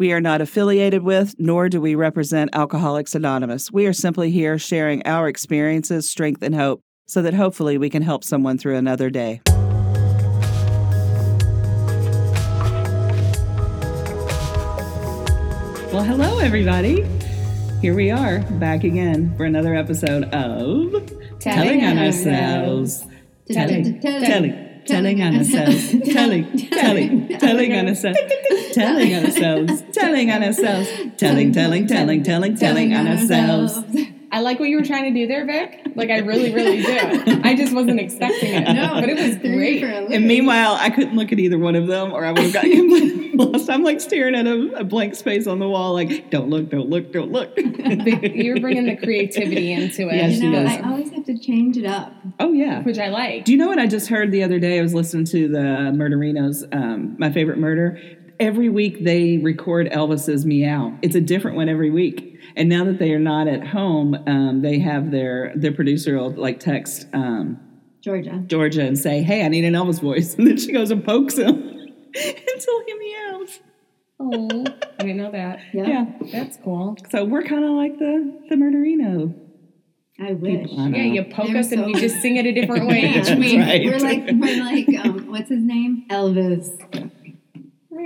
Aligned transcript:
We 0.00 0.12
are 0.14 0.20
not 0.22 0.40
affiliated 0.40 1.02
with, 1.02 1.34
nor 1.38 1.68
do 1.68 1.78
we 1.78 1.94
represent 1.94 2.54
Alcoholics 2.54 3.14
Anonymous. 3.14 3.70
We 3.70 3.84
are 3.84 3.92
simply 3.92 4.30
here 4.30 4.58
sharing 4.58 5.06
our 5.06 5.28
experiences, 5.28 6.08
strength, 6.08 6.42
and 6.42 6.54
hope 6.54 6.80
so 7.06 7.20
that 7.20 7.34
hopefully 7.34 7.76
we 7.76 7.90
can 7.90 8.00
help 8.00 8.24
someone 8.24 8.56
through 8.56 8.76
another 8.76 9.10
day. 9.10 9.42
Well, 15.92 16.04
hello, 16.04 16.38
everybody. 16.38 17.06
Here 17.82 17.94
we 17.94 18.10
are 18.10 18.38
back 18.52 18.84
again 18.84 19.36
for 19.36 19.44
another 19.44 19.74
episode 19.74 20.24
of 20.32 21.12
Telling 21.40 21.84
on 21.84 21.98
on 21.98 22.06
Ourselves. 22.06 23.04
Telling, 23.52 24.00
Telling, 24.00 24.00
telling, 24.00 24.69
telling 24.90 25.22
on 25.26 25.36
ourselves. 25.36 25.90
Telling, 26.12 26.68
telling, 26.70 27.28
telling 27.38 27.72
on 27.74 27.88
ourselves. 27.88 28.18
Telling 28.72 29.14
on 29.14 29.24
ourselves. 29.24 29.82
Telling 29.92 30.30
on 30.30 30.42
ourselves. 30.42 30.88
Telling, 31.16 31.52
telling, 31.52 31.86
telling, 31.86 32.22
telling, 32.22 32.56
telling 32.56 32.94
on 32.94 33.06
ourselves. 33.06 33.78
I 34.32 34.40
like 34.40 34.60
what 34.60 34.68
you 34.68 34.76
were 34.76 34.84
trying 34.84 35.12
to 35.12 35.20
do 35.20 35.26
there, 35.26 35.44
Vic. 35.44 35.80
Like 35.96 36.10
I 36.10 36.18
really, 36.18 36.54
really 36.54 36.82
do. 36.82 37.40
I 37.42 37.54
just 37.56 37.72
wasn't 37.74 37.98
expecting 37.98 38.54
it. 38.54 38.72
No, 38.74 39.00
but 39.00 39.08
it 39.08 39.18
was 39.18 39.36
great. 39.38 39.82
And 39.82 40.26
meanwhile, 40.26 40.76
I 40.78 40.90
couldn't 40.90 41.16
look 41.16 41.32
at 41.32 41.38
either 41.40 41.58
one 41.58 41.74
of 41.74 41.86
them, 41.88 42.12
or 42.12 42.24
I 42.24 42.30
would 42.30 42.42
have 42.42 42.52
gotten 42.52 42.70
completely 42.72 43.32
lost. 43.34 43.68
I'm 43.68 43.82
like 43.82 44.00
staring 44.00 44.34
at 44.36 44.46
a, 44.46 44.72
a 44.76 44.84
blank 44.84 45.14
space 45.16 45.46
on 45.46 45.58
the 45.58 45.68
wall, 45.68 45.92
like, 45.94 46.30
don't 46.30 46.48
look, 46.48 46.70
don't 46.70 46.88
look, 46.88 47.12
don't 47.12 47.32
look. 47.32 47.56
Vic, 47.56 48.32
You're 48.34 48.60
bringing 48.60 48.86
the 48.86 48.96
creativity 48.96 49.72
into 49.72 50.08
it, 50.08 50.14
Yes, 50.14 50.34
she 50.34 50.44
You 50.44 50.50
know, 50.50 50.62
does. 50.64 50.76
I 50.76 50.88
always 50.88 51.10
have 51.10 51.24
to 51.26 51.38
change 51.38 51.76
it 51.76 51.86
up. 51.86 52.12
Oh, 52.38 52.52
yeah. 52.52 52.82
which 52.82 52.98
I 52.98 53.08
like. 53.08 53.44
Do 53.44 53.52
you 53.52 53.58
know 53.58 53.66
what 53.68 53.78
I 53.78 53.86
just 53.86 54.08
heard 54.08 54.30
the 54.30 54.42
other 54.44 54.58
day? 54.58 54.78
I 54.78 54.82
was 54.82 54.94
listening 54.94 55.24
to 55.26 55.48
the 55.48 55.58
Murderinos, 55.58 56.72
um, 56.72 57.16
my 57.18 57.32
favorite 57.32 57.58
murder. 57.58 57.98
Every 58.38 58.68
week 58.70 59.04
they 59.04 59.38
record 59.38 59.90
Elvis's 59.90 60.46
meow. 60.46 60.96
It's 61.02 61.14
a 61.14 61.20
different 61.20 61.56
one 61.56 61.68
every 61.68 61.90
week. 61.90 62.38
And 62.60 62.68
now 62.68 62.84
that 62.84 62.98
they 62.98 63.12
are 63.14 63.18
not 63.18 63.48
at 63.48 63.66
home, 63.66 64.14
um, 64.26 64.60
they 64.60 64.78
have 64.80 65.10
their 65.10 65.50
their 65.56 65.72
producer 65.72 66.18
will 66.18 66.28
like 66.32 66.60
text 66.60 67.06
um, 67.14 67.58
Georgia. 68.02 68.44
Georgia 68.46 68.82
and 68.82 68.98
say, 68.98 69.22
"Hey, 69.22 69.42
I 69.46 69.48
need 69.48 69.64
an 69.64 69.72
Elvis 69.72 69.98
voice," 70.02 70.34
and 70.38 70.46
then 70.46 70.58
she 70.58 70.70
goes 70.70 70.90
and 70.90 71.02
pokes 71.02 71.38
him 71.38 71.48
until 71.56 72.84
he 72.86 72.94
meows. 72.98 73.60
Oh, 74.20 74.66
I 74.98 75.02
didn't 75.04 75.16
know 75.16 75.30
that. 75.32 75.60
Yeah. 75.72 75.86
Yeah. 75.88 76.04
That's 76.32 76.58
cool. 76.62 76.98
So 77.10 77.24
we're 77.24 77.44
kind 77.44 77.64
of 77.64 77.70
like 77.70 77.98
the 77.98 78.40
the 78.50 78.56
Murderino. 78.56 79.34
I 80.22 80.32
wish. 80.34 80.68
People, 80.68 80.80
I. 80.80 80.88
Yeah, 80.88 81.02
you 81.04 81.24
poke 81.24 81.46
They're 81.46 81.56
us 81.56 81.72
and 81.72 81.86
we 81.86 81.94
just 81.94 82.20
sing 82.20 82.36
it 82.36 82.44
a 82.44 82.52
different 82.52 82.86
way 82.90 83.00
Yeah, 83.00 83.20
each 83.22 83.30
I 83.30 83.38
week. 83.38 83.58
right. 83.58 83.84
We're 83.86 83.98
like 84.00 84.24
we're 84.34 84.62
like 84.62 85.06
um, 85.06 85.30
what's 85.30 85.48
his 85.48 85.62
name? 85.62 86.04
Elvis. 86.10 86.68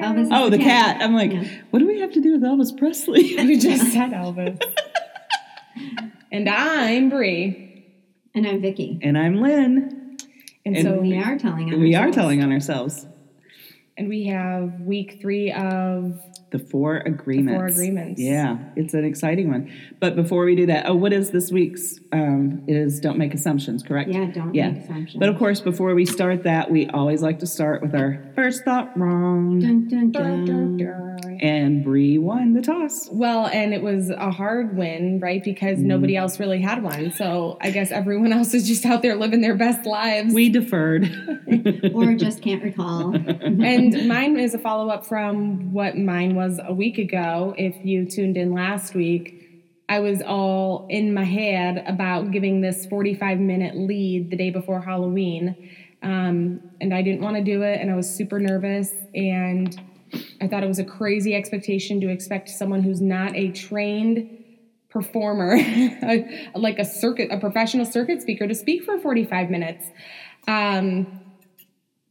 Elvis. 0.04 0.28
Oh, 0.30 0.50
the 0.50 0.58
cat. 0.58 1.00
I'm 1.00 1.14
like, 1.14 1.32
Yeah. 1.32 1.44
what 1.70 1.78
do 1.78 1.86
we 1.86 2.00
have 2.00 2.12
to 2.12 2.20
do 2.20 2.32
with 2.32 2.42
Elvis 2.42 2.76
Presley? 2.76 3.34
we 3.38 3.58
just 3.58 3.92
said 3.92 4.10
Elvis. 4.12 4.60
and 6.30 6.48
I'm 6.48 7.08
Bree. 7.10 7.86
And 8.34 8.46
I'm 8.46 8.60
Vicky. 8.60 8.98
and 9.02 9.16
I'm 9.16 9.40
Lynn. 9.40 10.16
And, 10.66 10.76
And 10.76 10.86
so 10.86 11.00
We 11.00 11.18
are 11.22 11.36
telling 11.38 11.72
on 11.72 11.80
We 11.80 11.94
are 11.94 12.10
telling 12.10 12.42
on 12.42 12.50
ourselves. 12.52 13.06
and 13.96 14.08
we 14.08 14.26
have 14.26 14.80
week 14.80 15.18
three 15.20 15.52
of 15.52 16.20
The 16.54 16.60
four 16.60 16.98
agreements. 16.98 17.56
four 17.58 17.66
agreements. 17.66 18.20
Yeah, 18.20 18.58
it's 18.76 18.94
an 18.94 19.04
exciting 19.04 19.50
one. 19.50 19.72
But 19.98 20.14
before 20.14 20.44
we 20.44 20.54
do 20.54 20.66
that, 20.66 20.88
oh, 20.88 20.94
what 20.94 21.12
is 21.12 21.30
this 21.32 21.50
week's? 21.50 21.98
Um, 22.12 22.62
is 22.68 23.00
don't 23.00 23.18
make 23.18 23.34
assumptions, 23.34 23.82
correct? 23.82 24.08
Yeah, 24.08 24.26
don't 24.26 24.54
Yeah. 24.54 24.70
make 24.70 24.84
assumptions. 24.84 25.18
But 25.18 25.30
of 25.30 25.36
course, 25.36 25.60
before 25.60 25.92
we 25.96 26.06
start 26.06 26.44
that, 26.44 26.70
we 26.70 26.86
always 26.90 27.22
like 27.22 27.40
to 27.40 27.46
start 27.46 27.82
with 27.82 27.92
our 27.96 28.22
first 28.36 28.64
thought 28.64 28.96
wrong. 28.96 29.58
Dun, 29.58 29.88
dun, 29.88 30.12
Dun, 30.12 30.44
dun. 30.44 30.76
dun, 30.76 30.76
dun. 30.76 31.38
And 31.42 31.82
Bree 31.82 32.16
won 32.18 32.52
the 32.52 32.62
toss. 32.62 33.08
Well, 33.10 33.48
and 33.48 33.74
it 33.74 33.82
was 33.82 34.10
a 34.10 34.30
hard 34.30 34.76
win, 34.76 35.18
right? 35.18 35.42
Because 35.42 35.80
Mm. 35.80 35.86
nobody 35.86 36.16
else 36.16 36.38
really 36.38 36.60
had 36.60 36.82
one. 36.84 37.10
So 37.10 37.58
I 37.60 37.70
guess 37.72 37.90
everyone 37.90 38.32
else 38.32 38.54
is 38.54 38.68
just 38.68 38.86
out 38.86 39.02
there 39.02 39.16
living 39.16 39.40
their 39.40 39.56
best 39.56 39.84
lives. 39.86 40.32
We 40.32 40.50
deferred. 40.50 41.10
or 41.94 42.14
just 42.14 42.40
can't 42.42 42.62
recall. 42.62 43.14
and 43.42 44.06
mine 44.08 44.38
is 44.38 44.54
a 44.54 44.58
follow 44.58 44.88
up 44.90 45.04
from 45.04 45.72
what 45.72 45.96
mine 45.98 46.34
was 46.36 46.43
a 46.64 46.72
week 46.72 46.98
ago. 46.98 47.54
If 47.56 47.84
you 47.84 48.04
tuned 48.04 48.36
in 48.36 48.52
last 48.52 48.94
week, 48.94 49.44
I 49.88 50.00
was 50.00 50.22
all 50.22 50.86
in 50.88 51.12
my 51.12 51.24
head 51.24 51.84
about 51.86 52.30
giving 52.30 52.60
this 52.60 52.86
45 52.86 53.38
minute 53.38 53.76
lead 53.76 54.30
the 54.30 54.36
day 54.36 54.50
before 54.50 54.80
Halloween. 54.80 55.70
Um, 56.02 56.60
and 56.80 56.94
I 56.94 57.02
didn't 57.02 57.22
want 57.22 57.36
to 57.36 57.42
do 57.42 57.62
it, 57.62 57.80
and 57.80 57.90
I 57.90 57.94
was 57.94 58.08
super 58.08 58.38
nervous. 58.38 58.92
And 59.14 59.78
I 60.40 60.48
thought 60.48 60.62
it 60.62 60.68
was 60.68 60.78
a 60.78 60.84
crazy 60.84 61.34
expectation 61.34 62.00
to 62.00 62.08
expect 62.08 62.48
someone 62.50 62.82
who's 62.82 63.00
not 63.00 63.34
a 63.34 63.50
trained 63.50 64.44
performer, 64.90 65.56
like 66.54 66.78
a 66.78 66.84
circuit, 66.84 67.28
a 67.32 67.38
professional 67.38 67.84
circuit 67.84 68.22
speaker, 68.22 68.46
to 68.46 68.54
speak 68.54 68.84
for 68.84 68.98
45 68.98 69.50
minutes. 69.50 69.86
Um, 70.46 71.20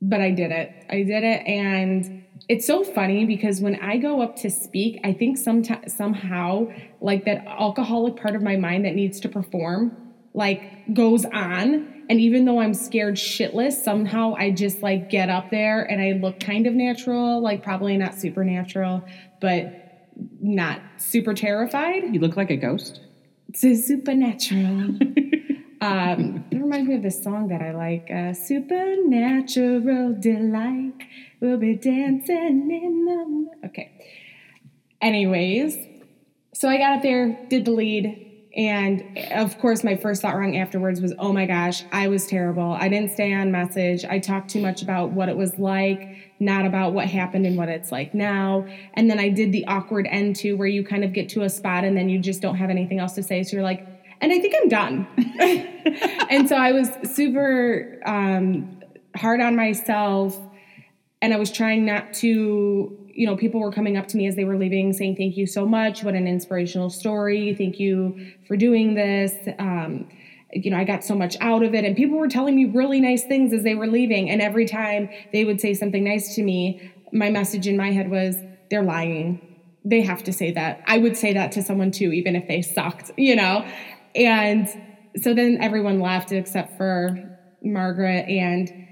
but 0.01 0.19
I 0.19 0.31
did 0.31 0.51
it. 0.51 0.69
I 0.89 1.03
did 1.03 1.23
it, 1.23 1.47
and 1.47 2.25
it's 2.49 2.67
so 2.67 2.83
funny 2.83 3.25
because 3.25 3.61
when 3.61 3.75
I 3.75 3.97
go 3.97 4.21
up 4.21 4.35
to 4.37 4.49
speak, 4.49 4.99
I 5.03 5.13
think 5.13 5.37
sometimes 5.37 5.95
somehow 5.95 6.67
like 6.99 7.25
that 7.25 7.45
alcoholic 7.47 8.15
part 8.17 8.35
of 8.35 8.41
my 8.41 8.57
mind 8.57 8.85
that 8.85 8.95
needs 8.95 9.19
to 9.21 9.29
perform 9.29 9.95
like 10.33 10.93
goes 10.93 11.25
on. 11.25 12.03
And 12.09 12.19
even 12.19 12.45
though 12.45 12.59
I'm 12.59 12.73
scared 12.73 13.15
shitless, 13.15 13.73
somehow 13.73 14.35
I 14.35 14.51
just 14.51 14.81
like 14.81 15.09
get 15.09 15.29
up 15.29 15.51
there 15.51 15.83
and 15.83 16.01
I 16.01 16.19
look 16.19 16.39
kind 16.39 16.67
of 16.67 16.73
natural, 16.73 17.41
like 17.41 17.63
probably 17.63 17.97
not 17.97 18.15
supernatural, 18.15 19.05
but 19.39 19.79
not 20.41 20.81
super 20.97 21.33
terrified. 21.33 22.13
you 22.13 22.19
look 22.19 22.35
like 22.35 22.49
a 22.49 22.57
ghost. 22.57 22.99
It's 23.49 23.63
a 23.63 23.75
supernatural. 23.75 24.61
um, 25.81 26.43
it 26.51 26.57
reminds 26.57 26.89
me 26.89 26.95
of 26.95 27.03
this 27.03 27.23
song 27.23 27.47
that 27.49 27.61
I 27.61 27.71
like. 27.71 28.09
Uh, 28.11 28.33
supernatural 28.33 30.15
delight. 30.19 30.93
We'll 31.43 31.57
be 31.57 31.75
dancing 31.75 32.71
in 32.71 33.03
the. 33.03 33.67
Okay. 33.67 33.91
Anyways, 35.01 35.77
so 36.53 36.69
I 36.69 36.77
got 36.77 36.95
up 36.95 37.03
there, 37.03 37.37
did 37.49 37.65
the 37.65 37.71
lead, 37.71 38.47
and 38.55 39.19
of 39.29 39.59
course, 39.59 39.83
my 39.83 39.97
first 39.97 40.21
thought 40.21 40.37
wrong 40.37 40.55
afterwards 40.55 41.01
was, 41.01 41.13
oh 41.19 41.33
my 41.33 41.45
gosh, 41.45 41.83
I 41.91 42.07
was 42.07 42.27
terrible. 42.27 42.71
I 42.71 42.87
didn't 42.87 43.11
stay 43.11 43.33
on 43.33 43.51
message. 43.51 44.05
I 44.05 44.19
talked 44.19 44.51
too 44.51 44.61
much 44.61 44.81
about 44.83 45.11
what 45.11 45.27
it 45.27 45.35
was 45.35 45.59
like, 45.59 46.31
not 46.39 46.65
about 46.65 46.93
what 46.93 47.07
happened 47.07 47.45
and 47.45 47.57
what 47.57 47.67
it's 47.67 47.91
like 47.91 48.13
now. 48.13 48.65
And 48.93 49.11
then 49.11 49.19
I 49.19 49.27
did 49.27 49.51
the 49.51 49.67
awkward 49.67 50.07
end 50.09 50.37
too, 50.37 50.55
where 50.55 50.69
you 50.69 50.85
kind 50.85 51.03
of 51.03 51.11
get 51.11 51.27
to 51.31 51.41
a 51.41 51.49
spot 51.49 51.83
and 51.83 51.97
then 51.97 52.07
you 52.07 52.19
just 52.19 52.41
don't 52.41 52.55
have 52.55 52.69
anything 52.69 52.99
else 52.99 53.15
to 53.15 53.23
say. 53.23 53.43
So 53.43 53.57
you're 53.57 53.63
like, 53.63 53.85
and 54.21 54.31
I 54.31 54.39
think 54.39 54.55
I'm 54.61 54.69
done. 54.69 55.07
and 56.29 56.47
so 56.47 56.55
I 56.55 56.71
was 56.71 56.89
super 57.13 57.99
um, 58.05 58.79
hard 59.13 59.41
on 59.41 59.57
myself 59.57 60.39
and 61.23 61.33
I 61.33 61.37
was 61.37 61.49
trying 61.49 61.85
not 61.85 62.13
to, 62.15 62.97
you 63.07 63.25
know, 63.25 63.37
people 63.37 63.61
were 63.61 63.71
coming 63.71 63.95
up 63.95 64.09
to 64.09 64.17
me 64.17 64.27
as 64.27 64.35
they 64.35 64.43
were 64.43 64.57
leaving 64.57 64.91
saying, 64.91 65.15
Thank 65.15 65.37
you 65.37 65.47
so 65.47 65.65
much. 65.65 66.03
What 66.03 66.15
an 66.15 66.27
inspirational 66.27 66.89
story. 66.89 67.55
Thank 67.55 67.79
you 67.79 68.33
for 68.45 68.57
doing 68.57 68.93
this. 68.93 69.33
Um, 69.57 70.09
you 70.51 70.69
know, 70.69 70.75
I 70.75 70.83
got 70.83 71.05
so 71.05 71.15
much 71.15 71.37
out 71.39 71.63
of 71.63 71.73
it. 71.73 71.85
And 71.85 71.95
people 71.95 72.17
were 72.17 72.27
telling 72.27 72.57
me 72.57 72.65
really 72.65 72.99
nice 72.99 73.23
things 73.23 73.53
as 73.53 73.63
they 73.63 73.73
were 73.73 73.87
leaving. 73.87 74.29
And 74.29 74.41
every 74.41 74.65
time 74.65 75.09
they 75.31 75.45
would 75.45 75.61
say 75.61 75.73
something 75.73 76.03
nice 76.03 76.35
to 76.35 76.43
me, 76.43 76.91
my 77.13 77.29
message 77.29 77.67
in 77.67 77.77
my 77.77 77.91
head 77.91 78.11
was, 78.11 78.35
They're 78.69 78.83
lying. 78.83 79.39
They 79.85 80.01
have 80.01 80.25
to 80.25 80.33
say 80.33 80.51
that. 80.51 80.83
I 80.87 80.97
would 80.97 81.15
say 81.15 81.31
that 81.31 81.53
to 81.53 81.63
someone 81.63 81.91
too, 81.91 82.11
even 82.11 82.35
if 82.35 82.49
they 82.49 82.61
sucked, 82.61 83.11
you 83.17 83.37
know? 83.37 83.65
And 84.13 84.67
so 85.15 85.33
then 85.33 85.59
everyone 85.61 86.01
left 86.01 86.33
except 86.33 86.75
for 86.75 87.39
Margaret. 87.63 88.27
And 88.27 88.83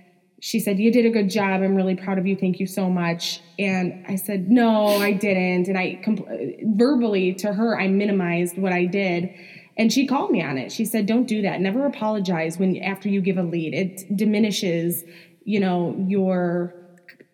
she 0.44 0.60
said, 0.60 0.80
You 0.80 0.92
did 0.92 1.06
a 1.06 1.10
good 1.12 1.30
job. 1.30 1.62
I'm 1.62 1.76
really 1.76 1.96
proud 1.96 2.18
of 2.18 2.26
you. 2.26 2.36
Thank 2.36 2.60
you 2.60 2.66
so 2.68 2.90
much. 2.90 3.42
And 3.60 4.04
I 4.08 4.16
said, 4.16 4.50
No, 4.50 4.88
I 4.88 5.14
didn't. 5.14 5.68
And 5.68 5.78
I 5.78 6.02
compl- 6.04 6.76
verbally 6.76 7.34
to 7.36 7.54
her, 7.54 7.80
I 7.80 7.88
minimized 7.88 8.58
what 8.58 8.74
I 8.74 8.86
did. 8.86 9.30
And 9.78 9.94
she 9.94 10.06
called 10.08 10.32
me 10.32 10.42
on 10.44 10.58
it. 10.58 10.72
She 10.72 10.84
said, 10.84 11.06
Don't 11.06 11.28
do 11.28 11.44
that. 11.44 11.62
Never 11.62 11.86
apologize 11.86 12.58
when 12.58 12.76
after 12.82 13.08
you 13.08 13.22
give 13.22 13.38
a 13.38 13.44
lead. 13.44 13.74
It 13.76 14.18
diminishes, 14.18 15.04
you 15.46 15.60
know, 15.60 15.96
your 16.08 16.74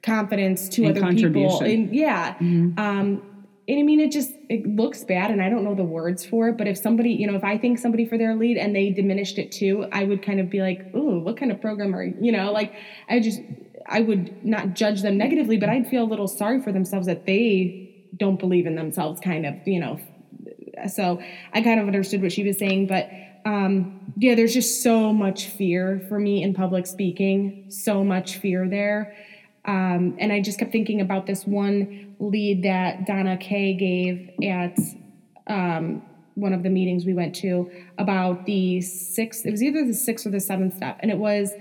confidence 0.04 0.70
to 0.70 0.84
And 0.84 0.92
other 0.92 1.00
people. 1.14 1.50
contribution. 1.50 1.66
And 1.66 1.96
yeah. 1.96 2.36
Um, 2.78 3.27
and 3.68 3.80
I 3.80 3.84
mean, 3.84 4.00
it 4.00 4.12
just 4.12 4.32
it 4.50 4.66
looks 4.66 5.04
bad, 5.04 5.30
and 5.30 5.42
I 5.42 5.50
don't 5.50 5.64
know 5.66 5.76
the 5.76 5.84
words 5.84 6.26
for 6.26 6.48
it. 6.50 6.58
But 6.58 6.68
if 6.68 6.78
somebody, 6.78 7.12
you 7.12 7.28
know, 7.28 7.36
if 7.36 7.44
I 7.44 7.58
thank 7.58 7.80
somebody 7.80 8.06
for 8.06 8.18
their 8.18 8.34
lead 8.34 8.58
and 8.58 8.74
they 8.74 8.92
diminished 8.92 9.38
it 9.38 9.52
too, 9.52 9.86
I 9.92 10.06
would 10.06 10.24
kind 10.24 10.40
of 10.40 10.50
be 10.50 10.62
like, 10.62 10.96
"Ooh, 10.96 11.20
what 11.20 11.36
kind 11.36 11.52
of 11.52 11.60
program 11.60 11.94
are 11.94 12.04
you?" 12.04 12.16
You 12.22 12.32
know, 12.32 12.52
like 12.54 12.74
I 13.10 13.20
just 13.20 13.42
I 13.86 14.02
would 14.02 14.46
not 14.46 14.74
judge 14.74 15.02
them 15.02 15.18
negatively, 15.18 15.58
but 15.58 15.68
I'd 15.68 15.88
feel 15.88 16.04
a 16.04 16.10
little 16.10 16.30
sorry 16.30 16.62
for 16.62 16.72
themselves 16.72 17.08
that 17.08 17.26
they 17.26 18.08
don't 18.16 18.40
believe 18.40 18.68
in 18.68 18.76
themselves, 18.76 19.20
kind 19.20 19.46
of, 19.46 19.56
you 19.66 19.82
know. 19.82 20.00
So 20.88 21.22
I 21.54 21.62
kind 21.62 21.80
of 21.80 21.88
understood 21.88 22.22
what 22.22 22.32
she 22.32 22.44
was 22.44 22.58
saying, 22.58 22.88
but 22.88 23.10
um, 23.46 24.14
yeah, 24.18 24.36
there's 24.36 24.54
just 24.54 24.82
so 24.82 25.12
much 25.12 25.48
fear 25.48 26.06
for 26.08 26.20
me 26.20 26.44
in 26.44 26.54
public 26.54 26.88
speaking, 26.88 27.66
so 27.70 28.04
much 28.04 28.38
fear 28.38 28.68
there 28.70 29.14
Um, 29.68 30.16
and 30.18 30.32
I 30.32 30.42
just 30.42 30.58
kept 30.58 30.72
thinking 30.72 31.02
about 31.02 31.26
this 31.26 31.46
one 31.46 32.16
lead 32.20 32.64
that 32.64 33.06
Donna 33.06 33.38
Kay 33.38 33.74
gave 33.74 34.30
at 34.44 34.80
um, 35.48 36.02
one 36.36 36.54
of 36.54 36.64
the 36.64 36.70
meetings 36.70 37.06
we 37.06 37.14
went 37.14 37.36
to 37.36 37.70
about 37.98 38.46
the 38.46 38.80
sixth, 38.82 39.46
it 39.46 39.52
was 39.52 39.62
either 39.62 39.86
the 39.86 39.94
sixth 39.94 40.26
or 40.26 40.30
the 40.30 40.40
seventh 40.40 40.76
step. 40.76 40.98
And 41.02 41.12
it 41.12 41.18
was 41.18 41.52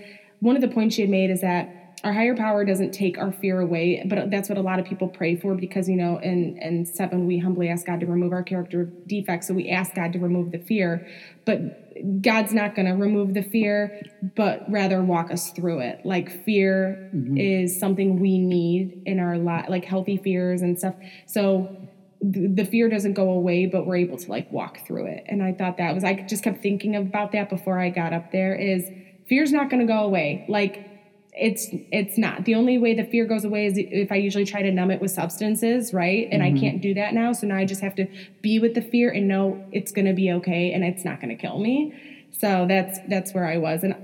one 0.41 0.55
of 0.55 0.63
the 0.63 0.69
points 0.69 0.95
she 0.95 1.01
had 1.01 1.11
made 1.11 1.31
is 1.31 1.41
that 1.41 1.86
our 2.05 2.13
higher 2.13 2.37
power 2.37 2.65
doesn't 2.65 2.93
take 2.93 3.19
our 3.19 3.33
fear 3.33 3.61
away, 3.61 4.03
but 4.07 4.31
that's 4.31 4.49
what 4.49 4.59
a 4.59 4.61
lot 4.61 4.79
of 4.79 4.85
people 4.85 5.09
pray 5.09 5.35
for 5.35 5.55
because, 5.55 5.89
you 5.89 5.97
know, 5.97 6.19
in, 6.19 6.59
in 6.59 6.85
seven, 6.85 7.27
we 7.27 7.39
humbly 7.39 7.69
ask 7.69 7.87
God 7.87 8.01
to 8.01 8.07
remove 8.07 8.33
our 8.33 8.43
character 8.43 8.85
defects. 9.07 9.49
So 9.49 9.55
we 9.55 9.71
ask 9.71 9.95
God 9.95 10.13
to 10.13 10.19
remove 10.19 10.53
the 10.53 10.59
fear, 10.59 11.09
but 11.47 12.21
God's 12.23 12.53
not 12.53 12.75
going 12.75 12.87
to 12.87 12.93
remove 12.93 13.33
the 13.35 13.43
fear, 13.43 14.03
but 14.37 14.71
rather 14.71 15.03
walk 15.03 15.31
us 15.31 15.51
through 15.51 15.81
it. 15.81 16.05
Like 16.05 16.45
fear 16.45 17.11
mm-hmm. 17.15 17.39
is 17.39 17.81
something 17.81 18.21
we 18.21 18.39
need 18.39 19.03
in 19.07 19.19
our 19.19 19.39
life, 19.39 19.67
like 19.69 19.85
healthy 19.85 20.19
fears 20.19 20.61
and 20.61 20.79
stuff. 20.79 20.95
So 21.27 21.75
the 22.21 22.65
fear 22.65 22.89
doesn't 22.89 23.15
go 23.15 23.31
away, 23.31 23.67
but 23.67 23.87
we're 23.87 23.97
able 23.97 24.19
to 24.19 24.31
like 24.31 24.51
walk 24.53 24.87
through 24.87 25.07
it. 25.07 25.25
And 25.29 25.43
I 25.43 25.53
thought 25.53 25.79
that 25.79 25.95
was, 25.95 26.05
I 26.05 26.15
just 26.23 26.45
kept 26.45 26.63
thinking 26.63 26.95
about 26.95 27.33
that 27.33 27.49
before 27.49 27.79
I 27.79 27.89
got 27.89 28.13
up 28.13 28.33
there 28.33 28.55
is 28.55 28.91
fear's 29.29 29.53
not 29.53 29.71
going 29.71 29.87
to 29.87 29.93
go 29.93 30.01
away. 30.01 30.45
Like 30.49 30.96
it's 31.37 31.69
it's 31.93 32.17
not. 32.17 32.45
The 32.47 32.55
only 32.55 32.79
way 32.79 32.95
the 32.95 33.05
fear 33.05 33.27
goes 33.27 33.45
away 33.45 33.67
is 33.67 33.75
if 33.77 34.11
i 34.11 34.17
usually 34.17 34.47
try 34.47 34.63
to 34.63 34.73
numb 34.73 34.91
it 34.91 35.01
with 35.01 35.11
substances 35.11 35.93
right? 35.93 36.29
And 36.33 36.43
mm-hmm. 36.43 36.57
i 36.57 36.61
can't 36.61 36.83
do 36.83 36.95
that 36.95 37.15
now. 37.15 37.33
So 37.33 37.47
now 37.47 37.57
i 37.57 37.65
just 37.65 37.83
have 37.83 37.95
to 37.97 38.07
be 38.41 38.59
with 38.59 38.75
the 38.75 38.83
fear 38.83 39.11
and 39.11 39.29
know 39.29 39.65
it's 39.71 39.93
going 39.93 40.07
to 40.07 40.15
be 40.15 40.33
okay 40.33 40.73
and 40.73 40.83
it's 40.83 41.05
not 41.05 41.21
going 41.21 41.37
to 41.37 41.41
kill 41.41 41.59
me. 41.59 41.95
So 42.33 42.67
that's 42.69 42.99
that's 43.09 43.35
where 43.35 43.47
i 43.47 43.59
was. 43.59 43.85
And 43.85 43.95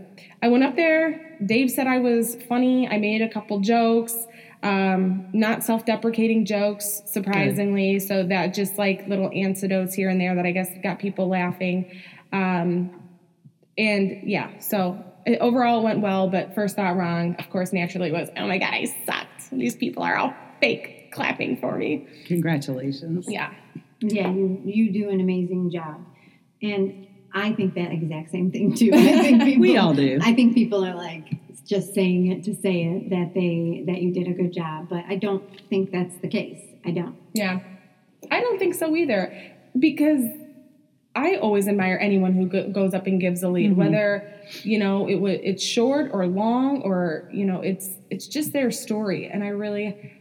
i 0.42 0.48
went 0.48 0.62
up 0.62 0.76
there. 0.76 1.38
Dave 1.44 1.70
said 1.70 1.86
i 1.86 1.98
was 1.98 2.36
funny. 2.48 2.86
I 2.86 2.98
made 2.98 3.22
a 3.22 3.28
couple 3.28 3.60
jokes 3.60 4.26
um, 4.62 5.28
not 5.32 5.64
self-deprecating 5.64 6.44
jokes 6.44 7.02
surprisingly. 7.06 7.94
Good. 7.94 8.06
so 8.06 8.22
that 8.24 8.54
just 8.54 8.78
like 8.78 9.08
little 9.08 9.28
antidotes 9.34 9.94
here 9.94 10.08
and 10.08 10.20
there 10.20 10.34
that 10.34 10.46
i 10.46 10.52
guess 10.52 10.68
got 10.82 10.98
people 10.98 11.28
laughing. 11.28 12.00
Um, 12.32 12.98
and 13.78 14.20
yeah 14.22 14.58
so 14.58 15.02
it 15.26 15.38
overall 15.40 15.82
went 15.82 16.00
well, 16.00 16.28
but 16.28 16.54
first 16.54 16.76
thought 16.76 16.96
wrong, 16.96 17.36
of 17.38 17.48
course, 17.50 17.72
naturally 17.72 18.12
was, 18.12 18.28
oh 18.36 18.46
my 18.46 18.58
God, 18.58 18.72
I 18.72 18.84
sucked. 19.06 19.50
These 19.50 19.76
people 19.76 20.02
are 20.02 20.16
all 20.16 20.34
fake 20.60 21.12
clapping 21.12 21.58
for 21.58 21.76
me. 21.76 22.06
Congratulations. 22.26 23.26
Yeah. 23.28 23.52
Yeah, 24.00 24.32
you, 24.32 24.60
you 24.64 24.92
do 24.92 25.10
an 25.10 25.20
amazing 25.20 25.70
job. 25.70 26.04
And 26.60 27.06
I 27.32 27.52
think 27.52 27.74
that 27.74 27.92
exact 27.92 28.30
same 28.30 28.50
thing 28.50 28.74
too. 28.74 28.90
I 28.92 29.22
think 29.22 29.42
people, 29.44 29.60
we 29.60 29.76
all 29.76 29.94
do. 29.94 30.18
I 30.22 30.34
think 30.34 30.54
people 30.54 30.84
are 30.84 30.94
like 30.94 31.38
just 31.64 31.94
saying 31.94 32.26
it 32.26 32.44
to 32.44 32.54
say 32.54 32.82
it 32.82 33.10
that 33.10 33.32
they 33.34 33.84
that 33.86 34.02
you 34.02 34.12
did 34.12 34.26
a 34.28 34.32
good 34.32 34.52
job, 34.52 34.88
but 34.88 35.04
I 35.08 35.16
don't 35.16 35.44
think 35.68 35.92
that's 35.92 36.16
the 36.18 36.28
case. 36.28 36.60
I 36.84 36.90
don't. 36.90 37.16
Yeah. 37.32 37.60
I 38.30 38.40
don't 38.40 38.58
think 38.58 38.74
so 38.74 38.94
either 38.96 39.32
because 39.78 40.24
I 41.14 41.36
always 41.36 41.68
admire 41.68 41.98
anyone 42.00 42.32
who 42.32 42.46
go- 42.46 42.68
goes 42.70 42.94
up 42.94 43.06
and 43.06 43.20
gives 43.20 43.42
a 43.42 43.48
lead, 43.48 43.72
mm-hmm. 43.72 43.80
whether 43.80 44.32
you 44.62 44.78
know 44.78 45.06
it 45.08 45.14
w- 45.14 45.40
it's 45.42 45.62
short 45.62 46.10
or 46.12 46.26
long 46.26 46.82
or 46.82 47.28
you 47.32 47.44
know 47.44 47.60
it's 47.60 47.90
it's 48.10 48.26
just 48.26 48.52
their 48.52 48.70
story. 48.70 49.26
And 49.26 49.44
I 49.44 49.48
really, 49.48 50.12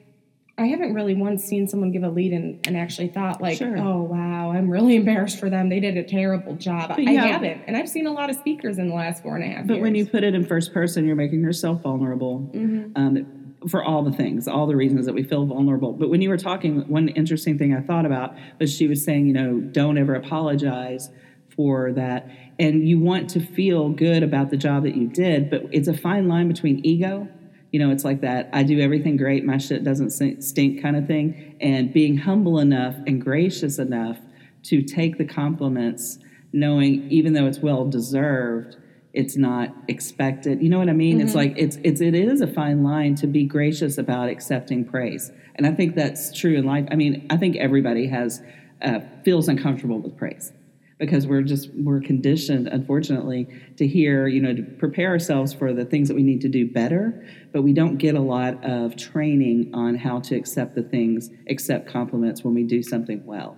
I 0.58 0.66
haven't 0.66 0.94
really 0.94 1.16
once 1.16 1.46
seen 1.46 1.68
someone 1.68 1.92
give 1.92 2.04
a 2.04 2.10
lead 2.10 2.34
and, 2.34 2.66
and 2.68 2.76
actually 2.76 3.08
thought 3.08 3.42
like, 3.42 3.58
sure. 3.58 3.78
oh 3.78 4.02
wow, 4.02 4.52
I'm 4.52 4.70
really 4.70 4.98
embarrassed 4.98 5.40
for 5.40 5.50
them. 5.50 5.70
They 5.70 5.80
did 5.80 5.96
a 5.96 6.04
terrible 6.04 6.56
job. 6.56 6.90
But 6.90 7.00
I 7.00 7.12
yeah. 7.12 7.26
haven't, 7.28 7.64
and 7.68 7.78
I've 7.78 7.90
seen 7.90 8.06
a 8.06 8.12
lot 8.12 8.30
of 8.30 8.36
speakers 8.36 8.78
in 8.78 8.90
the 8.90 8.96
last 8.96 9.24
four 9.24 9.38
and 9.38 9.46
a 9.46 9.48
half. 9.48 9.68
But 9.68 9.76
years. 9.76 9.84
when 9.84 9.96
you 9.96 10.06
put 10.06 10.26
it 10.26 10.36
in 10.36 10.46
first 10.46 10.74
person, 10.74 11.06
you're 11.06 11.16
making 11.16 11.42
yourself 11.42 11.82
vulnerable. 11.82 12.52
Mm-hmm. 12.54 12.92
Um, 12.98 13.41
for 13.70 13.84
all 13.84 14.04
the 14.04 14.12
things, 14.12 14.48
all 14.48 14.66
the 14.66 14.76
reasons 14.76 15.06
that 15.06 15.14
we 15.14 15.24
feel 15.24 15.46
vulnerable. 15.46 15.94
But 15.94 16.10
when 16.10 16.22
you 16.22 16.30
were 16.30 16.38
talking, 16.38 16.88
one 16.88 17.10
interesting 17.10 17.58
thing 17.58 17.76
I 17.76 17.82
thought 17.82 18.06
about 18.06 18.36
was 18.60 18.76
she 18.76 18.88
was 18.88 19.04
saying, 19.04 19.28
you 19.28 19.34
know, 19.34 19.60
don't 19.60 19.98
ever 19.98 20.16
apologize 20.16 21.10
for 21.56 21.92
that. 21.94 22.30
And 22.58 22.88
you 22.88 23.00
want 23.00 23.30
to 23.32 23.40
feel 23.40 23.90
good 23.90 24.24
about 24.24 24.50
the 24.50 24.58
job 24.58 24.84
that 24.84 24.96
you 24.96 25.08
did, 25.08 25.50
but 25.50 25.64
it's 25.72 25.88
a 25.88 25.96
fine 25.96 26.28
line 26.28 26.48
between 26.48 26.84
ego. 26.86 27.28
You 27.72 27.80
know, 27.80 27.92
it's 27.92 28.04
like 28.04 28.22
that 28.22 28.50
I 28.52 28.64
do 28.64 28.80
everything 28.80 29.16
great, 29.16 29.46
my 29.46 29.58
shit 29.58 29.84
doesn't 29.84 30.10
stink 30.10 30.82
kind 30.82 30.96
of 30.96 31.08
thing, 31.08 31.56
and 31.62 31.94
being 31.94 32.18
humble 32.18 32.60
enough 32.60 32.96
and 33.08 33.22
gracious 33.22 33.80
enough 33.80 34.18
to 34.64 34.82
take 34.82 35.18
the 35.18 35.26
compliments, 35.26 36.20
knowing 36.52 37.10
even 37.10 37.34
though 37.34 37.46
it's 37.46 37.60
well 37.60 37.86
deserved, 37.86 38.78
it's 39.14 39.36
not 39.36 39.76
expected. 39.88 40.62
You 40.62 40.70
know 40.70 40.80
what 40.80 40.90
i 40.90 40.94
mean? 40.94 41.18
Mm-hmm. 41.18 41.28
it's 41.28 41.36
like 41.36 41.54
it's 41.58 41.78
it's 41.84 42.02
it 42.02 42.16
is 42.16 42.42
a 42.42 42.48
fine 42.48 42.84
line 42.84 43.16
to 43.16 43.28
be 43.28 43.46
gracious 43.46 43.98
about 43.98 44.30
accepting 44.30 44.86
praise. 44.86 45.32
And 45.56 45.68
i 45.68 45.72
think 45.72 45.96
that's 45.96 46.38
true 46.38 46.56
in 46.56 46.66
life. 46.66 46.88
I 46.92 46.96
mean 46.96 47.28
i 47.30 47.38
think 47.38 47.56
everybody 47.58 48.08
has 48.08 48.42
uh, 48.82 49.00
feels 49.24 49.48
uncomfortable 49.48 50.00
with 50.00 50.18
praise 50.18 50.54
because 51.02 51.26
we're 51.26 51.42
just 51.42 51.70
we're 51.74 52.00
conditioned 52.00 52.68
unfortunately 52.68 53.48
to 53.76 53.88
hear 53.88 54.28
you 54.28 54.40
know 54.40 54.56
to 54.56 54.62
prepare 54.62 55.10
ourselves 55.10 55.52
for 55.52 55.74
the 55.74 55.84
things 55.84 56.08
that 56.08 56.14
we 56.16 56.24
need 56.24 56.42
to 56.42 56.48
do 56.48 56.70
better. 56.70 57.26
But 57.52 57.64
we 57.64 57.74
don't 57.74 57.98
get 57.98 58.16
a 58.16 58.22
lot 58.22 58.64
of 58.64 58.96
training 58.96 59.72
on 59.74 59.96
how 59.96 60.20
to 60.22 60.36
accept 60.36 60.76
the 60.76 60.84
things 60.84 61.30
accept 61.50 61.88
compliments 61.88 62.44
when 62.44 62.54
we 62.54 62.64
do 62.64 62.82
something 62.82 63.26
well. 63.26 63.58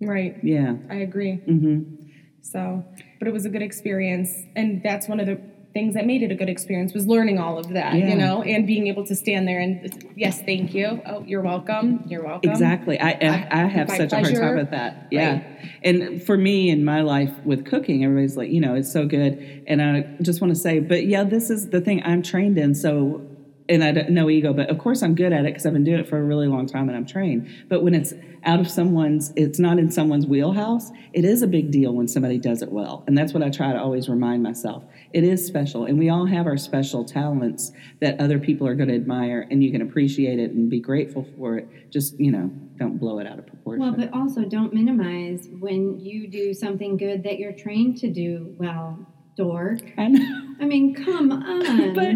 Right. 0.00 0.36
Yeah. 0.42 0.76
I 0.90 0.96
agree. 0.96 1.40
Mm-hmm. 1.46 2.06
so 2.42 2.84
but 3.18 3.28
it 3.28 3.32
was 3.32 3.44
a 3.44 3.50
good 3.50 3.62
experience. 3.62 4.32
And 4.54 4.82
that's 4.82 5.08
one 5.08 5.20
of 5.20 5.26
the 5.26 5.40
things 5.76 5.92
that 5.92 6.06
made 6.06 6.22
it 6.22 6.30
a 6.30 6.34
good 6.34 6.48
experience 6.48 6.94
was 6.94 7.06
learning 7.06 7.38
all 7.38 7.58
of 7.58 7.68
that, 7.68 7.94
yeah. 7.94 8.08
you 8.08 8.16
know, 8.16 8.42
and 8.42 8.66
being 8.66 8.86
able 8.86 9.04
to 9.06 9.14
stand 9.14 9.46
there 9.46 9.60
and 9.60 10.10
yes, 10.16 10.40
thank 10.40 10.72
you. 10.72 11.02
Oh, 11.04 11.22
you're 11.26 11.42
welcome. 11.42 12.02
You're 12.06 12.24
welcome. 12.24 12.50
Exactly. 12.50 12.98
I 12.98 13.10
I, 13.10 13.48
I 13.50 13.66
have 13.66 13.90
such 13.90 14.08
pleasure. 14.08 14.14
a 14.14 14.22
hard 14.22 14.36
time 14.36 14.56
with 14.56 14.70
that. 14.70 15.08
Yeah. 15.10 15.32
Right. 15.32 15.70
And 15.82 16.22
for 16.22 16.38
me 16.38 16.70
in 16.70 16.82
my 16.82 17.02
life 17.02 17.30
with 17.44 17.66
cooking, 17.66 18.04
everybody's 18.04 18.38
like, 18.38 18.48
you 18.48 18.58
know, 18.58 18.74
it's 18.74 18.90
so 18.90 19.06
good. 19.06 19.64
And 19.66 19.82
I 19.82 20.16
just 20.22 20.40
want 20.40 20.54
to 20.54 20.58
say, 20.58 20.78
but 20.80 21.04
yeah, 21.04 21.24
this 21.24 21.50
is 21.50 21.68
the 21.68 21.82
thing 21.82 22.02
I'm 22.04 22.22
trained 22.22 22.56
in. 22.56 22.74
So 22.74 23.20
and 23.68 23.82
I 23.82 23.92
don't, 23.92 24.10
no 24.10 24.30
ego, 24.30 24.52
but 24.52 24.70
of 24.70 24.78
course 24.78 25.02
I'm 25.02 25.14
good 25.14 25.32
at 25.32 25.40
it 25.44 25.48
because 25.48 25.66
I've 25.66 25.72
been 25.72 25.84
doing 25.84 26.00
it 26.00 26.08
for 26.08 26.18
a 26.18 26.22
really 26.22 26.46
long 26.46 26.66
time 26.66 26.88
and 26.88 26.96
I'm 26.96 27.06
trained. 27.06 27.48
But 27.68 27.82
when 27.82 27.94
it's 27.94 28.14
out 28.44 28.60
of 28.60 28.70
someone's, 28.70 29.32
it's 29.36 29.58
not 29.58 29.78
in 29.78 29.90
someone's 29.90 30.26
wheelhouse, 30.26 30.90
it 31.12 31.24
is 31.24 31.42
a 31.42 31.46
big 31.46 31.70
deal 31.70 31.92
when 31.92 32.06
somebody 32.06 32.38
does 32.38 32.62
it 32.62 32.70
well. 32.70 33.04
And 33.06 33.18
that's 33.18 33.32
what 33.32 33.42
I 33.42 33.50
try 33.50 33.72
to 33.72 33.78
always 33.78 34.08
remind 34.08 34.42
myself. 34.42 34.84
It 35.12 35.24
is 35.24 35.44
special. 35.44 35.84
And 35.84 35.98
we 35.98 36.08
all 36.08 36.26
have 36.26 36.46
our 36.46 36.56
special 36.56 37.04
talents 37.04 37.72
that 38.00 38.20
other 38.20 38.38
people 38.38 38.66
are 38.66 38.74
going 38.74 38.88
to 38.88 38.94
admire 38.94 39.46
and 39.50 39.64
you 39.64 39.72
can 39.72 39.82
appreciate 39.82 40.38
it 40.38 40.52
and 40.52 40.70
be 40.70 40.80
grateful 40.80 41.26
for 41.36 41.58
it. 41.58 41.90
Just, 41.90 42.18
you 42.20 42.30
know, 42.30 42.50
don't 42.76 42.98
blow 42.98 43.18
it 43.18 43.26
out 43.26 43.38
of 43.38 43.46
proportion. 43.46 43.80
Well, 43.80 43.96
but 43.96 44.12
also 44.12 44.42
don't 44.42 44.72
minimize 44.72 45.48
when 45.58 45.98
you 45.98 46.28
do 46.28 46.54
something 46.54 46.96
good 46.96 47.22
that 47.24 47.38
you're 47.38 47.52
trained 47.52 47.96
to 47.98 48.10
do 48.10 48.54
well, 48.58 48.98
dork. 49.36 49.80
I 49.98 50.08
know. 50.08 50.54
I 50.60 50.64
mean, 50.66 50.94
come 50.94 51.32
on. 51.32 51.94
but 51.94 52.14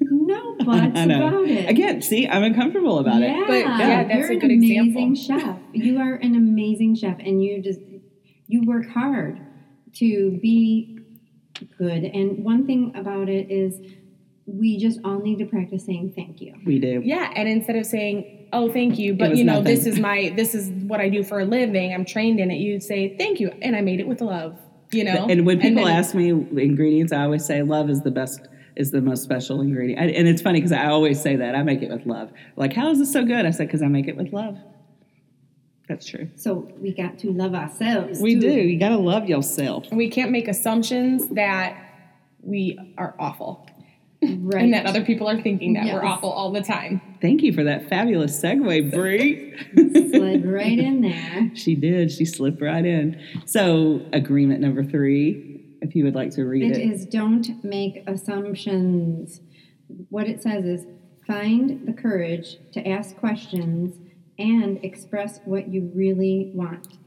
no 0.00 0.47
buts 0.64 0.86
about 1.00 1.44
it. 1.44 1.68
Again, 1.68 2.02
see, 2.02 2.26
I'm 2.28 2.42
uncomfortable 2.42 2.98
about 2.98 3.20
yeah. 3.20 3.42
it. 3.42 3.46
But 3.46 3.58
yeah, 3.58 4.04
that's 4.04 4.18
You're 4.18 4.32
a 4.32 4.36
good 4.36 4.50
an 4.50 4.58
amazing 4.58 5.12
example. 5.12 5.46
chef. 5.46 5.58
You 5.72 5.98
are 5.98 6.14
an 6.14 6.34
amazing 6.34 6.96
chef, 6.96 7.18
and 7.18 7.42
you 7.42 7.62
just 7.62 7.80
you 8.46 8.62
work 8.66 8.88
hard 8.88 9.40
to 9.94 10.38
be 10.42 10.98
good. 11.76 12.04
And 12.04 12.44
one 12.44 12.66
thing 12.66 12.92
about 12.94 13.28
it 13.28 13.50
is 13.50 13.80
we 14.46 14.78
just 14.78 15.00
all 15.04 15.20
need 15.20 15.38
to 15.38 15.44
practice 15.44 15.84
saying 15.84 16.12
thank 16.16 16.40
you. 16.40 16.54
We 16.64 16.78
do. 16.78 17.02
Yeah, 17.04 17.30
and 17.34 17.48
instead 17.48 17.76
of 17.76 17.84
saying, 17.84 18.48
"Oh, 18.52 18.72
thank 18.72 18.98
you," 18.98 19.14
but 19.14 19.36
you 19.36 19.44
know, 19.44 19.60
nothing. 19.60 19.74
this 19.74 19.86
is 19.86 19.98
my 19.98 20.32
this 20.36 20.54
is 20.54 20.70
what 20.84 21.00
I 21.00 21.08
do 21.08 21.22
for 21.22 21.40
a 21.40 21.44
living. 21.44 21.92
I'm 21.92 22.04
trained 22.04 22.40
in 22.40 22.50
it. 22.50 22.56
You 22.56 22.80
say, 22.80 23.16
"Thank 23.16 23.40
you," 23.40 23.50
and 23.62 23.76
I 23.76 23.80
made 23.82 24.00
it 24.00 24.08
with 24.08 24.20
love. 24.20 24.58
You 24.90 25.04
know. 25.04 25.26
And 25.28 25.44
when 25.44 25.60
people 25.60 25.80
and 25.80 25.88
then, 25.88 25.96
ask 25.96 26.14
me 26.14 26.30
ingredients, 26.30 27.12
I 27.12 27.24
always 27.24 27.44
say, 27.44 27.62
"Love 27.62 27.90
is 27.90 28.02
the 28.02 28.10
best." 28.10 28.40
Is 28.78 28.92
the 28.92 29.00
most 29.00 29.24
special 29.24 29.60
ingredient. 29.60 30.00
and 30.14 30.28
it's 30.28 30.40
funny 30.40 30.60
because 30.60 30.70
I 30.70 30.86
always 30.86 31.20
say 31.20 31.34
that. 31.36 31.56
I 31.56 31.64
make 31.64 31.82
it 31.82 31.90
with 31.90 32.06
love. 32.06 32.30
Like, 32.54 32.72
how 32.72 32.90
is 32.90 33.00
this 33.00 33.12
so 33.12 33.24
good? 33.24 33.44
I 33.44 33.50
said, 33.50 33.66
because 33.66 33.82
I 33.82 33.88
make 33.88 34.06
it 34.06 34.16
with 34.16 34.32
love. 34.32 34.56
That's 35.88 36.06
true. 36.06 36.28
So 36.36 36.70
we 36.78 36.92
got 36.92 37.18
to 37.20 37.32
love 37.32 37.54
ourselves. 37.54 38.20
We 38.20 38.34
too. 38.34 38.40
do. 38.40 38.52
You 38.52 38.78
got 38.78 38.90
to 38.90 38.98
love 38.98 39.28
yourself. 39.28 39.90
We 39.90 40.10
can't 40.10 40.30
make 40.30 40.46
assumptions 40.46 41.26
that 41.30 41.76
we 42.42 42.94
are 42.98 43.16
awful. 43.18 43.66
Right. 44.20 44.64
and 44.64 44.74
that 44.74 44.86
other 44.86 45.04
people 45.04 45.28
are 45.28 45.40
thinking 45.40 45.74
that 45.74 45.86
yes. 45.86 45.94
we're 45.94 46.04
awful 46.04 46.30
all 46.30 46.50
the 46.50 46.60
time. 46.60 47.00
Thank 47.22 47.42
you 47.42 47.52
for 47.52 47.62
that 47.62 47.88
fabulous 47.88 48.36
segue, 48.40 48.92
Bree. 48.92 49.56
Slid 49.76 50.44
right 50.44 50.76
in 50.78 51.02
there. 51.02 51.52
She 51.54 51.76
did. 51.76 52.10
She 52.10 52.24
slipped 52.24 52.60
right 52.60 52.84
in. 52.84 53.20
So, 53.46 54.02
agreement 54.12 54.60
number 54.60 54.82
three 54.82 55.64
if 55.80 55.94
you 55.94 56.04
would 56.04 56.14
like 56.14 56.30
to 56.32 56.44
read 56.44 56.70
it. 56.70 56.76
It 56.76 56.90
is 56.90 57.06
don't 57.06 57.64
make 57.64 58.02
assumptions. 58.06 59.40
What 60.10 60.28
it 60.28 60.42
says 60.42 60.64
is 60.64 60.86
find 61.26 61.86
the 61.86 61.92
courage 61.92 62.58
to 62.72 62.86
ask 62.88 63.16
questions 63.16 63.98
and 64.38 64.82
express 64.84 65.40
what 65.44 65.68
you 65.68 65.90
really 65.94 66.52
want. 66.54 66.98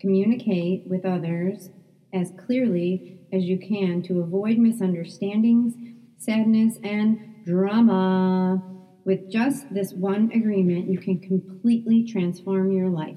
Communicate 0.00 0.86
with 0.86 1.04
others 1.04 1.70
as 2.12 2.32
clearly 2.46 3.20
as 3.32 3.44
you 3.44 3.58
can 3.58 4.02
to 4.02 4.20
avoid 4.20 4.58
misunderstandings, 4.58 5.74
sadness, 6.18 6.78
and 6.82 7.44
drama. 7.44 8.62
with 9.04 9.30
just 9.30 9.72
this 9.72 9.92
one 9.92 10.30
agreement, 10.32 10.88
you 10.88 10.98
can 10.98 11.18
completely 11.20 12.04
transform 12.04 12.72
your 12.72 12.88
life. 12.88 13.16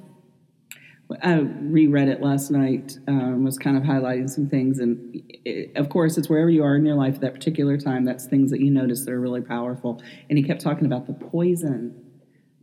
I 1.23 1.39
reread 1.39 2.07
it 2.07 2.21
last 2.21 2.51
night. 2.51 2.97
Um, 3.07 3.43
was 3.43 3.57
kind 3.57 3.75
of 3.75 3.83
highlighting 3.83 4.29
some 4.29 4.47
things, 4.47 4.79
and 4.79 5.21
it, 5.43 5.75
of 5.75 5.89
course, 5.89 6.17
it's 6.17 6.29
wherever 6.29 6.49
you 6.49 6.63
are 6.63 6.75
in 6.75 6.85
your 6.85 6.95
life 6.95 7.15
at 7.15 7.21
that 7.21 7.33
particular 7.33 7.77
time. 7.77 8.05
That's 8.05 8.27
things 8.27 8.51
that 8.51 8.59
you 8.59 8.69
notice 8.69 9.05
that 9.05 9.11
are 9.11 9.19
really 9.19 9.41
powerful. 9.41 10.01
And 10.29 10.37
he 10.37 10.43
kept 10.43 10.61
talking 10.61 10.85
about 10.85 11.07
the 11.07 11.13
poison 11.13 12.05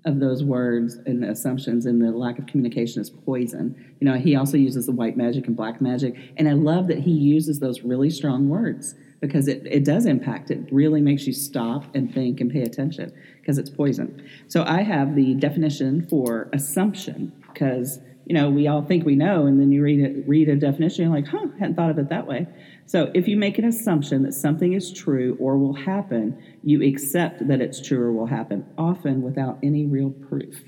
of 0.05 0.21
those 0.21 0.45
words 0.45 0.95
and 1.07 1.25
the 1.25 1.31
assumptions, 1.31 1.87
and 1.87 2.00
the 2.00 2.12
lack 2.12 2.38
of 2.38 2.47
communication 2.47 3.03
is 3.03 3.11
poison. 3.11 3.97
You 4.00 4.09
know, 4.09 4.17
he 4.17 4.37
also 4.37 4.57
uses 4.57 4.87
the 4.87 4.93
white 4.93 5.17
magic 5.17 5.49
and 5.49 5.57
black 5.57 5.81
magic, 5.81 6.15
and 6.37 6.49
I 6.49 6.53
love 6.53 6.87
that 6.87 7.00
he 7.00 7.11
uses 7.11 7.59
those 7.59 7.83
really 7.83 8.11
strong 8.11 8.49
words 8.49 8.95
because 9.21 9.49
it, 9.49 9.67
it 9.67 9.85
does 9.85 10.07
impact. 10.07 10.53
It 10.53 10.69
really 10.71 11.00
makes 11.00 11.26
you 11.26 11.33
stop 11.33 11.85
and 11.95 12.12
think 12.12 12.41
and 12.41 12.50
pay 12.50 12.62
attention 12.62 13.12
because 13.41 13.59
it's 13.59 13.71
poison. 13.71 14.29
So 14.47 14.62
I 14.65 14.83
have 14.83 15.17
the 15.17 15.35
definition 15.35 16.07
for 16.09 16.49
assumption 16.53 17.33
because 17.53 17.99
you 18.26 18.35
know, 18.35 18.50
we 18.50 18.66
all 18.66 18.83
think 18.83 19.06
we 19.06 19.14
know, 19.14 19.47
and 19.47 19.61
then 19.61 19.71
you 19.71 19.83
read 19.83 20.00
it, 20.00 20.26
read 20.26 20.49
a 20.49 20.56
definition, 20.56 21.04
you're 21.04 21.14
like, 21.14 21.28
huh, 21.28 21.47
hadn't 21.61 21.76
thought 21.76 21.90
of 21.90 21.99
it 21.99 22.09
that 22.09 22.26
way. 22.26 22.45
So 22.85 23.09
if 23.14 23.28
you 23.28 23.37
make 23.37 23.56
an 23.59 23.64
assumption 23.64 24.25
that 24.25 24.35
something 24.35 24.73
is 24.73 24.92
true 24.92 25.37
or 25.38 25.56
will 25.56 25.75
happen, 25.75 26.37
you 26.64 26.83
accept 26.83 27.47
that 27.47 27.61
it's 27.61 27.80
true 27.80 28.00
or 28.00 28.12
will 28.12 28.26
happen, 28.26 28.66
often 28.76 29.23
without 29.23 29.59
any 29.62 29.87
real 29.87 30.11
proof. 30.11 30.61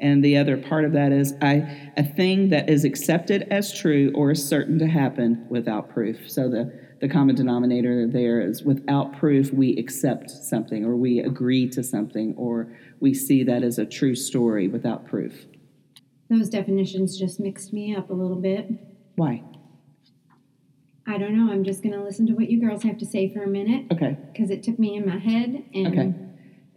And 0.00 0.24
the 0.24 0.36
other 0.36 0.56
part 0.56 0.84
of 0.84 0.92
that 0.94 1.12
is 1.12 1.34
I, 1.40 1.92
a 1.96 2.02
thing 2.02 2.50
that 2.50 2.68
is 2.68 2.84
accepted 2.84 3.46
as 3.50 3.72
true 3.72 4.12
or 4.16 4.32
is 4.32 4.44
certain 4.46 4.80
to 4.80 4.86
happen 4.88 5.46
without 5.48 5.90
proof. 5.90 6.28
So 6.28 6.48
the, 6.48 6.72
the 7.00 7.08
common 7.08 7.36
denominator 7.36 8.06
there 8.08 8.40
is 8.40 8.64
without 8.64 9.16
proof, 9.16 9.52
we 9.52 9.76
accept 9.76 10.30
something 10.30 10.84
or 10.84 10.96
we 10.96 11.20
agree 11.20 11.68
to 11.70 11.84
something 11.84 12.34
or 12.36 12.76
we 12.98 13.14
see 13.14 13.44
that 13.44 13.62
as 13.62 13.78
a 13.78 13.86
true 13.86 14.16
story 14.16 14.66
without 14.66 15.06
proof. 15.06 15.46
Those 16.30 16.48
definitions 16.50 17.18
just 17.18 17.40
mixed 17.40 17.72
me 17.72 17.94
up 17.96 18.10
a 18.10 18.12
little 18.14 18.36
bit. 18.36 18.68
Why? 19.16 19.42
I 21.06 21.16
don't 21.16 21.34
know. 21.34 21.50
I'm 21.50 21.64
just 21.64 21.82
going 21.82 21.94
to 21.94 22.02
listen 22.04 22.26
to 22.26 22.34
what 22.34 22.50
you 22.50 22.60
girls 22.60 22.82
have 22.82 22.98
to 22.98 23.06
say 23.06 23.32
for 23.32 23.42
a 23.42 23.46
minute 23.46 23.86
Okay. 23.90 24.16
because 24.32 24.50
it 24.50 24.62
took 24.62 24.78
me 24.78 24.94
in 24.96 25.06
my 25.06 25.16
head. 25.18 25.64
And 25.74 25.86
Okay. 25.86 26.14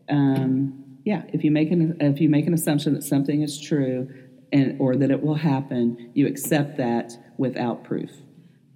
Um, 0.10 0.98
yeah, 1.04 1.24
if 1.34 1.44
you 1.44 1.52
make 1.52 1.72
an 1.72 1.98
if 2.00 2.20
you 2.22 2.30
make 2.30 2.48
an 2.48 2.54
assumption 2.54 2.94
that 2.94 3.04
something 3.04 3.42
is 3.42 3.60
true 3.60 4.08
and 4.54 4.80
or 4.80 4.96
that 4.96 5.10
it 5.12 5.22
will 5.22 5.36
happen, 5.36 6.12
you 6.14 6.28
accept 6.28 6.78
that 6.78 7.14
without 7.38 7.84
proof. 7.84 8.12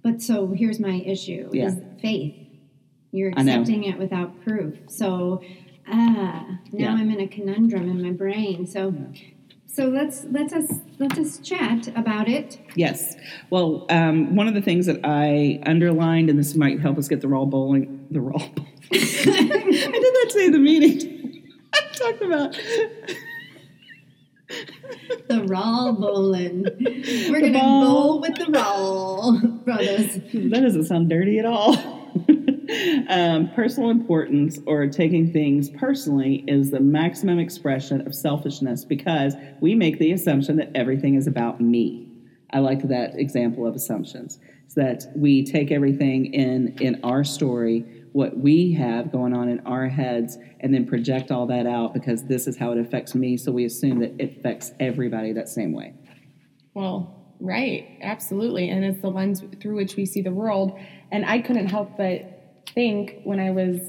But 0.02 0.22
so 0.22 0.48
here's 0.48 0.80
my 0.80 1.02
issue: 1.06 1.50
Yeah. 1.52 1.66
is 1.66 1.76
faith. 2.00 2.34
You're 3.12 3.30
accepting 3.30 3.84
it 3.84 3.98
without 3.98 4.42
proof. 4.44 4.78
So 4.88 5.42
ah, 5.88 6.58
now 6.72 6.78
Yeah. 6.84 6.92
I'm 6.94 7.10
in 7.10 7.20
a 7.20 7.28
conundrum 7.28 7.88
in 7.88 8.02
my 8.02 8.12
brain. 8.12 8.66
So 8.66 8.94
so 9.76 9.88
let's 9.88 10.24
let's 10.30 10.54
let 10.98 11.18
us 11.18 11.38
chat 11.40 11.88
about 11.88 12.30
it. 12.30 12.58
Yes. 12.76 13.14
Well, 13.50 13.84
um, 13.90 14.34
one 14.34 14.48
of 14.48 14.54
the 14.54 14.62
things 14.62 14.86
that 14.86 15.00
I 15.04 15.60
underlined, 15.66 16.30
and 16.30 16.38
this 16.38 16.54
might 16.54 16.80
help 16.80 16.96
us 16.96 17.08
get 17.08 17.20
the 17.20 17.28
raw 17.28 17.44
bowling, 17.44 18.06
the 18.10 18.22
raw. 18.22 18.38
Bowling. 18.38 18.66
I 18.92 18.96
did 18.96 20.14
that 20.14 20.28
today 20.30 20.46
in 20.46 20.52
the 20.52 20.58
meeting. 20.58 21.52
I 21.74 21.80
talked 21.92 22.22
about 22.22 22.58
The 25.28 25.44
raw 25.44 25.92
bowling. 25.92 26.64
We're 27.28 27.40
gonna 27.40 27.58
ball. 27.58 27.80
bowl 27.84 28.20
with 28.22 28.36
the 28.36 28.46
raw 28.46 29.32
brothers. 29.64 30.14
that 30.32 30.62
doesn't 30.62 30.84
sound 30.84 31.10
dirty 31.10 31.38
at 31.38 31.44
all. 31.44 31.76
Um, 33.08 33.50
personal 33.54 33.90
importance 33.90 34.58
or 34.66 34.86
taking 34.86 35.32
things 35.32 35.70
personally 35.70 36.44
is 36.46 36.70
the 36.70 36.80
maximum 36.80 37.38
expression 37.38 38.06
of 38.06 38.14
selfishness 38.14 38.84
because 38.84 39.34
we 39.60 39.74
make 39.74 39.98
the 39.98 40.12
assumption 40.12 40.56
that 40.56 40.70
everything 40.74 41.14
is 41.14 41.26
about 41.26 41.60
me. 41.60 42.08
I 42.52 42.60
like 42.60 42.88
that 42.88 43.18
example 43.18 43.66
of 43.66 43.74
assumptions. 43.74 44.38
That 44.74 45.06
we 45.16 45.42
take 45.42 45.70
everything 45.70 46.34
in 46.34 46.76
in 46.80 47.00
our 47.02 47.24
story, 47.24 48.04
what 48.12 48.36
we 48.36 48.72
have 48.72 49.10
going 49.10 49.32
on 49.32 49.48
in 49.48 49.60
our 49.60 49.88
heads, 49.88 50.36
and 50.60 50.74
then 50.74 50.86
project 50.86 51.30
all 51.30 51.46
that 51.46 51.66
out 51.66 51.94
because 51.94 52.24
this 52.24 52.46
is 52.46 52.58
how 52.58 52.72
it 52.72 52.78
affects 52.78 53.14
me. 53.14 53.38
So 53.38 53.52
we 53.52 53.64
assume 53.64 54.00
that 54.00 54.14
it 54.18 54.36
affects 54.38 54.72
everybody 54.78 55.32
that 55.32 55.48
same 55.48 55.72
way. 55.72 55.94
Well, 56.74 57.16
right, 57.40 57.88
absolutely. 58.02 58.68
And 58.68 58.84
it's 58.84 59.00
the 59.00 59.08
lens 59.08 59.42
through 59.62 59.76
which 59.76 59.96
we 59.96 60.04
see 60.04 60.20
the 60.20 60.32
world. 60.32 60.78
And 61.10 61.24
I 61.24 61.38
couldn't 61.38 61.68
help 61.68 61.96
but 61.96 62.35
think 62.74 63.20
when 63.24 63.40
I 63.40 63.50
was 63.50 63.80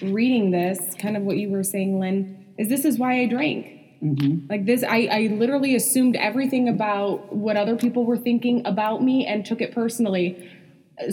reading 0.00 0.50
this, 0.50 0.94
kind 0.98 1.16
of 1.16 1.22
what 1.22 1.36
you 1.36 1.50
were 1.50 1.62
saying, 1.62 2.00
Lynn, 2.00 2.46
is 2.58 2.68
this 2.68 2.84
is 2.84 2.98
why 2.98 3.20
I 3.20 3.26
drank. 3.26 3.66
Mm-hmm. 4.02 4.46
Like 4.48 4.66
this, 4.66 4.82
I, 4.82 5.08
I 5.10 5.20
literally 5.32 5.76
assumed 5.76 6.16
everything 6.16 6.68
about 6.68 7.34
what 7.34 7.56
other 7.56 7.76
people 7.76 8.04
were 8.04 8.16
thinking 8.16 8.66
about 8.66 9.02
me 9.02 9.26
and 9.26 9.46
took 9.46 9.60
it 9.60 9.72
personally. 9.72 10.50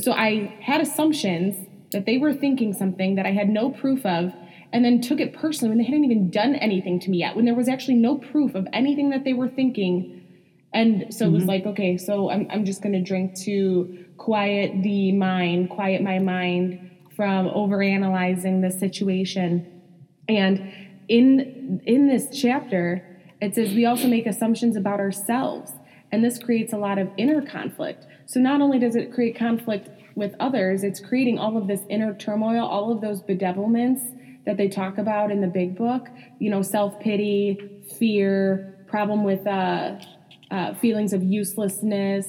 So 0.02 0.12
I 0.12 0.58
had 0.62 0.82
assumptions 0.82 1.68
that 1.92 2.06
they 2.06 2.18
were 2.18 2.34
thinking 2.34 2.74
something 2.74 3.16
that 3.16 3.26
I 3.26 3.32
had 3.32 3.50
no 3.50 3.70
proof 3.70 4.06
of, 4.06 4.34
and 4.72 4.86
then 4.86 5.02
took 5.02 5.20
it 5.20 5.34
personally 5.34 5.70
when 5.70 5.78
they 5.80 5.84
hadn't 5.84 6.06
even 6.06 6.30
done 6.30 6.56
anything 6.56 7.00
to 7.02 7.10
me 7.10 7.20
yet, 7.20 7.36
when 7.36 7.46
there 7.46 7.56
was 7.56 7.68
actually 7.68 7.96
no 7.96 8.18
proof 8.18 8.56
of 8.56 8.68
anything 8.74 9.10
that 9.10 9.24
they 9.24 9.34
were 9.34 9.48
thinking. 9.48 10.24
And 10.74 11.14
so 11.14 11.26
it 11.26 11.32
was 11.32 11.42
mm-hmm. 11.42 11.50
like, 11.50 11.66
okay, 11.66 11.98
so 11.98 12.30
I'm, 12.30 12.48
I'm 12.52 12.66
just 12.66 12.84
going 12.84 12.94
to 12.94 13.02
drink 13.02 13.36
to 13.46 14.06
quiet 14.18 14.84
the 14.84 15.12
mind, 15.12 15.72
quiet 15.72 16.04
my 16.04 16.20
mind 16.20 16.89
from 17.20 17.50
overanalyzing 17.50 18.62
the 18.62 18.72
situation. 18.72 19.82
And 20.30 20.72
in 21.10 21.82
in 21.86 22.08
this 22.08 22.30
chapter, 22.32 23.20
it 23.42 23.56
says 23.56 23.74
we 23.74 23.86
also 23.86 24.08
make 24.08 24.26
assumptions 24.26 24.78
about 24.78 25.02
ourselves, 25.02 25.74
and 26.14 26.24
this 26.24 26.40
creates 26.42 26.72
a 26.72 26.78
lot 26.78 26.98
of 26.98 27.10
inner 27.18 27.42
conflict. 27.42 28.08
So 28.26 28.40
not 28.40 28.62
only 28.62 28.80
does 28.80 28.96
it 28.96 29.14
create 29.14 29.38
conflict 29.38 29.90
with 30.16 30.34
others, 30.40 30.82
it's 30.86 31.02
creating 31.02 31.38
all 31.38 31.58
of 31.58 31.68
this 31.68 31.82
inner 31.90 32.14
turmoil, 32.14 32.66
all 32.66 32.90
of 32.90 33.02
those 33.02 33.22
bedevilments 33.22 34.00
that 34.46 34.56
they 34.56 34.70
talk 34.70 34.98
about 34.98 35.30
in 35.30 35.42
the 35.42 35.48
big 35.48 35.76
book. 35.76 36.08
You 36.40 36.50
know, 36.50 36.62
self 36.62 37.02
pity, 37.02 37.84
fear, 38.00 38.86
problem 38.88 39.26
with 39.26 39.46
uh, 39.46 40.00
uh, 40.52 40.74
feelings 40.76 41.12
of 41.12 41.22
uselessness. 41.22 42.28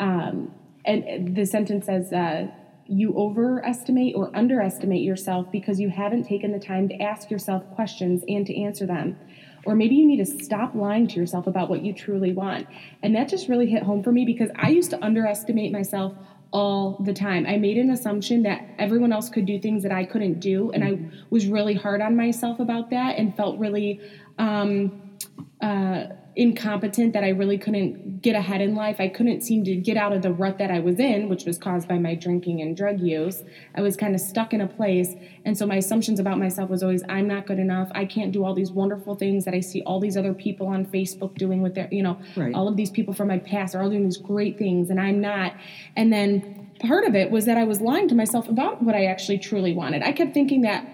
Um, 0.00 0.52
and 0.84 1.36
the 1.36 1.46
sentence 1.46 1.86
says, 1.86 2.12
uh, 2.12 2.48
you 2.86 3.14
overestimate 3.16 4.14
or 4.14 4.30
underestimate 4.36 5.02
yourself 5.02 5.50
because 5.50 5.80
you 5.80 5.88
haven't 5.88 6.24
taken 6.24 6.52
the 6.52 6.58
time 6.58 6.88
to 6.88 7.00
ask 7.00 7.30
yourself 7.30 7.62
questions 7.74 8.22
and 8.28 8.46
to 8.46 8.60
answer 8.60 8.86
them. 8.86 9.18
Or 9.66 9.74
maybe 9.74 9.94
you 9.94 10.06
need 10.06 10.18
to 10.18 10.44
stop 10.44 10.74
lying 10.74 11.08
to 11.08 11.16
yourself 11.16 11.46
about 11.46 11.70
what 11.70 11.82
you 11.82 11.94
truly 11.94 12.32
want. 12.32 12.66
And 13.02 13.14
that 13.16 13.28
just 13.28 13.48
really 13.48 13.66
hit 13.66 13.82
home 13.82 14.02
for 14.02 14.12
me 14.12 14.26
because 14.26 14.50
I 14.56 14.68
used 14.68 14.90
to 14.90 15.02
underestimate 15.02 15.72
myself 15.72 16.14
all 16.52 16.98
the 17.04 17.12
time. 17.12 17.46
I 17.46 17.56
made 17.56 17.78
an 17.78 17.90
assumption 17.90 18.42
that 18.44 18.64
everyone 18.78 19.12
else 19.12 19.28
could 19.28 19.46
do 19.46 19.58
things 19.58 19.82
that 19.82 19.90
I 19.90 20.04
couldn't 20.04 20.38
do. 20.40 20.70
And 20.72 20.84
I 20.84 20.98
was 21.30 21.46
really 21.46 21.74
hard 21.74 22.00
on 22.00 22.16
myself 22.16 22.60
about 22.60 22.90
that 22.90 23.16
and 23.18 23.34
felt 23.36 23.58
really 23.58 24.00
um, 24.38 25.16
uh, 25.60 26.04
incompetent 26.36 27.12
that 27.12 27.22
I 27.22 27.28
really 27.28 27.58
couldn't 27.58 28.20
get 28.20 28.34
ahead 28.34 28.60
in 28.60 28.74
life. 28.74 28.96
I 28.98 29.08
couldn't 29.08 29.42
seem 29.42 29.64
to 29.64 29.76
get 29.76 29.96
out 29.96 30.12
of 30.12 30.22
the 30.22 30.32
rut 30.32 30.58
that 30.58 30.70
I 30.70 30.80
was 30.80 30.98
in, 30.98 31.28
which 31.28 31.44
was 31.44 31.58
caused 31.58 31.86
by 31.86 31.98
my 31.98 32.14
drinking 32.14 32.60
and 32.60 32.76
drug 32.76 33.00
use. 33.00 33.42
I 33.74 33.82
was 33.82 33.96
kind 33.96 34.14
of 34.14 34.20
stuck 34.20 34.52
in 34.52 34.60
a 34.60 34.66
place. 34.66 35.14
And 35.44 35.56
so 35.56 35.66
my 35.66 35.76
assumptions 35.76 36.18
about 36.18 36.38
myself 36.38 36.70
was 36.70 36.82
always, 36.82 37.02
I'm 37.08 37.28
not 37.28 37.46
good 37.46 37.58
enough. 37.58 37.88
I 37.94 38.04
can't 38.04 38.32
do 38.32 38.44
all 38.44 38.54
these 38.54 38.72
wonderful 38.72 39.14
things 39.14 39.44
that 39.44 39.54
I 39.54 39.60
see 39.60 39.82
all 39.82 40.00
these 40.00 40.16
other 40.16 40.34
people 40.34 40.66
on 40.66 40.86
Facebook 40.86 41.34
doing 41.36 41.62
with 41.62 41.74
their, 41.74 41.88
you 41.90 42.02
know, 42.02 42.18
Right. 42.36 42.54
all 42.54 42.66
of 42.68 42.76
these 42.76 42.90
people 42.90 43.14
from 43.14 43.28
my 43.28 43.38
past 43.38 43.74
are 43.74 43.82
all 43.82 43.90
doing 43.90 44.04
these 44.04 44.16
great 44.16 44.58
things 44.58 44.90
and 44.90 45.00
I'm 45.00 45.20
not. 45.20 45.54
And 45.96 46.12
then 46.12 46.70
part 46.80 47.04
of 47.04 47.14
it 47.14 47.30
was 47.30 47.44
that 47.46 47.56
I 47.58 47.64
was 47.64 47.80
lying 47.80 48.08
to 48.08 48.14
myself 48.14 48.48
about 48.48 48.82
what 48.82 48.94
I 48.94 49.04
actually 49.06 49.38
truly 49.38 49.72
wanted. 49.72 50.02
I 50.02 50.12
kept 50.12 50.34
thinking 50.34 50.62
that 50.62 50.88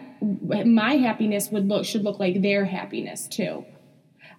my 0.66 0.96
happiness 0.96 1.50
would 1.50 1.66
look 1.66 1.86
should 1.86 2.02
look 2.04 2.18
like 2.18 2.42
their 2.42 2.66
happiness 2.66 3.26
too. 3.26 3.64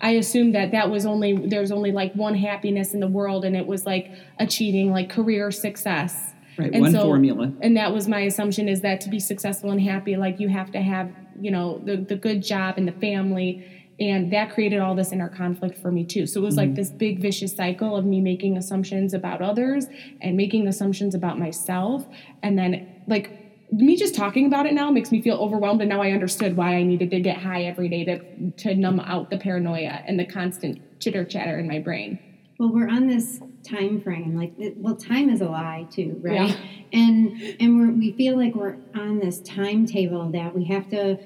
I 0.01 0.11
assumed 0.11 0.55
that 0.55 0.71
that 0.71 0.89
was 0.89 1.05
only 1.05 1.47
there's 1.47 1.71
only 1.71 1.91
like 1.91 2.13
one 2.13 2.35
happiness 2.35 2.93
in 2.93 2.99
the 2.99 3.07
world, 3.07 3.45
and 3.45 3.55
it 3.55 3.67
was 3.67 3.85
like 3.85 4.11
achieving 4.39 4.91
like 4.91 5.09
career 5.09 5.51
success. 5.51 6.33
Right, 6.57 6.71
And 6.73 6.81
one 6.81 6.91
so- 6.91 7.03
formula. 7.03 7.53
And 7.61 7.77
that 7.77 7.93
was 7.93 8.07
my 8.07 8.21
assumption 8.21 8.67
is 8.67 8.81
that 8.81 8.99
to 9.01 9.09
be 9.09 9.19
successful 9.19 9.71
and 9.71 9.79
happy, 9.79 10.17
like 10.17 10.39
you 10.39 10.49
have 10.49 10.71
to 10.71 10.81
have 10.81 11.11
you 11.39 11.51
know 11.51 11.79
the 11.85 11.97
the 11.97 12.15
good 12.15 12.43
job 12.43 12.75
and 12.77 12.87
the 12.87 12.93
family, 12.93 13.87
and 13.99 14.33
that 14.33 14.51
created 14.51 14.79
all 14.79 14.95
this 14.95 15.11
inner 15.11 15.29
conflict 15.29 15.77
for 15.77 15.91
me 15.91 16.03
too. 16.03 16.25
So 16.25 16.41
it 16.41 16.43
was 16.43 16.57
like 16.57 16.69
mm-hmm. 16.69 16.75
this 16.75 16.89
big 16.89 17.21
vicious 17.21 17.55
cycle 17.55 17.95
of 17.95 18.03
me 18.03 18.21
making 18.21 18.57
assumptions 18.57 19.13
about 19.13 19.41
others 19.41 19.85
and 20.19 20.35
making 20.35 20.67
assumptions 20.67 21.13
about 21.13 21.37
myself, 21.37 22.05
and 22.41 22.57
then 22.57 23.03
like 23.07 23.40
me 23.71 23.95
just 23.95 24.15
talking 24.15 24.45
about 24.45 24.65
it 24.65 24.73
now 24.73 24.91
makes 24.91 25.11
me 25.11 25.21
feel 25.21 25.37
overwhelmed 25.37 25.81
and 25.81 25.89
now 25.89 26.01
i 26.01 26.11
understood 26.11 26.57
why 26.57 26.75
i 26.75 26.83
needed 26.83 27.09
to 27.09 27.19
get 27.19 27.37
high 27.37 27.63
every 27.63 27.87
day 27.87 28.03
to, 28.03 28.51
to 28.51 28.75
numb 28.75 28.99
out 28.99 29.29
the 29.29 29.37
paranoia 29.37 30.03
and 30.05 30.19
the 30.19 30.25
constant 30.25 30.81
chitter 30.99 31.23
chatter 31.23 31.57
in 31.57 31.67
my 31.67 31.79
brain 31.79 32.19
Well, 32.61 32.71
we're 32.71 32.89
on 32.89 33.07
this 33.07 33.41
time 33.63 34.01
frame. 34.01 34.37
Like, 34.37 34.53
well, 34.75 34.95
time 34.95 35.31
is 35.31 35.41
a 35.41 35.45
lie 35.49 35.87
too, 35.89 36.19
right? 36.21 36.49
Yeah. 36.49 36.55
And 36.93 37.41
and 37.59 37.79
we're 37.79 37.91
we 37.91 38.11
feel 38.11 38.37
like 38.37 38.53
we're 38.53 38.75
on 38.93 39.17
this 39.17 39.39
timetable 39.41 40.29
that 40.33 40.53
we 40.53 40.65
have 40.65 40.87
to 40.89 41.17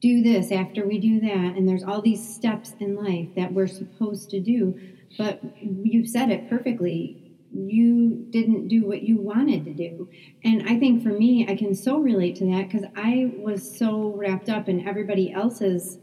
do 0.00 0.22
this 0.22 0.50
after 0.50 0.86
we 0.86 0.98
do 0.98 1.20
that, 1.20 1.56
and 1.56 1.68
there's 1.68 1.84
all 1.84 2.00
these 2.00 2.26
steps 2.34 2.74
in 2.80 2.94
life 2.94 3.28
that 3.36 3.52
we're 3.52 3.66
supposed 3.66 4.30
to 4.30 4.40
do. 4.40 4.80
But 5.18 5.42
you've 5.60 6.08
said 6.08 6.30
it 6.30 6.48
perfectly. 6.48 7.19
You 7.52 8.26
didn't 8.30 8.68
do 8.68 8.86
what 8.86 9.02
you 9.02 9.16
wanted 9.16 9.64
to 9.64 9.74
do. 9.74 10.08
And 10.44 10.68
I 10.68 10.78
think 10.78 11.02
for 11.02 11.10
me, 11.10 11.46
I 11.48 11.56
can 11.56 11.74
so 11.74 11.98
relate 11.98 12.36
to 12.36 12.44
that 12.52 12.68
because 12.68 12.86
I 12.96 13.32
was 13.36 13.78
so 13.78 14.12
wrapped 14.16 14.48
up 14.48 14.68
in 14.68 14.86
everybody 14.86 15.32
else's 15.32 15.98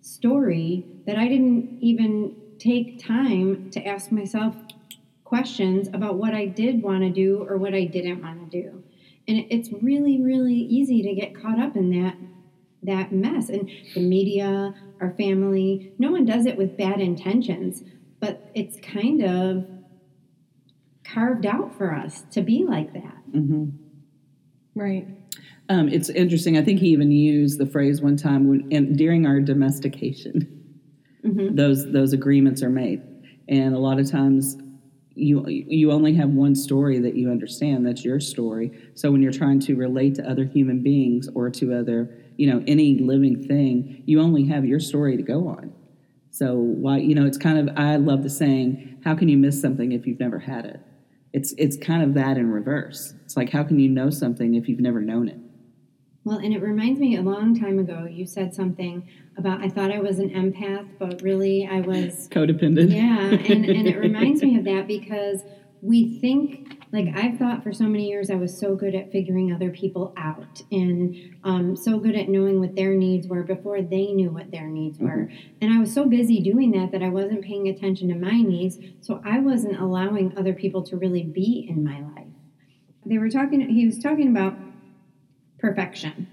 story 0.00 0.86
that 1.06 1.16
I 1.16 1.28
didn't 1.28 1.78
even 1.80 2.36
take 2.58 3.04
time 3.04 3.70
to 3.70 3.84
ask 3.86 4.12
myself 4.12 4.54
questions 5.24 5.88
about 5.88 6.16
what 6.16 6.34
I 6.34 6.46
did 6.46 6.82
want 6.82 7.02
to 7.02 7.10
do 7.10 7.44
or 7.48 7.56
what 7.56 7.74
I 7.74 7.84
didn't 7.84 8.22
want 8.22 8.50
to 8.50 8.62
do. 8.62 8.82
And 9.26 9.46
it's 9.50 9.70
really, 9.82 10.20
really 10.20 10.54
easy 10.54 11.02
to 11.02 11.14
get 11.14 11.40
caught 11.40 11.58
up 11.58 11.76
in 11.76 11.90
that 12.02 12.16
that 12.84 13.12
mess. 13.12 13.48
And 13.48 13.70
the 13.94 14.00
media, 14.00 14.74
our 15.00 15.12
family, 15.12 15.92
no 15.98 16.10
one 16.10 16.24
does 16.24 16.46
it 16.46 16.56
with 16.56 16.76
bad 16.76 17.00
intentions, 17.00 17.82
but 18.20 18.50
it's 18.54 18.78
kind 18.80 19.22
of 19.22 19.66
carved 21.12 21.46
out 21.46 21.74
for 21.76 21.94
us 21.94 22.22
to 22.32 22.42
be 22.42 22.64
like 22.64 22.92
that. 22.94 23.16
hmm 23.32 23.66
Right. 24.74 25.06
Um, 25.68 25.88
it's 25.88 26.08
interesting. 26.08 26.56
I 26.56 26.62
think 26.62 26.80
he 26.80 26.88
even 26.88 27.10
used 27.10 27.58
the 27.58 27.66
phrase 27.66 28.00
one 28.00 28.16
time 28.16 28.48
when, 28.48 28.68
and 28.72 28.96
during 28.96 29.26
our 29.26 29.40
domestication. 29.40 30.48
Mhm. 31.24 31.56
Those 31.56 31.90
those 31.92 32.12
agreements 32.12 32.62
are 32.62 32.70
made, 32.70 33.00
and 33.48 33.74
a 33.74 33.78
lot 33.78 34.00
of 34.00 34.10
times 34.10 34.56
you 35.14 35.46
you 35.46 35.92
only 35.92 36.14
have 36.14 36.30
one 36.30 36.54
story 36.54 36.98
that 36.98 37.14
you 37.14 37.30
understand. 37.30 37.86
That's 37.86 38.04
your 38.04 38.18
story. 38.18 38.72
So 38.94 39.12
when 39.12 39.22
you're 39.22 39.32
trying 39.32 39.60
to 39.60 39.76
relate 39.76 40.16
to 40.16 40.28
other 40.28 40.44
human 40.44 40.82
beings 40.82 41.28
or 41.34 41.48
to 41.50 41.74
other 41.74 42.10
you 42.38 42.50
know 42.50 42.64
any 42.66 42.98
living 42.98 43.46
thing, 43.46 44.02
you 44.06 44.20
only 44.20 44.44
have 44.46 44.64
your 44.64 44.80
story 44.80 45.16
to 45.16 45.22
go 45.22 45.46
on. 45.48 45.72
So 46.30 46.56
why 46.56 46.98
you 46.98 47.14
know 47.14 47.26
it's 47.26 47.38
kind 47.38 47.58
of 47.58 47.76
I 47.76 47.96
love 47.96 48.22
the 48.24 48.30
saying, 48.30 48.98
"How 49.04 49.14
can 49.14 49.28
you 49.28 49.38
miss 49.38 49.60
something 49.60 49.92
if 49.92 50.06
you've 50.06 50.20
never 50.20 50.40
had 50.40 50.64
it?" 50.64 50.80
It's 51.32 51.54
it's 51.58 51.76
kind 51.76 52.02
of 52.02 52.14
that 52.14 52.36
in 52.36 52.50
reverse. 52.50 53.14
It's 53.24 53.36
like 53.36 53.50
how 53.50 53.64
can 53.64 53.78
you 53.78 53.88
know 53.88 54.10
something 54.10 54.54
if 54.54 54.68
you've 54.68 54.80
never 54.80 55.00
known 55.00 55.28
it? 55.28 55.38
Well, 56.24 56.38
and 56.38 56.54
it 56.54 56.62
reminds 56.62 57.00
me 57.00 57.16
a 57.16 57.22
long 57.22 57.58
time 57.58 57.80
ago, 57.80 58.06
you 58.08 58.26
said 58.26 58.54
something 58.54 59.08
about 59.36 59.60
I 59.60 59.68
thought 59.68 59.90
I 59.90 59.98
was 59.98 60.20
an 60.20 60.30
empath, 60.30 60.88
but 60.98 61.20
really 61.20 61.68
I 61.70 61.80
was 61.80 62.28
Codependent. 62.30 62.94
Yeah, 62.94 63.30
and, 63.30 63.64
and 63.64 63.88
it 63.88 63.98
reminds 63.98 64.42
me 64.44 64.56
of 64.58 64.64
that 64.64 64.86
because 64.86 65.42
we 65.82 66.20
think, 66.20 66.80
like, 66.92 67.08
I've 67.12 67.38
thought 67.38 67.64
for 67.64 67.72
so 67.72 67.84
many 67.84 68.08
years 68.08 68.30
I 68.30 68.36
was 68.36 68.56
so 68.56 68.76
good 68.76 68.94
at 68.94 69.10
figuring 69.10 69.52
other 69.52 69.70
people 69.70 70.14
out 70.16 70.62
and 70.70 71.34
um, 71.42 71.74
so 71.74 71.98
good 71.98 72.14
at 72.14 72.28
knowing 72.28 72.60
what 72.60 72.76
their 72.76 72.94
needs 72.94 73.26
were 73.26 73.42
before 73.42 73.82
they 73.82 74.12
knew 74.12 74.30
what 74.30 74.52
their 74.52 74.68
needs 74.68 75.00
were. 75.00 75.28
And 75.60 75.72
I 75.72 75.80
was 75.80 75.92
so 75.92 76.06
busy 76.06 76.40
doing 76.40 76.70
that 76.70 76.92
that 76.92 77.02
I 77.02 77.08
wasn't 77.08 77.42
paying 77.42 77.66
attention 77.66 78.08
to 78.08 78.14
my 78.14 78.40
needs, 78.40 78.78
so 79.00 79.20
I 79.24 79.40
wasn't 79.40 79.80
allowing 79.80 80.38
other 80.38 80.54
people 80.54 80.84
to 80.84 80.96
really 80.96 81.24
be 81.24 81.66
in 81.68 81.82
my 81.82 82.00
life. 82.00 82.28
They 83.04 83.18
were 83.18 83.28
talking, 83.28 83.68
he 83.68 83.84
was 83.84 83.98
talking 83.98 84.28
about 84.28 84.54
perfection. 85.58 86.28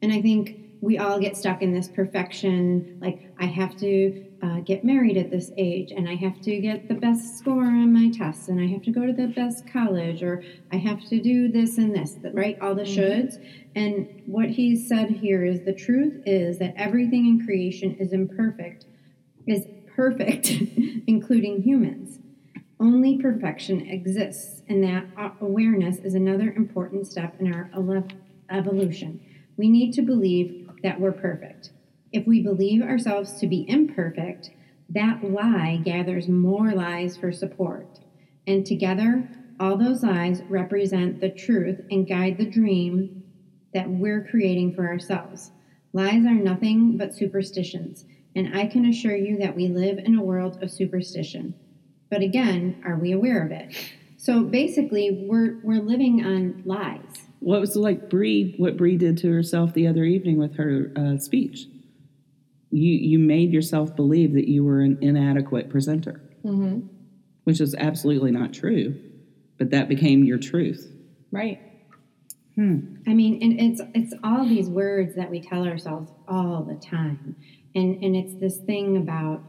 And 0.00 0.12
I 0.12 0.22
think 0.22 0.60
we 0.80 0.98
all 0.98 1.18
get 1.18 1.36
stuck 1.36 1.60
in 1.60 1.74
this 1.74 1.88
perfection 1.88 2.98
like, 3.00 3.32
I 3.40 3.46
have 3.46 3.76
to 3.78 4.26
uh, 4.42 4.58
get 4.60 4.84
married 4.84 5.16
at 5.16 5.30
this 5.30 5.52
age, 5.56 5.92
and 5.92 6.08
I 6.08 6.16
have 6.16 6.40
to 6.42 6.58
get 6.58 6.88
the 6.88 6.94
best 6.94 7.38
score 7.38 7.64
on 7.64 7.92
my 7.92 8.10
tests, 8.10 8.48
and 8.48 8.60
I 8.60 8.66
have 8.66 8.82
to 8.82 8.90
go 8.90 9.06
to 9.06 9.12
the 9.12 9.28
best 9.28 9.66
college, 9.72 10.22
or 10.22 10.42
I 10.72 10.76
have 10.76 11.00
to 11.10 11.20
do 11.20 11.48
this 11.48 11.78
and 11.78 11.94
this, 11.94 12.16
right? 12.32 12.58
All 12.60 12.74
the 12.74 12.82
shoulds. 12.82 13.34
And 13.76 14.22
what 14.26 14.50
he 14.50 14.74
said 14.74 15.10
here 15.10 15.44
is 15.44 15.64
the 15.64 15.72
truth 15.72 16.22
is 16.26 16.58
that 16.58 16.74
everything 16.76 17.26
in 17.26 17.46
creation 17.46 17.94
is 18.00 18.12
imperfect, 18.12 18.86
is 19.46 19.66
perfect, 19.94 20.50
including 21.06 21.62
humans. 21.62 22.18
Only 22.80 23.18
perfection 23.18 23.88
exists, 23.88 24.62
and 24.68 24.82
that 24.82 25.06
awareness 25.40 25.98
is 25.98 26.14
another 26.14 26.52
important 26.52 27.06
step 27.06 27.36
in 27.38 27.54
our 27.54 27.70
ele- 27.72 28.08
evolution. 28.50 29.20
We 29.56 29.68
need 29.68 29.92
to 29.92 30.02
believe 30.02 30.68
that 30.82 31.00
we're 31.00 31.12
perfect. 31.12 31.70
If 32.12 32.26
we 32.26 32.42
believe 32.42 32.82
ourselves 32.82 33.40
to 33.40 33.46
be 33.46 33.68
imperfect, 33.68 34.50
that 34.90 35.24
lie 35.24 35.80
gathers 35.82 36.28
more 36.28 36.72
lies 36.72 37.16
for 37.16 37.32
support. 37.32 38.00
And 38.46 38.66
together, 38.66 39.28
all 39.58 39.76
those 39.76 40.02
lies 40.02 40.42
represent 40.48 41.20
the 41.20 41.30
truth 41.30 41.80
and 41.90 42.06
guide 42.06 42.36
the 42.36 42.50
dream 42.50 43.22
that 43.72 43.88
we're 43.88 44.26
creating 44.30 44.74
for 44.74 44.86
ourselves. 44.86 45.52
Lies 45.94 46.26
are 46.26 46.34
nothing 46.34 46.96
but 46.98 47.14
superstitions, 47.14 48.04
and 48.34 48.56
I 48.56 48.66
can 48.66 48.86
assure 48.86 49.16
you 49.16 49.38
that 49.38 49.56
we 49.56 49.68
live 49.68 49.98
in 49.98 50.16
a 50.16 50.22
world 50.22 50.62
of 50.62 50.70
superstition. 50.70 51.54
But 52.10 52.22
again, 52.22 52.82
are 52.84 52.96
we 52.96 53.12
aware 53.12 53.44
of 53.44 53.52
it? 53.52 53.74
So 54.18 54.42
basically, 54.42 55.26
we're, 55.26 55.58
we're 55.62 55.82
living 55.82 56.24
on 56.24 56.62
lies. 56.66 57.00
What 57.40 57.60
was 57.60 57.74
like 57.74 58.10
Bree? 58.10 58.54
What 58.58 58.76
Bree 58.76 58.96
did 58.96 59.18
to 59.18 59.32
herself 59.32 59.74
the 59.74 59.86
other 59.86 60.04
evening 60.04 60.38
with 60.38 60.56
her 60.56 60.92
uh, 60.96 61.18
speech? 61.18 61.66
You 62.72 62.92
you 62.94 63.18
made 63.18 63.52
yourself 63.52 63.94
believe 63.94 64.32
that 64.32 64.48
you 64.48 64.64
were 64.64 64.80
an 64.80 64.98
inadequate 65.00 65.68
presenter, 65.70 66.20
Mm-hmm. 66.44 66.86
which 67.44 67.60
is 67.60 67.74
absolutely 67.76 68.32
not 68.32 68.52
true. 68.52 68.98
But 69.58 69.70
that 69.70 69.88
became 69.88 70.24
your 70.24 70.38
truth. 70.38 70.90
Right. 71.30 71.60
I 72.58 73.14
mean, 73.14 73.42
and 73.42 73.58
it's 73.60 73.80
it's 73.94 74.14
all 74.22 74.44
these 74.46 74.68
words 74.68 75.14
that 75.16 75.30
we 75.30 75.40
tell 75.40 75.66
ourselves 75.66 76.10
all 76.28 76.62
the 76.62 76.74
time, 76.74 77.36
and 77.74 78.02
and 78.02 78.16
it's 78.16 78.34
this 78.34 78.58
thing 78.58 78.96
about. 78.96 79.42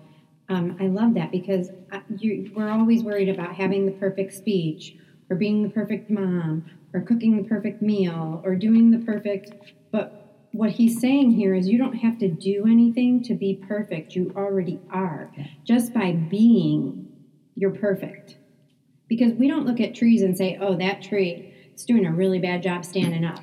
Um, 0.49 0.77
I 0.79 0.87
love 0.87 1.13
that 1.15 1.31
because 1.31 1.69
you, 2.17 2.51
we're 2.55 2.69
always 2.69 3.01
worried 3.01 3.29
about 3.29 3.55
having 3.55 3.85
the 3.85 3.91
perfect 3.93 4.33
speech, 4.33 4.95
or 5.29 5.35
being 5.35 5.63
the 5.63 5.69
perfect 5.69 6.09
mom, 6.09 6.65
or 6.93 7.01
cooking 7.01 7.37
the 7.37 7.47
perfect 7.47 7.81
meal, 7.81 8.41
or 8.45 8.55
doing 8.55 8.91
the 8.91 8.99
perfect. 8.99 9.51
But 9.91 10.22
what 10.53 10.71
he's 10.71 11.01
saying 11.01 11.31
here 11.31 11.53
is 11.53 11.67
you 11.67 11.77
don't 11.77 11.95
have 11.97 12.17
to 12.19 12.27
do 12.29 12.65
anything 12.67 13.21
to 13.23 13.33
be 13.33 13.61
perfect. 13.67 14.15
You 14.15 14.31
already 14.35 14.79
are. 14.91 15.31
Just 15.65 15.93
by 15.93 16.13
being, 16.13 17.07
you're 17.55 17.71
perfect. 17.75 18.37
Because 19.09 19.33
we 19.33 19.47
don't 19.47 19.65
look 19.67 19.79
at 19.81 19.93
trees 19.93 20.21
and 20.21 20.37
say, 20.37 20.57
"Oh, 20.61 20.75
that 20.77 21.01
tree." 21.03 21.49
It's 21.73 21.85
doing 21.85 22.05
a 22.05 22.11
really 22.11 22.37
bad 22.39 22.61
job 22.63 22.85
standing 22.85 23.25
up. 23.25 23.39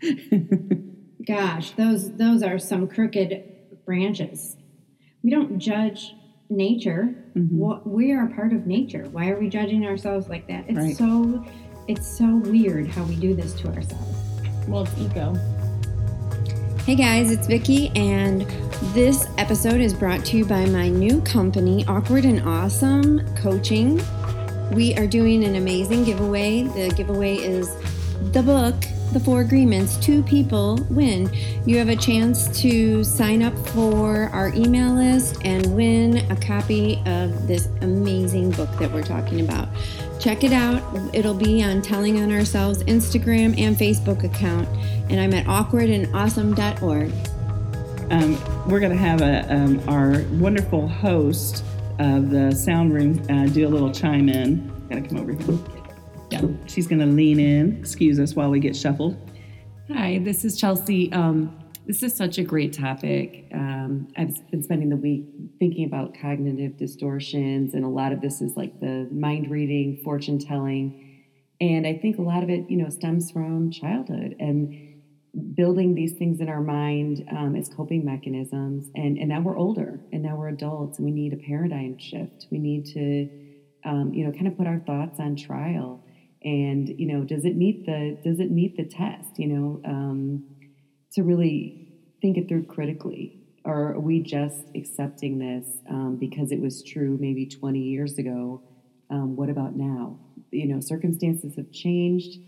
Gosh, 1.26 1.72
those 1.72 2.12
those 2.16 2.42
are 2.42 2.58
some 2.58 2.88
crooked 2.88 3.44
branches. 3.84 4.56
We 5.22 5.30
don't 5.30 5.58
judge 5.58 6.14
nature. 6.50 7.14
Mm-hmm. 7.36 7.56
What 7.58 7.86
we 7.88 8.12
are 8.12 8.26
part 8.28 8.52
of 8.52 8.66
nature. 8.66 9.08
Why 9.10 9.28
are 9.30 9.38
we 9.38 9.48
judging 9.48 9.84
ourselves 9.86 10.28
like 10.28 10.46
that? 10.48 10.64
It's 10.68 10.78
Right. 10.78 10.96
so 10.96 11.44
it's 11.88 12.06
so 12.18 12.36
weird 12.36 12.88
how 12.88 13.04
we 13.04 13.16
do 13.16 13.34
this 13.34 13.52
to 13.60 13.68
ourselves. 13.68 14.16
Well, 14.68 14.82
it's 14.84 14.96
ego. 14.98 15.34
Hey 16.84 16.96
guys, 16.96 17.30
it's 17.30 17.46
Vicky, 17.46 17.90
and 17.94 18.40
this 18.92 19.28
episode 19.38 19.80
is 19.80 19.94
brought 19.94 20.24
to 20.24 20.36
you 20.36 20.44
by 20.44 20.66
my 20.66 20.88
new 20.88 21.20
company, 21.22 21.86
Awkward 21.86 22.24
and 22.24 22.40
Awesome 22.40 23.24
Coaching. 23.36 24.02
We 24.72 24.92
are 24.96 25.06
doing 25.06 25.44
an 25.44 25.54
amazing 25.54 26.02
giveaway. 26.02 26.64
The 26.64 26.92
giveaway 26.96 27.36
is 27.36 27.72
the 28.32 28.42
book, 28.42 28.74
The 29.12 29.20
Four 29.20 29.42
Agreements. 29.42 29.96
Two 29.98 30.22
people 30.22 30.78
win. 30.88 31.30
You 31.66 31.76
have 31.78 31.90
a 31.90 31.96
chance 31.96 32.48
to 32.62 33.04
sign 33.04 33.42
up 33.42 33.54
for 33.68 34.30
our 34.32 34.48
email 34.54 34.94
list 34.94 35.38
and 35.44 35.74
win 35.76 36.18
a 36.30 36.36
copy 36.36 37.02
of 37.04 37.46
this 37.46 37.68
amazing 37.82 38.52
book 38.52 38.70
that 38.78 38.90
we're 38.90 39.02
talking 39.02 39.40
about. 39.40 39.68
Check 40.18 40.44
it 40.44 40.52
out. 40.52 40.82
It'll 41.12 41.34
be 41.34 41.62
on 41.62 41.82
Telling 41.82 42.22
on 42.22 42.32
Ourselves 42.32 42.82
Instagram 42.84 43.58
and 43.58 43.76
Facebook 43.76 44.24
account. 44.24 44.68
And 45.10 45.20
I'm 45.20 45.34
at 45.34 45.44
awkwardandawesome.org. 45.46 47.12
Um, 48.10 48.68
we're 48.68 48.80
going 48.80 48.92
to 48.92 48.98
have 48.98 49.20
a, 49.20 49.52
um, 49.54 49.82
our 49.88 50.22
wonderful 50.32 50.88
host 50.88 51.64
of 51.98 52.30
the 52.30 52.52
sound 52.52 52.94
room 52.94 53.22
uh, 53.28 53.46
do 53.46 53.66
a 53.66 53.70
little 53.70 53.92
chime 53.92 54.28
in. 54.28 54.72
Got 54.88 55.02
to 55.02 55.08
come 55.08 55.18
over 55.18 55.32
here. 55.32 55.81
Yeah, 56.32 56.40
she's 56.66 56.86
going 56.86 57.00
to 57.00 57.06
lean 57.06 57.38
in. 57.38 57.78
Excuse 57.78 58.18
us 58.18 58.34
while 58.34 58.48
we 58.48 58.58
get 58.58 58.74
shuffled. 58.74 59.18
Hi, 59.92 60.18
this 60.18 60.46
is 60.46 60.58
Chelsea. 60.58 61.12
Um, 61.12 61.58
this 61.86 62.02
is 62.02 62.14
such 62.14 62.38
a 62.38 62.42
great 62.42 62.72
topic. 62.72 63.48
Um, 63.52 64.08
I've 64.16 64.50
been 64.50 64.62
spending 64.62 64.88
the 64.88 64.96
week 64.96 65.26
thinking 65.58 65.84
about 65.84 66.16
cognitive 66.18 66.78
distortions, 66.78 67.74
and 67.74 67.84
a 67.84 67.88
lot 67.88 68.12
of 68.12 68.22
this 68.22 68.40
is 68.40 68.56
like 68.56 68.80
the 68.80 69.06
mind 69.12 69.50
reading, 69.50 70.00
fortune 70.02 70.38
telling. 70.38 71.22
And 71.60 71.86
I 71.86 71.98
think 71.98 72.16
a 72.16 72.22
lot 72.22 72.42
of 72.42 72.48
it, 72.48 72.64
you 72.70 72.78
know, 72.78 72.88
stems 72.88 73.30
from 73.30 73.70
childhood 73.70 74.34
and 74.40 75.02
building 75.54 75.94
these 75.94 76.14
things 76.14 76.40
in 76.40 76.48
our 76.48 76.62
mind 76.62 77.26
um, 77.30 77.56
as 77.56 77.68
coping 77.68 78.06
mechanisms. 78.06 78.88
And, 78.94 79.18
and 79.18 79.28
now 79.28 79.42
we're 79.42 79.58
older 79.58 80.00
and 80.12 80.22
now 80.22 80.36
we're 80.36 80.48
adults 80.48 80.98
and 80.98 81.04
we 81.04 81.12
need 81.12 81.34
a 81.34 81.36
paradigm 81.36 81.98
shift. 81.98 82.46
We 82.50 82.58
need 82.58 82.86
to, 82.86 83.28
um, 83.84 84.14
you 84.14 84.24
know, 84.24 84.32
kind 84.32 84.46
of 84.46 84.56
put 84.56 84.66
our 84.66 84.78
thoughts 84.78 85.20
on 85.20 85.36
trial. 85.36 86.01
And, 86.44 86.88
you 86.88 87.06
know, 87.06 87.24
does 87.24 87.44
it 87.44 87.56
meet 87.56 87.86
the, 87.86 88.18
does 88.24 88.40
it 88.40 88.50
meet 88.50 88.76
the 88.76 88.84
test, 88.84 89.38
you 89.38 89.48
know, 89.48 89.80
um, 89.84 90.44
to 91.12 91.22
really 91.22 91.82
think 92.22 92.38
it 92.38 92.48
through 92.48 92.64
critically. 92.64 93.38
Or 93.64 93.92
are 93.92 94.00
we 94.00 94.20
just 94.20 94.64
accepting 94.74 95.38
this 95.38 95.66
um, 95.88 96.16
because 96.18 96.50
it 96.50 96.60
was 96.60 96.82
true 96.82 97.18
maybe 97.20 97.46
20 97.46 97.78
years 97.78 98.18
ago? 98.18 98.62
Um, 99.10 99.36
what 99.36 99.50
about 99.50 99.76
now? 99.76 100.18
You 100.50 100.66
know, 100.66 100.80
circumstances 100.80 101.54
have 101.56 101.70
changed. 101.70 102.38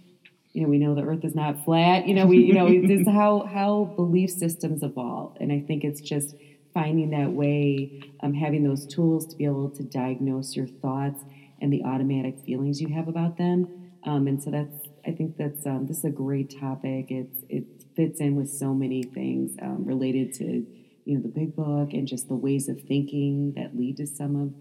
You 0.52 0.62
know, 0.62 0.68
we 0.68 0.78
know 0.78 0.94
the 0.94 1.02
Earth 1.02 1.24
is 1.24 1.35
not 1.35 1.64
flat. 1.64 2.07
You 2.07 2.14
know, 2.14 2.26
we 2.26 2.38
you 2.38 2.54
know 2.54 2.68
this 2.68 3.00
is 3.00 3.09
how 3.12 3.44
how 3.44 3.92
belief 3.96 4.30
systems 4.30 4.83
evolve, 4.83 5.37
and 5.40 5.52
I 5.52 5.61
think 5.61 5.85
it's 5.85 6.00
just 6.00 6.35
finding 6.72 7.11
that 7.11 7.33
way, 7.33 8.02
um, 8.22 8.35
having 8.35 8.62
those 8.62 8.87
tools 8.87 9.26
to 9.26 9.37
be 9.37 9.44
able 9.44 9.70
to 9.70 9.83
diagnose 9.83 10.54
your 10.57 10.66
thoughts 10.66 11.20
and 11.61 11.72
the 11.72 11.83
automatic 11.85 12.38
feelings 12.40 12.80
you 12.80 12.88
have 12.88 13.09
about 13.09 13.37
them. 13.37 13.83
Um, 14.04 14.26
and 14.26 14.42
so 14.42 14.50
that's 14.50 14.76
I 15.06 15.10
think 15.12 15.36
that's 15.36 15.66
um, 15.66 15.86
this 15.86 15.98
is 15.98 16.04
a 16.04 16.10
great 16.10 16.58
topic. 16.60 17.06
It's 17.10 17.42
it 17.48 17.64
fits 17.96 18.20
in 18.20 18.36
with 18.36 18.50
so 18.50 18.74
many 18.74 19.02
things 19.02 19.56
um, 19.62 19.84
related 19.84 20.32
to 20.34 20.66
you 21.04 21.16
know 21.16 21.22
the 21.22 21.28
big 21.28 21.54
book 21.54 21.92
and 21.92 22.06
just 22.08 22.28
the 22.28 22.34
ways 22.34 22.68
of 22.68 22.80
thinking 22.82 23.52
that 23.56 23.76
lead 23.76 23.96
to 23.98 24.06
some 24.06 24.36
of 24.36 24.54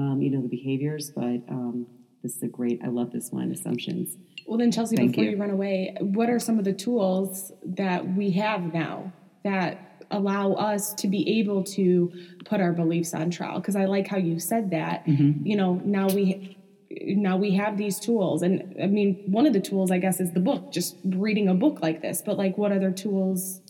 um, 0.00 0.20
you 0.20 0.30
know 0.30 0.42
the 0.42 0.48
behaviors 0.48 1.10
but 1.10 1.40
um, 1.48 1.86
this 2.22 2.36
is 2.36 2.42
a 2.42 2.46
great 2.48 2.80
i 2.84 2.88
love 2.88 3.10
this 3.12 3.30
one 3.32 3.50
assumptions 3.50 4.16
Well, 4.46 4.58
then, 4.58 4.70
Chelsea, 4.70 4.94
Thank 4.96 5.12
before 5.12 5.24
you. 5.24 5.30
you. 5.30 5.36
run 5.38 5.50
away, 5.50 5.96
what 6.00 6.28
are 6.30 6.38
some 6.38 6.58
of 6.58 6.64
the 6.64 6.72
tools 6.74 7.50
that 7.64 8.06
we 8.14 8.30
have 8.32 8.72
now 8.74 9.12
that 9.42 10.04
allow 10.10 10.52
us 10.52 10.92
to 10.94 11.08
be 11.08 11.40
able 11.40 11.64
to 11.64 12.12
put 12.44 12.60
our 12.60 12.72
beliefs 12.72 13.12
on 13.14 13.30
trial? 13.30 13.58
Because 13.58 13.74
I 13.74 13.86
like 13.86 14.06
how 14.06 14.18
you 14.18 14.38
said 14.38 14.70
that. 14.70 15.02
You 15.08 15.56
know, 15.56 15.80
now 15.84 16.06
we 16.08 16.56
now 17.00 17.36
we 17.36 17.54
have 17.54 17.76
these 17.76 17.98
tools, 17.98 18.42
and 18.42 18.74
I 18.82 18.86
mean, 18.86 19.22
one 19.26 19.46
of 19.46 19.52
the 19.52 19.60
tools, 19.60 19.90
I 19.90 19.98
guess, 19.98 20.20
is 20.20 20.32
the 20.32 20.40
book. 20.40 20.72
Just 20.72 20.96
reading 21.04 21.48
a 21.48 21.54
book 21.54 21.80
like 21.82 22.02
this. 22.02 22.22
But 22.24 22.38
like, 22.38 22.56
what 22.56 22.72
other 22.72 22.90
tools 22.90 23.60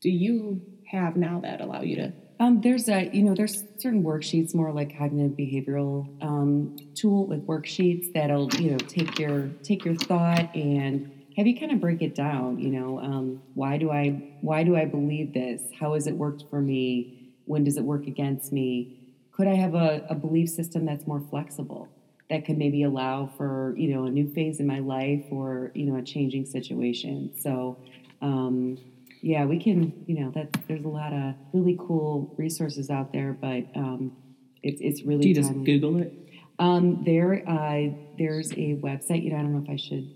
do 0.00 0.10
you 0.10 0.60
have 0.90 1.16
now 1.16 1.40
that 1.40 1.60
allow 1.60 1.82
you 1.82 1.96
to? 1.96 2.12
Um, 2.40 2.60
there's 2.60 2.88
a, 2.88 3.10
you 3.12 3.22
know, 3.22 3.34
there's 3.34 3.64
certain 3.78 4.04
worksheets, 4.04 4.54
more 4.54 4.72
like 4.72 4.96
cognitive 4.96 5.36
behavioral 5.36 6.06
um, 6.22 6.76
tool 6.94 7.26
with 7.26 7.46
worksheets 7.46 8.12
that'll, 8.12 8.52
you 8.54 8.72
know, 8.72 8.78
take 8.78 9.18
your 9.18 9.48
take 9.62 9.84
your 9.84 9.96
thought 9.96 10.54
and 10.54 11.10
have 11.36 11.46
you 11.46 11.58
kind 11.58 11.72
of 11.72 11.80
break 11.80 12.00
it 12.00 12.14
down. 12.14 12.58
You 12.60 12.70
know, 12.70 13.00
um, 13.00 13.42
why 13.54 13.76
do 13.76 13.90
I 13.90 14.36
why 14.40 14.62
do 14.62 14.76
I 14.76 14.84
believe 14.84 15.34
this? 15.34 15.62
How 15.80 15.94
has 15.94 16.06
it 16.06 16.14
worked 16.14 16.44
for 16.48 16.60
me? 16.60 17.34
When 17.46 17.64
does 17.64 17.76
it 17.76 17.82
work 17.82 18.06
against 18.06 18.52
me? 18.52 19.16
Could 19.32 19.48
I 19.48 19.54
have 19.54 19.74
a, 19.74 20.06
a 20.08 20.14
belief 20.14 20.50
system 20.50 20.84
that's 20.84 21.06
more 21.06 21.20
flexible 21.30 21.88
that 22.30 22.44
could 22.44 22.58
maybe 22.58 22.82
allow 22.82 23.30
for 23.36 23.74
you 23.76 23.94
know 23.94 24.04
a 24.04 24.10
new 24.10 24.32
phase 24.32 24.60
in 24.60 24.66
my 24.66 24.78
life 24.80 25.24
or 25.30 25.72
you 25.74 25.86
know 25.86 25.98
a 25.98 26.02
changing 26.02 26.46
situation? 26.46 27.32
So. 27.40 27.78
Um, 28.20 28.78
yeah, 29.20 29.44
we 29.44 29.58
can. 29.58 30.04
You 30.06 30.20
know, 30.20 30.30
that 30.32 30.56
there's 30.68 30.84
a 30.84 30.88
lot 30.88 31.12
of 31.12 31.34
really 31.52 31.76
cool 31.78 32.34
resources 32.38 32.90
out 32.90 33.12
there, 33.12 33.32
but 33.32 33.64
um, 33.74 34.16
it's 34.62 34.80
it's 34.80 35.02
really. 35.02 35.22
Do 35.22 35.28
you 35.28 35.34
just. 35.34 35.52
Google 35.64 36.00
it? 36.02 36.12
Um, 36.58 37.02
there, 37.04 37.42
uh, 37.48 37.88
there's 38.16 38.52
a 38.52 38.76
website. 38.76 39.24
You 39.24 39.30
know, 39.30 39.38
I 39.38 39.42
don't 39.42 39.52
know 39.54 39.62
if 39.64 39.70
I 39.70 39.76
should. 39.76 40.14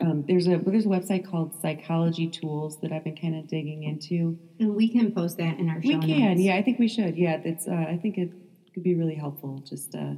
Um, 0.00 0.24
there's 0.26 0.48
a 0.48 0.58
there's 0.58 0.86
a 0.86 0.88
website 0.88 1.28
called 1.28 1.60
Psychology 1.60 2.28
Tools 2.28 2.80
that 2.80 2.90
I've 2.92 3.04
been 3.04 3.16
kind 3.16 3.36
of 3.36 3.46
digging 3.48 3.84
into. 3.84 4.38
And 4.58 4.74
we 4.74 4.88
can 4.88 5.12
post 5.12 5.38
that 5.38 5.58
in 5.58 5.68
our 5.68 5.80
show 5.80 5.88
We 5.88 5.98
can, 5.98 6.30
notes. 6.30 6.40
yeah, 6.40 6.56
I 6.56 6.62
think 6.62 6.78
we 6.78 6.88
should. 6.88 7.16
Yeah, 7.16 7.38
that's. 7.38 7.68
Uh, 7.68 7.74
I 7.74 7.98
think 8.00 8.18
it 8.18 8.32
could 8.74 8.82
be 8.82 8.94
really 8.94 9.14
helpful 9.14 9.62
just 9.68 9.94
uh, 9.94 10.14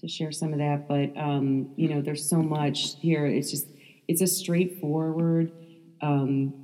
to 0.00 0.08
share 0.08 0.32
some 0.32 0.52
of 0.52 0.58
that. 0.58 0.88
But 0.88 1.16
um, 1.20 1.70
you 1.76 1.88
know, 1.88 2.00
there's 2.00 2.28
so 2.28 2.42
much 2.42 2.96
here. 3.00 3.26
It's 3.26 3.50
just 3.50 3.66
it's 4.06 4.22
a 4.22 4.26
straightforward, 4.26 5.52
um, 6.00 6.54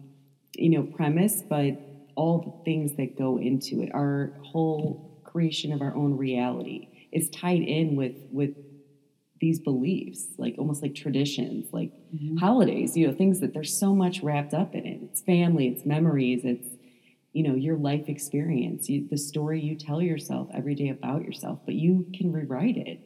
you 0.55 0.71
know, 0.71 0.83
premise, 0.83 1.43
but 1.43 1.79
all 2.17 2.39
the 2.39 2.65
things 2.65 2.97
that 2.97 3.19
go 3.19 3.39
into 3.39 3.83
it, 3.83 3.91
our 3.93 4.33
whole 4.43 5.21
creation 5.25 5.73
of 5.73 5.83
our 5.83 5.95
own 5.95 6.17
reality, 6.17 6.89
is 7.13 7.29
tied 7.31 7.63
in 7.63 7.97
with 7.97 8.17
with 8.31 8.55
these 9.41 9.59
beliefs, 9.59 10.29
like 10.39 10.55
almost 10.59 10.81
like 10.81 10.95
traditions, 10.95 11.67
like 11.73 11.93
holidays. 12.39 12.97
You 12.97 13.09
know, 13.09 13.15
things 13.15 13.41
that 13.41 13.53
there's 13.53 13.77
so 13.77 13.95
much 13.95 14.23
wrapped 14.23 14.55
up 14.55 14.75
in 14.75 14.87
it. 14.87 15.01
It's 15.03 15.21
family, 15.21 15.69
it's 15.69 15.85
memories, 15.85 16.43
it's 16.45 16.69
you 17.35 17.43
know 17.43 17.55
your 17.55 17.77
life 17.77 18.09
experience 18.09 18.89
you, 18.89 19.07
the 19.11 19.19
story 19.19 19.61
you 19.61 19.75
tell 19.77 20.01
yourself 20.01 20.49
every 20.55 20.75
day 20.75 20.89
about 20.89 21.25
yourself 21.25 21.59
but 21.67 21.75
you 21.75 22.07
can 22.17 22.33
rewrite 22.33 22.77
it 22.77 23.01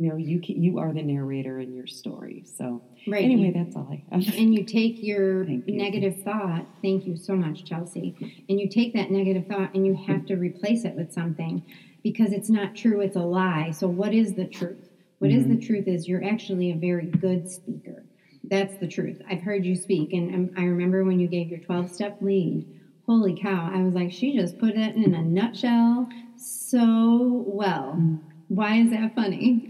you 0.00 0.08
know 0.08 0.16
you 0.16 0.40
can, 0.40 0.62
you 0.62 0.78
are 0.78 0.92
the 0.92 1.02
narrator 1.02 1.60
in 1.60 1.74
your 1.74 1.86
story. 1.86 2.44
So 2.56 2.82
Right. 3.06 3.24
anyway 3.24 3.50
that's 3.54 3.76
all 3.76 3.88
i 3.90 4.02
have. 4.14 4.26
And 4.38 4.54
you 4.54 4.64
take 4.64 5.02
your 5.02 5.44
you. 5.44 5.62
negative 5.66 6.22
thought 6.22 6.66
thank 6.82 7.06
you 7.06 7.16
so 7.16 7.34
much 7.34 7.64
chelsea. 7.64 8.14
And 8.48 8.58
you 8.60 8.68
take 8.68 8.94
that 8.94 9.10
negative 9.10 9.46
thought 9.46 9.74
and 9.74 9.86
you 9.86 9.94
have 10.06 10.26
to 10.26 10.36
replace 10.36 10.84
it 10.84 10.94
with 10.94 11.12
something 11.12 11.62
because 12.02 12.32
it's 12.32 12.48
not 12.50 12.74
true 12.74 13.00
it's 13.00 13.16
a 13.16 13.20
lie. 13.20 13.70
So 13.72 13.88
what 13.88 14.14
is 14.14 14.34
the 14.34 14.46
truth? 14.46 14.88
What 15.18 15.30
is 15.30 15.46
the 15.46 15.58
truth 15.58 15.86
is 15.86 16.08
you're 16.08 16.24
actually 16.24 16.70
a 16.70 16.76
very 16.76 17.06
good 17.06 17.50
speaker. 17.50 18.04
That's 18.44 18.78
the 18.78 18.88
truth. 18.88 19.20
I've 19.30 19.42
heard 19.42 19.66
you 19.66 19.76
speak 19.76 20.12
and 20.14 20.34
um, 20.34 20.50
i 20.56 20.64
remember 20.64 21.04
when 21.04 21.20
you 21.20 21.28
gave 21.28 21.48
your 21.48 21.60
12 21.60 21.90
step 21.90 22.16
lead 22.22 22.66
holy 23.06 23.34
cow 23.40 23.70
i 23.74 23.82
was 23.82 23.94
like 23.94 24.12
she 24.12 24.36
just 24.36 24.56
put 24.58 24.74
it 24.76 24.94
in 24.94 25.14
a 25.14 25.22
nutshell 25.22 26.08
so 26.36 27.44
well. 27.46 28.00
Why 28.48 28.76
is 28.76 28.90
that 28.90 29.14
funny 29.14 29.68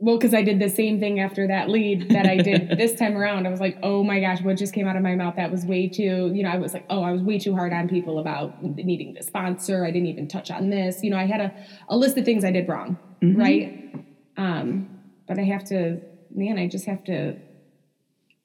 Well, 0.00 0.16
because 0.16 0.32
I 0.32 0.42
did 0.42 0.60
the 0.60 0.68
same 0.68 1.00
thing 1.00 1.18
after 1.18 1.48
that 1.48 1.68
lead 1.68 2.10
that 2.10 2.24
I 2.26 2.36
did 2.36 2.68
this 2.78 2.94
time 2.94 3.16
around. 3.16 3.46
I 3.46 3.50
was 3.50 3.58
like, 3.60 3.78
oh 3.82 4.04
my 4.04 4.20
gosh, 4.20 4.40
what 4.42 4.56
just 4.56 4.72
came 4.72 4.86
out 4.86 4.96
of 4.96 5.02
my 5.02 5.16
mouth? 5.16 5.34
That 5.36 5.50
was 5.50 5.64
way 5.64 5.88
too, 5.88 6.30
you 6.32 6.42
know, 6.44 6.50
I 6.50 6.58
was 6.58 6.72
like, 6.72 6.86
oh, 6.88 7.02
I 7.02 7.10
was 7.10 7.22
way 7.22 7.38
too 7.38 7.54
hard 7.54 7.72
on 7.72 7.88
people 7.88 8.18
about 8.20 8.62
needing 8.62 9.14
the 9.14 9.22
sponsor. 9.22 9.84
I 9.84 9.90
didn't 9.90 10.06
even 10.08 10.28
touch 10.28 10.50
on 10.50 10.70
this. 10.70 11.02
You 11.02 11.10
know, 11.10 11.16
I 11.18 11.26
had 11.26 11.40
a, 11.40 11.52
a 11.88 11.96
list 11.96 12.16
of 12.16 12.24
things 12.24 12.44
I 12.44 12.52
did 12.52 12.68
wrong, 12.68 12.96
right? 13.22 13.92
Um, 14.36 15.00
but 15.26 15.38
I 15.38 15.42
have 15.42 15.64
to, 15.66 16.00
man, 16.32 16.58
I 16.58 16.68
just 16.68 16.86
have 16.86 17.02
to, 17.04 17.36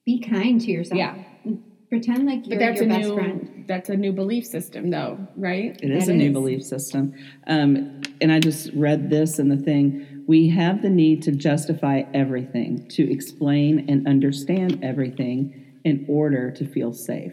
be 0.04 0.20
kind 0.20 0.60
to 0.60 0.70
yourself 0.70 0.98
Yeah. 0.98 1.16
pretend 1.88 2.26
like 2.26 2.46
you're 2.46 2.58
but 2.58 2.64
that's 2.64 2.80
your 2.80 2.84
a 2.84 2.88
best 2.88 3.08
new, 3.08 3.14
friend 3.14 3.64
that's 3.66 3.88
a 3.88 3.96
new 3.96 4.12
belief 4.12 4.44
system 4.46 4.90
though, 4.90 5.26
right? 5.36 5.78
It 5.82 5.90
is 5.90 6.06
That 6.06 6.12
a 6.12 6.16
new 6.16 6.32
belief 6.32 6.62
system. 6.62 7.14
Um, 7.46 8.02
and 8.20 8.30
I 8.30 8.40
just 8.40 8.70
read 8.74 9.10
this 9.10 9.38
in 9.38 9.48
the 9.48 9.56
thing. 9.56 10.06
We 10.26 10.48
have 10.50 10.82
the 10.82 10.90
need 10.90 11.22
to 11.24 11.32
justify 11.32 12.02
everything, 12.14 12.86
to 12.90 13.10
explain 13.10 13.86
and 13.88 14.06
understand 14.08 14.82
everything 14.82 15.78
in 15.84 16.06
order 16.08 16.50
to 16.52 16.66
feel 16.66 16.92
safe. 16.92 17.32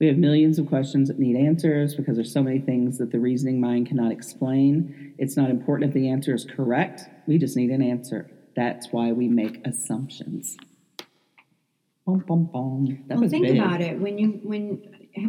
We 0.00 0.08
have 0.08 0.16
millions 0.16 0.58
of 0.58 0.66
questions 0.66 1.08
that 1.08 1.18
need 1.18 1.36
answers 1.36 1.94
because 1.94 2.16
there's 2.16 2.32
so 2.32 2.42
many 2.42 2.58
things 2.58 2.98
that 2.98 3.12
the 3.12 3.20
reasoning 3.20 3.60
mind 3.60 3.86
cannot 3.86 4.10
explain. 4.10 5.14
It's 5.18 5.36
not 5.36 5.50
important 5.50 5.90
if 5.90 5.94
the 5.94 6.08
answer 6.08 6.34
is 6.34 6.44
correct. 6.44 7.02
We 7.26 7.38
just 7.38 7.56
need 7.56 7.70
an 7.70 7.80
answer. 7.82 8.28
That's 8.56 8.88
why 8.90 9.12
we 9.12 9.28
make 9.28 9.64
assumptions. 9.64 10.56
Bum, 12.04 12.18
bum, 12.26 12.44
bum. 12.52 13.04
Well 13.08 13.20
was 13.20 13.30
think 13.30 13.46
big. 13.46 13.56
about 13.56 13.80
it 13.80 13.98
when 13.98 14.18
you 14.18 14.40
when 14.42 14.82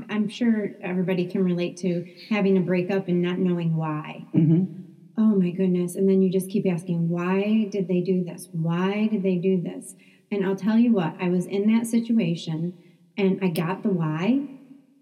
i'm 0.10 0.28
sure 0.28 0.72
everybody 0.82 1.26
can 1.28 1.44
relate 1.44 1.78
to 1.78 2.04
having 2.30 2.58
a 2.58 2.60
breakup 2.62 3.08
and 3.08 3.22
not 3.22 3.38
knowing 3.38 3.76
why 3.76 4.26
Mhm. 4.34 4.85
Oh 5.18 5.36
my 5.36 5.52
goodness. 5.52 5.96
And 5.96 6.10
then 6.10 6.22
you 6.22 6.32
just 6.32 6.50
keep 6.50 6.66
asking 6.68 7.10
why 7.10 7.68
did 7.72 7.88
they 7.88 8.02
do 8.02 8.24
this? 8.24 8.50
Why 8.52 9.08
did 9.08 9.24
they 9.24 9.36
do 9.36 9.62
this? 9.62 9.96
And 10.32 10.46
i'll 10.46 10.56
tell 10.56 10.78
you 10.78 10.92
what 10.92 11.16
i 11.22 11.30
was 11.30 11.46
in 11.46 11.72
that 11.74 11.86
situation 11.86 12.74
and 13.18 13.40
i 13.44 13.48
got 13.48 13.84
the 13.84 13.90
why 13.90 14.48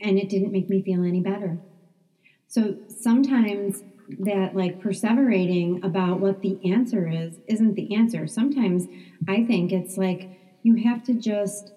and 0.01 0.19
it 0.19 0.29
didn't 0.29 0.51
make 0.51 0.69
me 0.69 0.81
feel 0.83 1.03
any 1.03 1.21
better. 1.21 1.59
So 2.47 2.77
sometimes 2.89 3.83
that 4.19 4.53
like 4.55 4.81
perseverating 4.81 5.83
about 5.83 6.19
what 6.19 6.41
the 6.41 6.59
answer 6.71 7.07
is 7.09 7.39
isn't 7.47 7.75
the 7.75 7.95
answer. 7.95 8.27
Sometimes 8.27 8.87
i 9.27 9.43
think 9.43 9.71
it's 9.71 9.97
like 9.97 10.29
you 10.61 10.75
have 10.75 11.03
to 11.05 11.13
just 11.13 11.71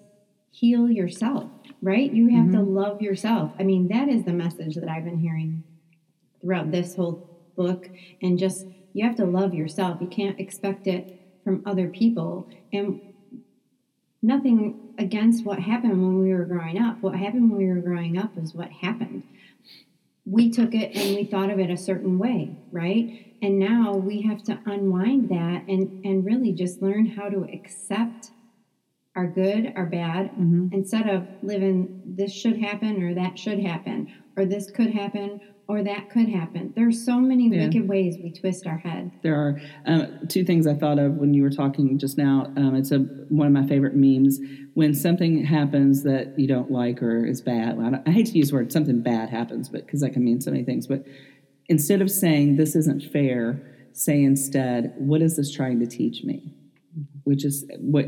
heal 0.51 0.89
yourself 0.89 1.49
right? 1.81 2.11
You 2.11 2.29
have 2.35 2.51
to 2.51 2.57
mm-hmm. 2.57 2.75
love 2.75 3.01
yourself. 3.01 3.51
I 3.59 3.63
mean 3.63 3.87
that 3.89 4.09
is 4.09 4.23
the 4.25 4.33
message 4.33 4.75
that 4.75 4.89
i've 4.89 5.05
been 5.05 5.19
hearing 5.19 5.63
throughout 6.41 6.71
this 6.71 6.95
whole 6.95 7.36
book 7.57 7.89
and 8.21 8.39
just 8.39 8.65
you 8.93 9.05
have 9.05 9.17
to 9.17 9.25
love 9.25 9.53
yourself. 9.53 9.99
You 9.99 10.07
can't 10.07 10.39
expect 10.39 10.87
it 10.87 11.19
from 11.43 11.63
other 11.65 11.89
people. 11.89 12.49
And 12.71 13.01
nothing 14.21 14.93
against 14.97 15.45
what 15.45 15.59
happened 15.59 16.01
when 16.01 16.19
we 16.19 16.33
were 16.33 16.45
growing 16.45 16.79
up. 16.79 17.01
What 17.01 17.15
happened 17.15 17.51
when 17.51 17.59
we 17.59 17.67
were 17.67 17.81
growing 17.81 18.17
up 18.17 18.37
is 18.37 18.53
what 18.53 18.69
happened. 18.69 19.23
We 20.25 20.49
took 20.49 20.73
it 20.73 20.95
and 20.95 21.15
we 21.15 21.25
thought 21.25 21.49
of 21.49 21.59
it 21.59 21.69
a 21.69 21.77
certain 21.77 22.17
way 22.17 22.57
right? 22.71 23.35
And 23.41 23.59
now 23.59 23.93
we 23.93 24.21
have 24.23 24.43
to 24.43 24.59
unwind 24.65 25.29
that 25.29 25.67
and 25.67 26.03
and 26.05 26.25
really 26.25 26.51
just 26.51 26.81
learn 26.81 27.05
how 27.05 27.29
to 27.29 27.43
accept 27.43 28.31
our 29.15 29.27
good 29.27 29.73
our 29.75 29.85
bad 29.85 30.31
mm-hmm. 30.31 30.69
instead 30.71 31.09
of 31.09 31.27
living 31.41 32.01
this 32.05 32.31
should 32.31 32.57
happen 32.57 33.03
or 33.03 33.13
that 33.15 33.37
should 33.37 33.59
happen 33.59 34.13
or 34.35 34.45
this 34.45 34.69
could 34.69 34.91
happen 34.91 35.41
or 35.67 35.83
that 35.83 36.09
could 36.09 36.29
happen. 36.29 36.71
There's 36.75 37.03
so 37.03 37.19
many 37.19 37.49
Yeah. 37.49 37.65
wicked 37.65 37.87
ways 37.87 38.17
we 38.21 38.31
twist 38.31 38.65
our 38.65 38.77
head. 38.77 39.11
There 39.21 39.35
are 39.35 39.59
um, 39.85 40.19
two 40.29 40.43
things 40.43 40.65
I 40.65 40.73
thought 40.73 40.97
of 40.99 41.15
when 41.17 41.33
you 41.33 41.43
were 41.43 41.49
talking 41.49 41.97
just 41.97 42.17
now. 42.17 42.51
Um, 42.55 42.75
it's 42.75 42.91
a 42.91 42.99
one 43.29 43.47
of 43.47 43.53
my 43.53 43.65
favorite 43.67 43.95
memes. 43.95 44.39
When 44.75 44.93
something 44.93 45.43
happens 45.43 46.03
that 46.03 46.37
you 46.39 46.47
don't 46.47 46.71
like 46.71 47.01
or 47.01 47.25
is 47.25 47.41
bad, 47.41 47.77
I, 47.79 48.01
I 48.09 48.11
hate 48.11 48.27
to 48.27 48.37
use 48.37 48.49
the 48.49 48.55
word 48.55 48.71
something 48.71 49.01
bad 49.01 49.29
happens, 49.29 49.69
but 49.69 49.85
because 49.85 50.01
that 50.01 50.11
can 50.13 50.23
mean 50.23 50.39
so 50.39 50.51
many 50.51 50.63
things. 50.63 50.87
But 50.87 51.03
instead 51.67 52.01
of 52.01 52.09
saying 52.09 52.55
this 52.55 52.75
isn't 52.75 53.03
fair, 53.11 53.61
say 53.91 54.23
instead, 54.23 54.93
what 54.97 55.21
is 55.21 55.35
this 55.35 55.51
trying 55.51 55.79
to 55.79 55.85
teach 55.87 56.23
me? 56.23 56.53
Which 57.27 57.43
is 57.43 57.65
what 57.79 58.05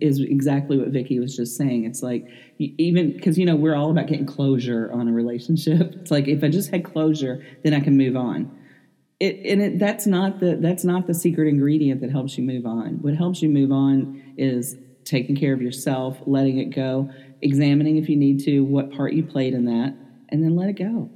is 0.00 0.20
exactly 0.20 0.76
what 0.78 0.88
Vicky 0.88 1.18
was 1.18 1.34
just 1.34 1.56
saying. 1.56 1.84
It's 1.84 2.02
like 2.02 2.26
even 2.58 3.12
because 3.12 3.38
you 3.38 3.46
know 3.46 3.56
we're 3.56 3.74
all 3.74 3.90
about 3.90 4.06
getting 4.06 4.26
closure 4.26 4.90
on 4.92 5.08
a 5.08 5.12
relationship. 5.12 5.94
It's 6.00 6.10
like 6.10 6.28
if 6.28 6.44
I 6.44 6.48
just 6.48 6.70
had 6.70 6.84
closure, 6.84 7.44
then 7.64 7.74
I 7.74 7.80
can 7.80 7.96
move 7.96 8.16
on 8.16 8.50
it, 9.20 9.44
and 9.44 9.60
it, 9.60 9.78
that's 9.78 10.06
not 10.06 10.40
the 10.40 10.56
that's 10.56 10.82
not 10.82 11.06
the 11.06 11.14
secret 11.14 11.46
ingredient 11.46 12.00
that 12.00 12.10
helps 12.10 12.38
you 12.38 12.44
move 12.44 12.64
on. 12.64 13.02
What 13.02 13.14
helps 13.14 13.42
you 13.42 13.50
move 13.50 13.70
on 13.70 14.34
is 14.36 14.76
taking 15.04 15.36
care 15.36 15.52
of 15.52 15.60
yourself, 15.60 16.18
letting 16.26 16.58
it 16.58 16.74
go, 16.74 17.10
examining 17.42 17.98
if 17.98 18.08
you 18.08 18.16
need 18.16 18.42
to 18.44 18.60
what 18.60 18.90
part 18.92 19.12
you 19.12 19.22
played 19.22 19.52
in 19.52 19.66
that, 19.66 19.94
and 20.30 20.42
then 20.42 20.56
let 20.56 20.70
it 20.70 20.78
go. 20.78 21.10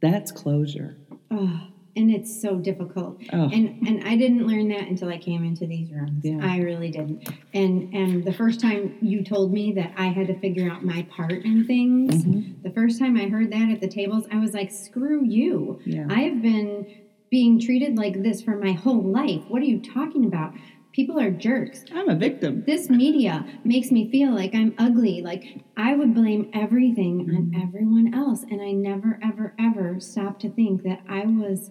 That's 0.00 0.30
closure. 0.30 0.96
Oh, 1.30 1.66
and 1.98 2.10
it's 2.10 2.32
so 2.40 2.56
difficult. 2.56 3.20
Oh. 3.32 3.50
And 3.56 3.86
and 3.88 4.04
I 4.04 4.16
didn't 4.16 4.46
learn 4.46 4.68
that 4.68 4.86
until 4.92 5.08
I 5.08 5.18
came 5.18 5.44
into 5.44 5.66
these 5.66 5.90
rooms. 5.90 6.24
Yeah. 6.24 6.38
I 6.40 6.58
really 6.58 6.90
didn't. 6.90 7.28
And 7.52 7.92
and 7.94 8.24
the 8.24 8.32
first 8.32 8.60
time 8.60 8.96
you 9.02 9.24
told 9.24 9.52
me 9.52 9.72
that 9.72 9.92
I 9.96 10.06
had 10.06 10.26
to 10.28 10.38
figure 10.38 10.70
out 10.70 10.84
my 10.84 11.02
part 11.10 11.32
in 11.32 11.66
things, 11.66 12.14
Mm-hmm. 12.24 12.62
the 12.62 12.70
first 12.70 12.98
time 12.98 13.16
I 13.16 13.26
heard 13.28 13.52
that 13.52 13.68
at 13.70 13.80
the 13.80 13.88
tables, 13.88 14.24
I 14.32 14.38
was 14.38 14.52
like, 14.54 14.70
"Screw 14.70 15.24
you! 15.24 15.80
Yeah. 15.84 16.06
I 16.08 16.20
have 16.28 16.40
been 16.42 16.86
being 17.30 17.60
treated 17.60 17.96
like 17.98 18.22
this 18.22 18.40
for 18.42 18.56
my 18.56 18.72
whole 18.72 19.02
life. 19.02 19.42
What 19.48 19.60
are 19.60 19.66
you 19.66 19.80
talking 19.80 20.24
about? 20.24 20.54
People 20.98 21.20
are 21.20 21.30
jerks." 21.30 21.84
I'm 21.94 22.08
a 22.08 22.16
victim. 22.16 22.64
This 22.66 22.90
media 22.90 23.46
makes 23.62 23.92
me 23.92 24.10
feel 24.10 24.34
like 24.34 24.52
I'm 24.52 24.74
ugly. 24.78 25.22
Like 25.22 25.44
I 25.76 25.94
would 25.94 26.12
blame 26.12 26.50
everything 26.52 27.20
on 27.20 27.52
mm-hmm. 27.52 27.62
everyone 27.62 28.14
else, 28.14 28.42
and 28.50 28.60
I 28.60 28.72
never, 28.72 29.20
ever, 29.22 29.54
ever 29.60 30.00
stopped 30.00 30.40
to 30.40 30.50
think 30.50 30.82
that 30.82 31.00
I 31.08 31.24
was, 31.24 31.70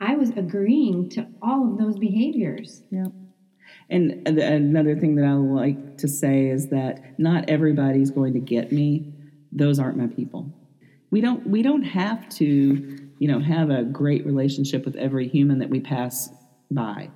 I 0.00 0.14
was 0.14 0.30
agreeing 0.30 1.10
to 1.10 1.26
all 1.42 1.72
of 1.72 1.76
those 1.76 1.98
behaviors. 1.98 2.84
Yeah. 2.92 3.06
And 3.90 4.28
another 4.28 4.96
thing 4.96 5.16
that 5.16 5.24
I 5.24 5.32
like 5.32 5.98
to 5.98 6.06
say 6.06 6.46
is 6.46 6.68
that 6.68 7.18
not 7.18 7.50
everybody's 7.50 8.12
going 8.12 8.32
to 8.34 8.38
get 8.38 8.70
me. 8.70 9.12
Those 9.50 9.80
aren't 9.80 9.98
my 9.98 10.06
people. 10.06 10.54
We 11.10 11.20
don't 11.20 11.44
we 11.48 11.62
don't 11.62 11.82
have 11.82 12.28
to, 12.36 12.46
you 13.18 13.28
know, 13.28 13.40
have 13.40 13.70
a 13.70 13.82
great 13.82 14.24
relationship 14.24 14.84
with 14.84 14.94
every 14.94 15.26
human 15.26 15.58
that 15.58 15.68
we 15.68 15.80
pass 15.80 16.30
by. 16.70 17.10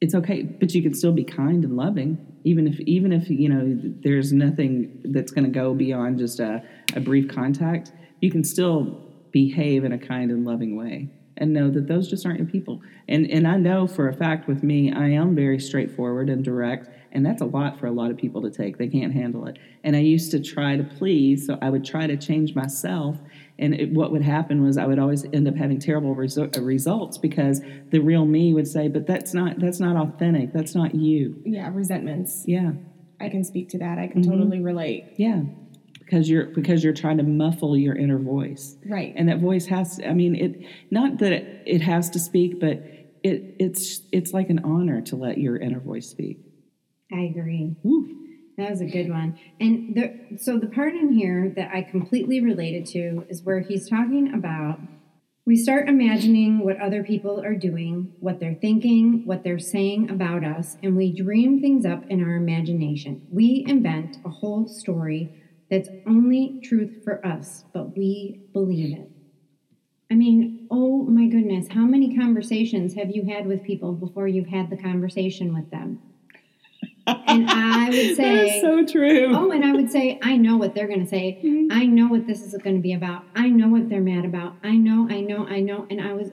It's 0.00 0.14
okay, 0.14 0.42
but 0.42 0.74
you 0.74 0.82
can 0.82 0.94
still 0.94 1.12
be 1.12 1.24
kind 1.24 1.64
and 1.64 1.76
loving, 1.76 2.18
even 2.44 2.66
if 2.66 2.78
even 2.80 3.12
if 3.12 3.30
you 3.30 3.48
know 3.48 3.78
there's 4.02 4.32
nothing 4.32 5.00
that's 5.04 5.32
going 5.32 5.44
to 5.44 5.50
go 5.50 5.74
beyond 5.74 6.18
just 6.18 6.38
a, 6.38 6.62
a 6.94 7.00
brief 7.00 7.28
contact. 7.28 7.92
You 8.20 8.30
can 8.30 8.44
still 8.44 9.02
behave 9.32 9.84
in 9.84 9.92
a 9.92 9.98
kind 9.98 10.30
and 10.30 10.44
loving 10.44 10.76
way, 10.76 11.10
and 11.36 11.52
know 11.52 11.70
that 11.70 11.86
those 11.86 12.08
just 12.08 12.24
aren't 12.26 12.38
your 12.38 12.48
people. 12.48 12.80
And 13.08 13.30
and 13.30 13.46
I 13.46 13.56
know 13.56 13.86
for 13.86 14.08
a 14.08 14.12
fact 14.14 14.48
with 14.48 14.62
me, 14.62 14.92
I 14.92 15.08
am 15.08 15.34
very 15.34 15.58
straightforward 15.60 16.28
and 16.30 16.44
direct, 16.44 16.88
and 17.12 17.24
that's 17.24 17.42
a 17.42 17.46
lot 17.46 17.78
for 17.78 17.86
a 17.86 17.92
lot 17.92 18.10
of 18.10 18.16
people 18.16 18.42
to 18.42 18.50
take. 18.50 18.78
They 18.78 18.88
can't 18.88 19.12
handle 19.12 19.46
it. 19.46 19.58
And 19.84 19.94
I 19.94 20.00
used 20.00 20.30
to 20.32 20.40
try 20.40 20.76
to 20.76 20.84
please, 20.84 21.46
so 21.46 21.58
I 21.62 21.70
would 21.70 21.84
try 21.84 22.06
to 22.06 22.16
change 22.16 22.54
myself. 22.54 23.16
And 23.58 23.74
it, 23.74 23.90
what 23.92 24.12
would 24.12 24.22
happen 24.22 24.62
was 24.62 24.76
I 24.76 24.86
would 24.86 24.98
always 24.98 25.24
end 25.32 25.48
up 25.48 25.54
having 25.56 25.78
terrible 25.78 26.14
resu- 26.14 26.54
results 26.64 27.16
because 27.16 27.62
the 27.90 28.00
real 28.00 28.26
me 28.26 28.52
would 28.52 28.68
say, 28.68 28.88
"But 28.88 29.06
that's 29.06 29.32
not 29.32 29.58
that's 29.60 29.80
not 29.80 29.96
authentic. 29.96 30.52
That's 30.52 30.74
not 30.74 30.94
you." 30.94 31.40
Yeah, 31.44 31.70
resentments. 31.72 32.44
Yeah, 32.46 32.72
I 33.20 33.28
can 33.28 33.44
speak 33.44 33.68
to 33.70 33.78
that. 33.78 33.98
I 33.98 34.08
can 34.08 34.22
Mm-hmm. 34.22 34.30
totally 34.30 34.60
relate. 34.60 35.04
yeah, 35.16 35.42
because 36.06 36.30
you're 36.30 36.46
because 36.46 36.82
you're 36.82 36.94
trying 36.94 37.18
to 37.18 37.24
muffle 37.24 37.76
your 37.76 37.94
inner 37.94 38.18
voice. 38.18 38.76
Right. 38.88 39.12
and 39.14 39.28
that 39.28 39.40
voice 39.40 39.66
has 39.66 39.98
to, 39.98 40.08
i 40.08 40.14
mean 40.14 40.34
it 40.34 40.66
not 40.90 41.18
that 41.18 41.32
it, 41.32 41.62
it 41.66 41.82
has 41.82 42.08
to 42.10 42.18
speak 42.18 42.58
but 42.58 42.78
it 43.22 43.56
it's 43.58 44.00
it's 44.12 44.32
like 44.32 44.48
an 44.48 44.60
honor 44.60 45.02
to 45.02 45.16
let 45.16 45.36
your 45.36 45.56
inner 45.58 45.80
voice 45.80 46.08
speak 46.08 46.46
I 47.12 47.20
agree. 47.20 47.76
Woo. 47.82 48.14
That 48.58 48.70
was 48.70 48.80
a 48.80 48.86
good 48.86 49.10
one. 49.10 49.38
And 49.60 49.94
the, 49.94 50.38
so 50.38 50.58
the 50.58 50.66
part 50.66 50.94
in 50.94 51.12
here 51.12 51.52
that 51.56 51.70
I 51.74 51.82
completely 51.82 52.40
related 52.40 52.86
to 52.86 53.26
is 53.28 53.42
where 53.42 53.60
he's 53.60 53.88
talking 53.88 54.32
about 54.34 54.80
we 55.46 55.54
start 55.54 55.88
imagining 55.88 56.64
what 56.64 56.80
other 56.80 57.04
people 57.04 57.40
are 57.40 57.54
doing, 57.54 58.12
what 58.18 58.40
they're 58.40 58.58
thinking, 58.60 59.22
what 59.26 59.44
they're 59.44 59.60
saying 59.60 60.10
about 60.10 60.42
us, 60.42 60.76
and 60.82 60.96
we 60.96 61.12
dream 61.12 61.60
things 61.60 61.86
up 61.86 62.02
in 62.08 62.20
our 62.20 62.34
imagination. 62.34 63.24
We 63.30 63.64
invent 63.68 64.16
a 64.24 64.28
whole 64.28 64.66
story 64.66 65.40
that's 65.70 65.88
only 66.06 66.60
truth 66.62 67.02
for 67.04 67.24
us, 67.26 67.64
but 67.72 67.96
we 67.96 68.40
believe 68.52 68.96
it. 68.98 69.10
I 70.10 70.14
mean, 70.14 70.68
oh 70.70 71.02
my 71.02 71.26
goodness, 71.26 71.66
how 71.68 71.80
many 71.84 72.16
conversations 72.16 72.94
have 72.94 73.10
you 73.10 73.24
had 73.24 73.46
with 73.46 73.64
people 73.64 73.92
before 73.92 74.28
you've 74.28 74.46
had 74.46 74.70
the 74.70 74.76
conversation 74.76 75.52
with 75.52 75.70
them? 75.70 76.00
And 77.08 77.48
I 77.50 77.88
would 77.90 78.16
say, 78.16 78.56
is 78.56 78.62
so 78.62 78.84
true 78.84 79.34
Oh, 79.34 79.50
and 79.50 79.64
I 79.64 79.72
would 79.72 79.90
say, 79.90 80.18
I 80.22 80.36
know 80.36 80.56
what 80.56 80.74
they're 80.74 80.86
going 80.88 81.00
to 81.00 81.06
say. 81.08 81.40
Mm-hmm. 81.44 81.76
I 81.76 81.86
know 81.86 82.08
what 82.08 82.26
this 82.26 82.40
is 82.42 82.54
going 82.62 82.76
to 82.76 82.82
be 82.82 82.92
about. 82.94 83.24
I 83.34 83.48
know 83.48 83.68
what 83.68 83.88
they're 83.88 84.00
mad 84.00 84.24
about. 84.24 84.54
I 84.62 84.76
know, 84.76 85.08
I 85.10 85.20
know, 85.20 85.46
I 85.46 85.60
know. 85.60 85.86
And 85.90 86.00
I 86.00 86.12
was 86.12 86.30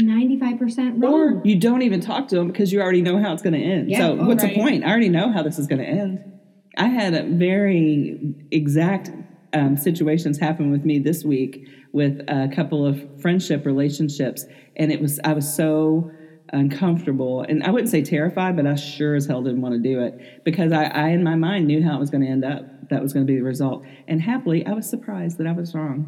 95% 0.00 1.02
wrong. 1.02 1.12
or 1.12 1.42
you 1.44 1.58
don't 1.58 1.82
even 1.82 2.00
talk 2.00 2.28
to 2.28 2.36
them 2.36 2.48
because 2.48 2.72
you 2.72 2.80
already 2.80 3.02
know 3.02 3.20
how 3.20 3.32
it's 3.32 3.42
going 3.42 3.52
to 3.52 3.60
end 3.60 3.90
Yeah, 3.90 3.98
so 3.98 4.18
oh, 4.18 4.24
what's 4.26 4.42
right. 4.42 4.54
the 4.54 4.60
point 4.60 4.84
i 4.84 4.88
already 4.88 5.08
know 5.10 5.30
how 5.30 5.42
this 5.42 5.58
is 5.58 5.66
going 5.66 5.80
to 5.80 5.84
end 5.86 6.39
i 6.80 6.88
had 7.00 7.12
a 7.14 7.22
very 7.48 8.34
exact 8.50 9.10
um, 9.52 9.76
situations 9.76 10.38
happen 10.38 10.70
with 10.74 10.84
me 10.84 10.98
this 10.98 11.24
week 11.24 11.52
with 11.92 12.14
a 12.28 12.48
couple 12.54 12.80
of 12.90 12.96
friendship 13.22 13.64
relationships 13.66 14.44
and 14.76 14.90
it 14.94 15.00
was 15.00 15.18
i 15.24 15.32
was 15.32 15.46
so 15.62 16.10
uncomfortable 16.52 17.42
and 17.48 17.62
i 17.62 17.70
wouldn't 17.70 17.90
say 17.90 18.02
terrified 18.02 18.56
but 18.56 18.66
i 18.66 18.74
sure 18.74 19.14
as 19.14 19.26
hell 19.26 19.42
didn't 19.42 19.62
want 19.62 19.74
to 19.74 19.80
do 19.80 20.00
it 20.00 20.12
because 20.44 20.72
i, 20.72 20.84
I 20.84 21.08
in 21.10 21.22
my 21.22 21.36
mind 21.36 21.66
knew 21.66 21.82
how 21.82 21.96
it 21.96 22.00
was 22.00 22.10
going 22.10 22.22
to 22.22 22.28
end 22.28 22.44
up 22.44 22.62
that 22.90 23.00
was 23.00 23.12
going 23.12 23.24
to 23.24 23.32
be 23.32 23.36
the 23.38 23.44
result. 23.44 23.84
And 24.08 24.20
happily 24.20 24.66
i 24.66 24.72
was 24.72 24.88
surprised 24.88 25.38
that 25.38 25.46
i 25.46 25.52
was 25.52 25.74
wrong. 25.74 25.98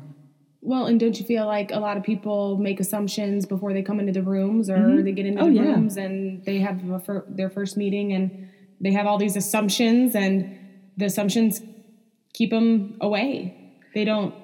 Well, 0.65 0.87
and 0.87 0.99
don't 1.01 1.19
you 1.19 1.27
feel 1.27 1.47
like 1.47 1.73
a 1.73 1.81
lot 1.81 1.97
of 1.97 2.05
people 2.05 2.57
make 2.57 2.79
assumptions 2.79 3.47
before 3.47 3.73
they 3.73 3.83
come 3.83 3.99
into 3.99 4.13
the 4.13 4.23
rooms 4.23 4.71
or 4.71 5.03
they 5.03 5.11
get 5.13 5.27
into 5.27 5.43
Oh, 5.43 5.47
the 5.47 5.55
yeah. 5.55 5.63
rooms 5.63 5.97
and 5.97 6.45
they 6.45 6.59
have 6.59 6.79
a 6.89 7.01
fir- 7.01 7.25
their 7.29 7.51
first 7.51 7.77
meeting 7.77 8.13
and 8.13 8.49
they 8.81 8.93
have 8.93 9.07
all 9.07 9.19
these 9.19 9.35
assumptions 9.37 10.15
and 10.15 10.57
the 10.97 11.07
assumptions 11.07 11.61
keep 12.33 12.51
them 12.51 12.97
away. 13.01 13.73
They 13.95 14.05
don't. 14.05 14.35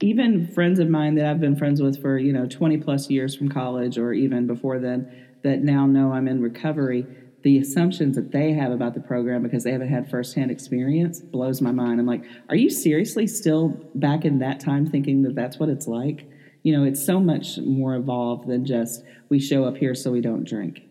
even 0.00 0.48
friends 0.48 0.78
of 0.78 0.88
mine 0.88 1.14
that 1.14 1.26
I've 1.26 1.40
been 1.40 1.56
friends 1.56 1.80
with 1.80 2.00
for 2.00 2.18
you 2.18 2.32
know 2.32 2.46
20 2.46 2.78
plus 2.78 3.08
years 3.08 3.36
from 3.36 3.48
college 3.48 3.98
or 3.98 4.12
even 4.12 4.46
before 4.46 4.78
then 4.78 5.26
that 5.42 5.60
now 5.60 5.86
know 5.86 6.12
I'm 6.12 6.28
in 6.28 6.42
recovery 6.42 7.06
the 7.42 7.58
assumptions 7.58 8.14
that 8.14 8.30
they 8.30 8.52
have 8.52 8.70
about 8.70 8.94
the 8.94 9.00
program 9.00 9.42
because 9.42 9.64
they 9.64 9.72
haven't 9.72 9.88
had 9.88 10.08
firsthand 10.08 10.50
experience 10.50 11.20
blows 11.20 11.60
my 11.60 11.72
mind 11.72 12.00
I'm 12.00 12.06
like 12.06 12.24
are 12.48 12.56
you 12.56 12.70
seriously 12.70 13.26
still 13.26 13.68
back 13.94 14.24
in 14.24 14.40
that 14.40 14.60
time 14.60 14.86
thinking 14.86 15.22
that 15.22 15.34
that's 15.34 15.58
what 15.58 15.68
it's 15.68 15.86
like 15.86 16.28
you 16.62 16.76
know 16.76 16.84
it's 16.84 17.04
so 17.04 17.20
much 17.20 17.58
more 17.58 17.94
evolved 17.94 18.48
than 18.48 18.64
just 18.64 19.04
we 19.28 19.38
show 19.38 19.64
up 19.64 19.76
here 19.76 19.94
so 19.94 20.10
we 20.10 20.20
don't 20.20 20.44
drink 20.44 20.82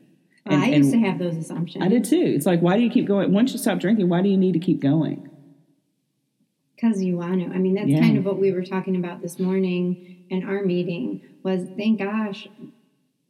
And- 0.45 0.55
I 0.61 0.67
used 0.67 0.93
and 0.93 1.03
to 1.03 1.09
have 1.09 1.19
those 1.19 1.37
assumptions. 1.37 1.83
I 1.83 1.87
did 1.87 2.03
too 2.03 2.33
it's 2.35 2.45
like 2.45 2.61
why 2.61 2.75
do 2.77 2.83
you 2.83 2.89
keep 2.89 3.05
going 3.07 3.31
once 3.31 3.51
you 3.53 3.59
stop 3.59 3.79
drinking 3.79 4.09
why 4.09 4.21
do 4.21 4.29
you 4.29 4.37
need 4.37 4.53
to 4.53 4.59
keep 4.59 4.79
going 4.81 5.29
Because 6.75 7.03
you 7.03 7.17
want 7.17 7.39
to. 7.41 7.45
I 7.55 7.59
mean, 7.59 7.75
that's 7.75 7.89
Yeah. 7.89 7.99
kind 8.01 8.17
of 8.17 8.25
what 8.25 8.39
we 8.39 8.51
were 8.51 8.63
talking 8.63 8.95
about 8.95 9.21
this 9.21 9.39
morning 9.39 10.25
in 10.29 10.43
our 10.43 10.63
meeting 10.63 11.21
was 11.43 11.69
thank 11.77 11.99
gosh, 11.99 12.47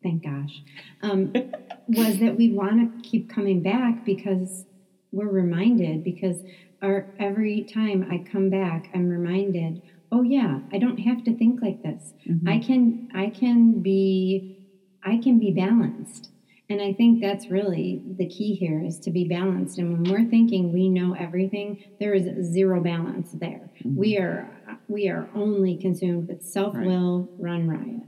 thank 0.02 0.24
gosh, 0.24 0.63
um, 1.02 1.34
was 1.88 2.19
that 2.19 2.38
we 2.38 2.54
want 2.54 3.04
to 3.04 3.10
keep 3.10 3.30
coming 3.30 3.62
back 3.62 4.06
because 4.06 4.65
we're 5.12 5.28
reminded 5.30 6.04
because 6.06 6.41
our 6.82 7.08
every 7.19 7.63
time 7.63 8.08
I 8.10 8.19
come 8.19 8.50
back, 8.50 8.89
I'm 8.95 9.10
reminded, 9.10 9.82
oh 10.13 10.24
yeah, 10.24 10.62
I 10.71 10.78
don't 10.78 10.97
have 11.00 11.24
to 11.26 11.36
think 11.38 11.62
like 11.62 11.84
this. 11.84 12.13
I 12.47 12.58
can 12.60 13.10
I 13.13 13.28
can 13.30 13.82
be 13.82 14.58
I 15.04 15.17
can 15.17 15.39
be 15.39 15.52
balanced. 15.52 16.30
And 16.71 16.81
I 16.81 16.93
think 16.93 17.21
that's 17.21 17.47
really 17.47 18.01
the 18.17 18.29
key 18.29 18.55
here 18.55 18.81
is 18.81 18.97
to 18.99 19.12
be 19.12 19.27
balanced. 19.27 19.77
And 19.77 19.91
when 19.91 20.03
we're 20.10 20.29
thinking 20.29 20.71
we 20.71 20.88
know 20.88 21.13
everything, 21.19 21.84
there 21.99 22.13
is 22.13 22.23
zero 22.45 22.81
balance 22.81 23.34
there. 23.34 23.69
Mm-hmm. 23.84 23.95
We 23.97 24.17
are 24.17 24.49
we 24.88 25.10
are 25.10 25.27
only 25.36 25.75
consumed 25.75 26.29
with 26.29 26.45
self-will 26.45 27.29
run 27.38 27.67
riot. 27.67 28.03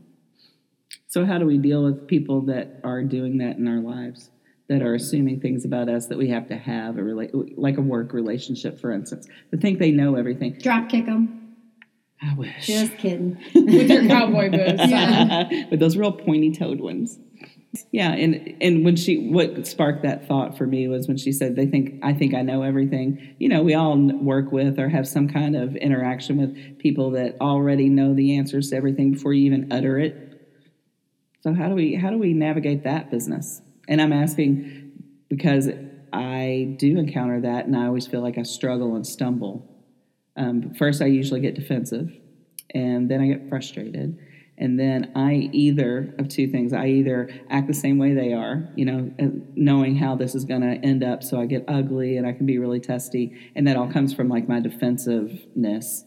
So, 1.08 1.26
how 1.26 1.40
do 1.40 1.46
we 1.46 1.58
deal 1.58 1.84
with 1.84 2.08
people 2.08 2.40
that 2.44 2.80
are 2.86 3.04
doing 3.04 3.40
that 3.40 3.58
in 3.58 3.68
our 3.68 3.82
lives? 3.82 4.30
That 4.70 4.82
are 4.82 4.96
assuming 4.96 5.42
things 5.42 5.66
about 5.66 5.90
us 5.90 6.06
that 6.08 6.18
we 6.18 6.30
have 6.30 6.48
to 6.48 6.56
have 6.56 6.98
a 6.98 7.02
rela- 7.02 7.54
like 7.58 7.78
a 7.78 7.82
work 7.82 8.14
relationship, 8.14 8.80
for 8.80 8.94
instance, 8.94 9.28
that 9.52 9.60
think 9.60 9.80
they 9.80 9.92
know 9.92 10.16
everything. 10.16 10.54
Drop 10.54 10.88
kick 10.88 11.06
them. 11.06 11.44
I 12.22 12.34
wish. 12.36 12.68
Just 12.68 12.98
kidding. 12.98 13.38
with 13.54 13.90
your 13.90 14.08
cowboy 14.08 14.50
boots. 14.50 14.84
Yeah. 14.88 15.66
with 15.72 15.82
those 15.82 15.98
real 15.98 16.14
pointy 16.14 16.54
toed 16.54 16.80
ones. 16.80 17.20
Yeah, 17.92 18.12
and 18.12 18.56
and 18.62 18.86
when 18.86 18.96
she 18.96 19.30
what 19.30 19.66
sparked 19.66 20.04
that 20.04 20.28
thought 20.28 20.58
for 20.58 20.68
me 20.68 20.88
was 20.88 21.08
when 21.08 21.18
she 21.18 21.32
said 21.32 21.56
they 21.56 21.66
think 21.66 22.00
I 22.04 22.14
think 22.14 22.36
I 22.36 22.44
know 22.44 22.62
everything. 22.62 23.36
You 23.40 23.50
know, 23.50 23.64
we 23.64 23.74
all 23.74 23.98
work 23.98 24.52
with 24.52 24.78
or 24.78 24.90
have 24.90 25.08
some 25.08 25.28
kind 25.28 25.56
of 25.56 25.76
interaction 25.76 26.38
with 26.38 26.78
people 26.78 27.12
that 27.12 27.36
already 27.42 27.90
know 27.90 28.14
the 28.14 28.38
answers 28.38 28.70
to 28.70 28.76
everything 28.76 29.14
before 29.14 29.34
you 29.34 29.46
even 29.46 29.72
utter 29.72 29.98
it. 29.98 30.34
So 31.42 31.54
how 31.54 31.68
do 31.68 31.76
we 31.76 31.96
how 31.96 32.12
do 32.12 32.18
we 32.18 32.34
navigate 32.34 32.84
that 32.84 33.10
business? 33.10 33.62
And 33.88 34.02
I'm 34.02 34.14
asking 34.14 34.92
because 35.28 35.68
I 36.14 36.76
do 36.78 37.00
encounter 37.00 37.42
that, 37.42 37.66
and 37.66 37.76
I 37.76 37.88
always 37.88 38.06
feel 38.06 38.22
like 38.22 38.38
I 38.38 38.44
struggle 38.44 38.96
and 38.96 39.06
stumble. 39.06 39.68
Um, 40.38 40.74
first, 40.76 41.02
I 41.02 41.08
usually 41.08 41.42
get 41.42 41.56
defensive, 41.56 42.16
and 42.74 43.10
then 43.10 43.20
I 43.20 43.28
get 43.28 43.50
frustrated, 43.50 44.20
and 44.58 44.80
then 44.80 45.12
I 45.16 45.50
either 45.52 46.14
of 46.20 46.28
two 46.28 46.48
things. 46.48 46.74
I 46.74 46.88
either 46.88 47.30
act 47.50 47.68
the 47.68 47.74
same 47.74 47.98
way 47.98 48.14
they 48.14 48.34
are, 48.34 48.70
you 48.76 48.86
know, 48.86 49.12
knowing 49.56 49.96
how 49.96 50.16
this 50.16 50.36
is 50.36 50.46
going 50.46 50.62
to 50.62 50.76
end 50.86 51.04
up, 51.04 51.24
so 51.24 51.40
I 51.40 51.46
get 51.46 51.66
ugly 51.68 52.18
and 52.18 52.28
I 52.28 52.34
can 52.34 52.46
be 52.46 52.58
really 52.58 52.80
testy, 52.80 53.52
and 53.56 53.68
that 53.68 53.78
all 53.78 53.92
comes 53.92 54.14
from 54.14 54.30
like 54.30 54.48
my 54.48 54.60
defensiveness. 54.60 56.06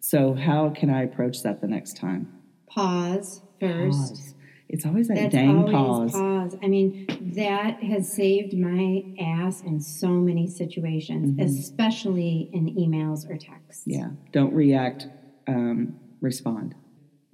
So 0.00 0.34
how 0.34 0.70
can 0.70 0.90
I 0.90 1.02
approach 1.02 1.42
that 1.42 1.60
the 1.60 1.68
next 1.68 1.96
time? 1.96 2.32
Pause 2.66 3.42
first. 3.60 3.98
Pause. 3.98 4.34
It's 4.68 4.86
always 4.86 5.08
that 5.08 5.16
That's 5.16 5.34
dang 5.34 5.58
always 5.58 5.72
pause. 5.72 6.12
pause. 6.12 6.56
I 6.62 6.66
mean, 6.66 7.06
that 7.36 7.82
has 7.82 8.10
saved 8.10 8.56
my 8.56 9.04
ass 9.20 9.60
in 9.60 9.80
so 9.80 10.08
many 10.08 10.46
situations, 10.46 11.38
especially 11.38 12.48
in 12.54 12.74
emails 12.74 13.28
or 13.28 13.36
texts. 13.36 13.82
Mm-hmm. 13.86 14.00
Yeah. 14.00 14.08
Don't 14.32 14.54
react. 14.54 15.08
Um, 15.46 15.96
respond. 16.22 16.74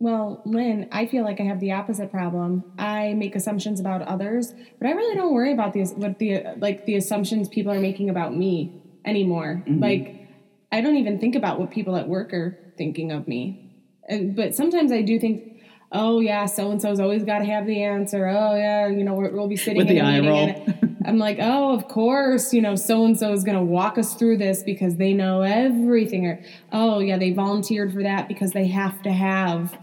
Well, 0.00 0.42
Lynn, 0.46 0.88
I 0.92 1.06
feel 1.06 1.24
like 1.24 1.40
I 1.40 1.42
have 1.42 1.58
the 1.58 1.72
opposite 1.72 2.12
problem. 2.12 2.62
I 2.78 3.14
make 3.14 3.34
assumptions 3.34 3.80
about 3.80 4.00
others, 4.02 4.54
but 4.78 4.86
I 4.86 4.92
really 4.92 5.16
don't 5.16 5.34
worry 5.34 5.52
about 5.52 5.72
these 5.72 5.92
what 5.92 6.20
the 6.20 6.44
like 6.58 6.86
the 6.86 6.94
assumptions 6.94 7.48
people 7.48 7.72
are 7.72 7.80
making 7.80 8.08
about 8.08 8.34
me 8.34 8.80
anymore. 9.04 9.64
Mm-hmm. 9.66 9.82
Like 9.82 10.28
I 10.70 10.82
don't 10.82 10.96
even 10.96 11.18
think 11.18 11.34
about 11.34 11.58
what 11.58 11.72
people 11.72 11.96
at 11.96 12.08
work 12.08 12.32
are 12.32 12.72
thinking 12.78 13.10
of 13.10 13.26
me. 13.26 13.74
And 14.08 14.36
but 14.36 14.54
sometimes 14.54 14.92
I 14.92 15.02
do 15.02 15.18
think, 15.18 15.62
oh 15.90 16.20
yeah, 16.20 16.46
so 16.46 16.70
and 16.70 16.80
so's 16.80 17.00
always 17.00 17.24
got 17.24 17.40
to 17.40 17.46
have 17.46 17.66
the 17.66 17.82
answer. 17.82 18.28
Oh 18.28 18.54
yeah, 18.54 18.86
you 18.86 19.02
know 19.02 19.14
we're, 19.14 19.32
we'll 19.32 19.48
be 19.48 19.56
sitting 19.56 19.78
With 19.78 19.88
in 19.88 19.96
the 19.96 20.00
a 20.00 20.04
eye 20.04 20.20
roll. 20.20 20.66
I'm 21.04 21.18
like, 21.18 21.38
oh, 21.40 21.74
of 21.74 21.88
course, 21.88 22.52
you 22.52 22.60
know, 22.60 22.76
so 22.76 23.04
and 23.04 23.18
so 23.18 23.32
is 23.32 23.42
going 23.42 23.56
to 23.56 23.64
walk 23.64 23.96
us 23.96 24.14
through 24.14 24.36
this 24.36 24.62
because 24.62 24.96
they 24.96 25.14
know 25.14 25.40
everything. 25.40 26.26
Or, 26.26 26.42
oh, 26.70 26.98
yeah, 26.98 27.16
they 27.16 27.32
volunteered 27.32 27.94
for 27.94 28.02
that 28.02 28.28
because 28.28 28.52
they 28.52 28.66
have 28.66 29.00
to 29.04 29.10
have 29.10 29.74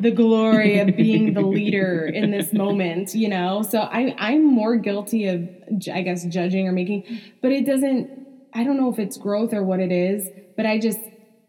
the 0.00 0.10
glory 0.10 0.78
of 0.78 0.96
being 0.96 1.34
the 1.34 1.40
leader 1.56 2.06
in 2.06 2.30
this 2.30 2.52
moment, 2.52 3.14
you 3.14 3.28
know? 3.28 3.62
So 3.62 3.80
I, 3.80 4.14
I'm 4.18 4.44
more 4.44 4.76
guilty 4.76 5.26
of, 5.26 5.48
I 5.92 6.02
guess, 6.02 6.24
judging 6.24 6.68
or 6.68 6.72
making, 6.72 7.20
but 7.42 7.52
it 7.52 7.66
doesn't, 7.66 8.10
I 8.54 8.64
don't 8.64 8.76
know 8.76 8.92
if 8.92 8.98
it's 8.98 9.16
growth 9.16 9.52
or 9.52 9.62
what 9.62 9.80
it 9.80 9.92
is, 9.92 10.28
but 10.56 10.66
I 10.66 10.78
just, 10.78 11.00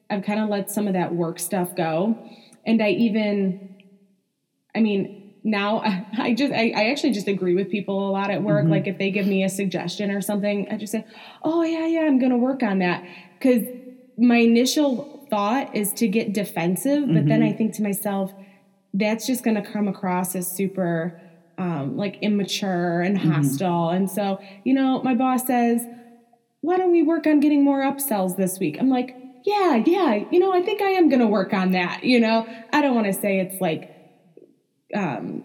I've 0.09 0.23
kind 0.23 0.39
of 0.39 0.49
let 0.49 0.71
some 0.71 0.87
of 0.87 0.93
that 0.93 1.13
work 1.13 1.39
stuff 1.39 1.75
go. 1.75 2.17
And 2.65 2.81
I 2.81 2.89
even, 2.89 3.77
I 4.75 4.81
mean, 4.81 5.19
now 5.43 5.81
I 6.17 6.33
just 6.33 6.53
I, 6.53 6.73
I 6.75 6.89
actually 6.91 7.13
just 7.13 7.27
agree 7.27 7.55
with 7.55 7.69
people 7.69 8.09
a 8.09 8.11
lot 8.11 8.29
at 8.31 8.43
work. 8.43 8.63
Mm-hmm. 8.63 8.71
Like 8.71 8.87
if 8.87 8.97
they 8.97 9.11
give 9.11 9.27
me 9.27 9.43
a 9.43 9.49
suggestion 9.49 10.11
or 10.11 10.21
something, 10.21 10.67
I 10.69 10.77
just 10.77 10.91
say, 10.91 11.05
"Oh 11.43 11.63
yeah, 11.63 11.85
yeah, 11.85 12.01
I'm 12.01 12.19
gonna 12.19 12.37
work 12.37 12.63
on 12.63 12.79
that." 12.79 13.03
Because 13.37 13.63
my 14.17 14.37
initial 14.37 15.18
thought 15.29 15.75
is 15.75 15.93
to 15.93 16.07
get 16.07 16.33
defensive, 16.33 17.03
but 17.07 17.27
then 17.27 17.41
I 17.43 17.51
think 17.53 17.73
to 17.75 17.83
myself, 17.83 18.33
that's 18.93 19.27
just 19.27 19.43
gonna 19.43 19.61
come 19.61 19.87
across 19.87 20.35
as 20.35 20.47
super 20.47 21.19
um, 21.57 21.97
like 21.97 22.17
immature 22.21 23.01
and 23.01 23.17
hostile. 23.17 23.89
And 23.89 24.09
so, 24.09 24.39
you 24.63 24.73
know, 24.73 25.01
my 25.03 25.13
boss 25.13 25.45
says, 25.45 25.85
"Why 26.61 26.77
don't 26.77 26.91
we 26.91 27.03
work 27.03 27.27
on 27.27 27.39
getting 27.41 27.63
more 27.63 27.81
upsells 27.81 28.37
this 28.37 28.59
week?" 28.59 28.77
I'm 28.79 28.89
like, 28.89 29.15
"Yeah, 29.43 29.83
yeah, 29.85 30.23
you 30.31 30.39
know, 30.39 30.53
I 30.53 30.61
think 30.61 30.81
I 30.81 30.91
am 30.91 31.09
gonna 31.09 31.27
work 31.27 31.53
on 31.53 31.71
that." 31.71 32.03
You 32.03 32.19
know, 32.19 32.47
I 32.71 32.81
don't 32.81 32.95
want 32.95 33.07
to 33.07 33.13
say 33.13 33.39
it's 33.39 33.59
like 33.61 33.93
um 34.95 35.43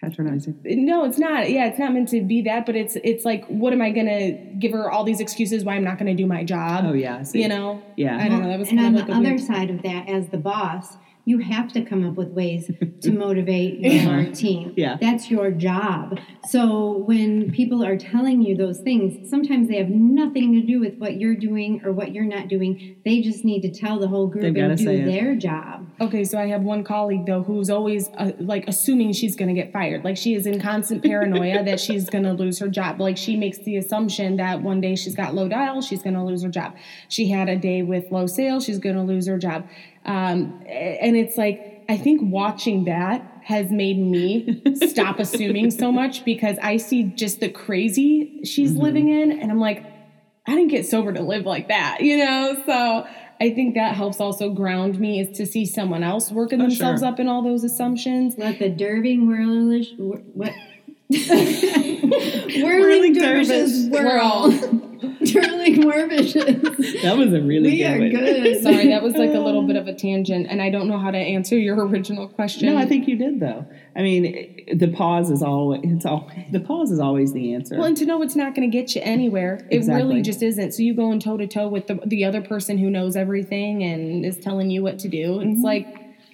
Patronizing. 0.00 0.58
no 0.64 1.04
it's 1.04 1.18
not 1.18 1.50
yeah 1.50 1.66
it's 1.66 1.78
not 1.78 1.92
meant 1.92 2.08
to 2.08 2.22
be 2.22 2.40
that 2.42 2.64
but 2.64 2.74
it's 2.74 2.96
it's 3.04 3.24
like 3.26 3.44
what 3.48 3.72
am 3.74 3.82
i 3.82 3.90
gonna 3.90 4.32
give 4.58 4.72
her 4.72 4.90
all 4.90 5.04
these 5.04 5.20
excuses 5.20 5.62
why 5.62 5.74
i'm 5.74 5.84
not 5.84 5.98
gonna 5.98 6.14
do 6.14 6.24
my 6.26 6.42
job 6.42 6.84
Oh 6.86 6.94
yeah. 6.94 7.22
See. 7.22 7.42
you 7.42 7.48
know 7.48 7.82
Yeah. 7.96 8.16
i 8.16 8.28
don't 8.28 8.40
know 8.42 8.48
that 8.48 8.58
was 8.58 8.70
and 8.70 8.78
kind 8.78 8.94
on 8.96 9.00
of 9.02 9.06
the 9.08 9.12
a 9.12 9.16
other 9.16 9.28
weird, 9.28 9.40
side 9.40 9.68
of 9.70 9.82
that, 9.82 10.08
as 10.08 10.28
the 10.28 10.38
boss, 10.38 10.96
you 11.30 11.38
have 11.38 11.72
to 11.74 11.80
come 11.82 12.02
up 12.08 12.14
with 12.16 12.28
ways 12.30 12.70
to 13.02 13.10
motivate 13.12 13.78
your 13.80 14.24
team. 14.32 14.74
Yeah. 14.76 14.96
That's 15.00 15.30
your 15.30 15.50
job. 15.50 16.18
So 16.48 16.98
when 17.10 17.50
people 17.52 17.84
are 17.84 17.96
telling 17.96 18.42
you 18.42 18.56
those 18.56 18.78
things, 18.80 19.30
sometimes 19.30 19.68
they 19.68 19.76
have 19.76 19.88
nothing 19.90 20.52
to 20.54 20.62
do 20.66 20.80
with 20.80 20.96
what 20.98 21.20
you're 21.20 21.36
doing 21.36 21.80
or 21.84 21.92
what 21.92 22.12
you're 22.12 22.24
not 22.36 22.48
doing. 22.48 22.96
They 23.04 23.20
just 23.20 23.44
need 23.44 23.60
to 23.62 23.70
tell 23.70 23.98
the 23.98 24.08
whole 24.08 24.26
group 24.26 24.42
They've 24.42 24.54
gotta 24.54 24.70
and 24.70 24.78
do 24.78 24.84
say 24.84 25.00
it. 25.00 25.04
their 25.06 25.34
job. 25.36 25.86
okay 26.00 26.24
so 26.24 26.38
i 26.38 26.46
have 26.46 26.62
one 26.62 26.82
colleague 26.82 27.24
though 27.26 27.42
who's 27.42 27.68
always 27.70 28.08
uh, 28.18 28.32
like 28.38 28.64
assuming 28.68 29.12
she's 29.12 29.36
gonna 29.36 29.52
get 29.54 29.68
fired 29.72 30.02
like 30.04 30.16
she 30.16 30.34
is 30.34 30.46
in 30.46 30.60
constant 30.60 31.02
paranoia 31.02 31.62
that 31.62 31.78
she's 31.78 32.08
gonna 32.08 32.32
lose 32.32 32.58
her 32.58 32.68
job 32.68 33.00
like 33.00 33.16
she 33.16 33.36
makes 33.36 33.58
the 33.58 33.76
assumption 33.76 34.36
that 34.36 34.62
one 34.62 34.80
day 34.80 34.94
she's 34.96 35.14
got 35.14 35.34
low 35.34 35.46
dial 35.48 35.80
she's 35.82 36.02
gonna 36.02 36.24
lose 36.24 36.42
her 36.42 36.48
job 36.48 36.74
she 37.08 37.28
had 37.30 37.48
a 37.48 37.56
day 37.56 37.82
with 37.82 38.10
low 38.10 38.26
sales 38.26 38.64
she's 38.64 38.78
gonna 38.78 39.04
lose 39.04 39.26
her 39.26 39.38
job 39.38 39.66
um, 40.04 40.62
and 40.66 41.16
it's 41.16 41.36
like 41.36 41.84
i 41.88 41.96
think 41.96 42.20
watching 42.22 42.84
that 42.84 43.22
has 43.44 43.70
made 43.70 43.98
me 43.98 44.62
stop 44.88 45.18
assuming 45.18 45.70
so 45.70 45.90
much 45.92 46.24
because 46.24 46.56
i 46.62 46.76
see 46.76 47.02
just 47.02 47.40
the 47.40 47.48
crazy 47.48 48.40
she's 48.44 48.72
living 48.76 49.08
in 49.08 49.32
and 49.32 49.50
i'm 49.50 49.60
like 49.60 49.84
I 50.48 50.52
didn't 50.56 50.70
get 50.70 50.86
sober 50.86 51.12
to 51.12 51.22
live 51.22 51.44
like 51.44 51.68
that, 51.68 52.00
you 52.00 52.16
know? 52.16 52.60
So 52.66 53.06
I 53.40 53.50
think 53.54 53.74
that 53.74 53.94
helps 53.94 54.20
also 54.20 54.50
ground 54.50 54.98
me 54.98 55.20
is 55.20 55.36
to 55.36 55.46
see 55.46 55.64
someone 55.66 56.02
else 56.02 56.32
working 56.32 56.60
Oh, 56.60 56.64
themselves 56.64 57.02
sure. 57.02 57.08
up 57.08 57.20
in 57.20 57.28
all 57.28 57.42
those 57.42 57.62
assumptions. 57.62 58.36
Let 58.38 58.58
the 58.58 58.70
derving 58.70 59.28
whirlish 59.28 59.90
what 59.96 60.22
Whirling 61.10 62.62
whirling 62.62 63.12
dervishes 63.12 63.88
whirl. 63.90 64.50
Whirling 66.44 66.60
dervishes. 66.60 67.02
That 67.02 67.16
was 67.16 67.32
a 67.32 67.40
really 67.40 67.70
We 67.70 67.76
good 67.78 67.86
are 67.86 67.98
one. 67.98 68.10
good. 68.10 68.62
Sorry, 68.62 68.86
that 68.88 69.02
was 69.02 69.14
like 69.14 69.30
a 69.34 69.38
little 69.40 69.62
bit 69.66 69.76
of 69.76 69.86
a 69.86 69.94
tangent, 69.94 70.46
and 70.48 70.60
I 70.62 70.70
don't 70.70 70.88
know 70.88 70.98
how 70.98 71.10
to 71.10 71.18
answer 71.18 71.56
your 71.58 71.86
original 71.86 72.28
question. 72.28 72.66
No, 72.66 72.76
I 72.78 72.86
think 72.86 73.06
you 73.08 73.16
did 73.16 73.40
though. 73.40 73.66
I 73.96 74.02
mean, 74.02 74.66
the 74.76 74.88
pause 74.88 75.30
is 75.30 75.42
always 75.42 75.80
it's 75.84 76.06
all 76.06 76.30
the 76.50 76.60
pause 76.60 76.90
is 76.90 77.00
always 77.00 77.32
the 77.32 77.54
answer. 77.54 77.76
Well, 77.76 77.86
and 77.86 77.96
to 77.96 78.06
know 78.06 78.22
it's 78.22 78.36
not 78.36 78.54
going 78.54 78.70
to 78.70 78.76
get 78.76 78.94
you 78.94 79.02
anywhere, 79.04 79.66
it 79.70 79.76
Exactly. 79.76 80.06
really 80.08 80.22
just 80.22 80.42
isn't. 80.42 80.72
So 80.72 80.82
you 80.82 80.94
going 80.94 81.18
toe 81.20 81.36
to 81.36 81.46
toe 81.46 81.68
with 81.68 81.86
the, 81.86 81.98
the 82.06 82.24
other 82.24 82.40
person 82.40 82.78
who 82.78 82.90
knows 82.90 83.16
everything 83.16 83.82
and 83.82 84.24
is 84.24 84.38
telling 84.38 84.70
you 84.70 84.82
what 84.82 84.98
to 85.00 85.08
do. 85.08 85.40
It's 85.40 85.60
like, 85.62 85.86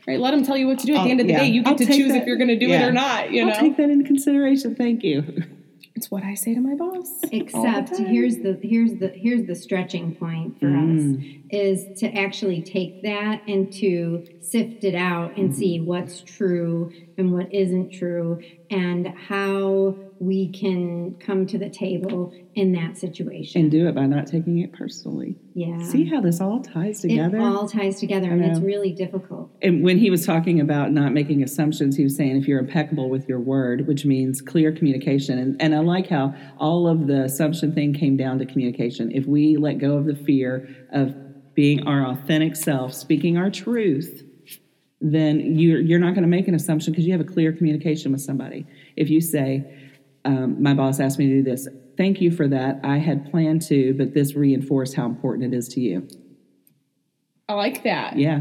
right, 0.07 0.21
let 0.21 0.33
them 0.33 0.45
tell 0.45 0.57
you 0.57 0.67
what 0.67 0.79
to 0.81 0.87
do. 0.87 0.93
At 0.95 0.97
the 0.97 1.01
I'll- 1.03 1.11
end 1.11 1.21
of 1.21 1.27
the 1.27 1.33
Mm-hmm. 1.33 1.43
yeah. 1.43 1.49
day, 1.49 1.53
you 1.55 1.63
get 1.63 1.69
I'll 1.73 1.79
to 1.79 1.87
choose 1.87 2.13
that- 2.13 2.23
if 2.23 2.27
you're 2.27 2.37
going 2.37 2.49
to 2.49 2.59
do 2.59 2.71
it 2.71 2.83
or 2.83 2.93
not. 2.93 3.31
You 3.31 3.43
I'll 3.43 3.49
know, 3.55 3.61
take 3.61 3.77
that 3.79 3.89
into 3.91 4.05
consideration. 4.05 4.75
Thank 4.75 5.03
you. 5.03 5.45
It's 5.97 6.11
what 6.11 6.23
I 6.23 6.35
say 6.35 6.55
to 6.55 6.61
my 6.61 6.75
boss. 6.75 7.09
all 7.25 7.31
the 7.31 7.37
Except 7.37 7.97
here's 7.97 8.37
the 8.37 8.59
here's 8.63 8.95
the 8.95 9.09
here's 9.09 9.47
the 9.47 9.55
stretching 9.55 10.15
point 10.15 10.61
for 10.61 10.67
us 10.67 10.75
mm. 10.75 11.43
is 11.51 11.99
to 12.01 12.13
actually 12.15 12.63
take 12.63 13.03
that 13.03 13.43
and 13.49 13.73
to 13.75 14.27
sift 14.43 14.85
it 14.85 14.95
out 14.95 15.37
and 15.39 15.51
mm. 15.51 15.57
see 15.57 15.81
what's 15.81 16.21
true 16.21 16.93
and 17.17 17.33
what 17.33 17.53
isn't 17.53 17.91
true 17.91 18.43
and 18.71 19.09
how 19.09 19.97
we 20.19 20.49
can 20.49 21.15
come 21.21 21.47
to 21.47 21.59
the 21.59 21.69
table 21.69 22.33
in 22.55 22.73
that 22.73 22.97
situation. 22.97 23.61
And 23.63 23.71
do 23.71 23.87
it 23.89 23.95
by 23.95 24.07
not 24.07 24.27
taking 24.27 24.59
it 24.61 24.73
personally. 24.73 25.37
yeah. 25.55 25.83
See 25.83 26.07
how 26.07 26.21
this 26.21 26.41
all 26.41 26.61
ties 26.61 27.01
together? 27.01 27.37
it 27.37 27.43
all 27.43 27.69
ties 27.69 28.01
together 28.01 28.31
and 28.31 28.45
it's 28.45 28.61
really 28.61 28.93
difficult. 28.93 29.51
and 29.63 29.85
when 29.85 29.99
he 29.99 30.11
was 30.11 30.25
talking 30.25 30.61
about 30.61 30.93
not 30.93 31.13
making 31.13 31.43
assumptions, 31.43 31.97
he 31.97 32.05
was 32.05 32.17
saying 32.17 32.37
if 32.37 32.49
you're 32.49 32.59
impeccable 32.59 33.11
with 33.11 33.29
your 33.29 33.41
word, 33.41 33.87
which 33.87 34.05
means 34.05 34.41
clear 34.41 34.73
communication. 34.73 35.39
And, 35.39 35.61
and 35.61 35.75
I 35.75 35.81
like 35.81 36.09
how 36.09 36.35
all 36.59 36.89
of 36.89 37.07
the 37.07 37.25
assumption 37.25 37.75
thing 37.75 37.93
came 37.93 38.17
down 38.17 38.39
to 38.39 38.47
communication. 38.47 39.13
If 39.13 39.27
we 39.27 39.57
let 39.57 39.75
go 39.79 39.97
of 39.97 40.07
the 40.07 40.15
fear 40.15 40.69
of 40.93 41.15
being 41.55 41.87
our 41.87 42.07
authentic 42.07 42.57
self, 42.57 42.95
speaking 42.95 43.37
our 43.37 43.51
truth, 43.51 44.23
then 45.01 45.59
you're, 45.59 45.81
you're 45.81 45.99
not 45.99 46.15
going 46.15 46.23
to 46.23 46.29
make 46.29 46.49
an 46.49 46.55
assumption 46.55 46.93
because 46.93 47.07
you 47.07 47.13
have 47.13 47.21
a 47.21 47.25
clear 47.25 47.53
communication 47.53 48.13
with 48.13 48.21
somebody. 48.21 48.67
If 48.97 49.11
you 49.11 49.21
say, 49.21 49.86
um, 50.27 50.63
my 50.63 50.75
boss 50.75 51.01
asked 51.01 51.19
me 51.19 51.27
to 51.29 51.35
do 51.37 51.43
this, 51.43 51.67
thank 51.97 52.21
you 52.21 52.31
for 52.31 52.47
that. 52.49 52.81
I 52.85 52.99
had 52.99 53.31
planned 53.31 53.63
to, 53.63 53.95
but 53.95 54.13
this 54.15 54.35
reinforced 54.35 54.95
how 54.95 55.07
important 55.07 55.55
it 55.55 55.57
is 55.57 55.69
to 55.71 55.81
you. 55.81 56.07
I 57.49 57.55
like 57.55 57.85
that. 57.85 58.19
Yeah. 58.19 58.41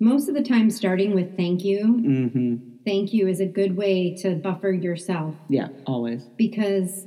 Most 0.00 0.28
of 0.28 0.34
the 0.34 0.42
time 0.42 0.70
starting 0.70 1.14
with 1.14 1.36
thank 1.36 1.64
you, 1.64 1.84
hmm 1.84 2.56
thank 2.84 3.14
you 3.14 3.26
is 3.26 3.40
a 3.40 3.46
good 3.46 3.74
way 3.78 4.14
to 4.14 4.34
buffer 4.34 4.70
yourself 4.70 5.34
Yeah, 5.48 5.68
always. 5.86 6.24
because 6.36 7.06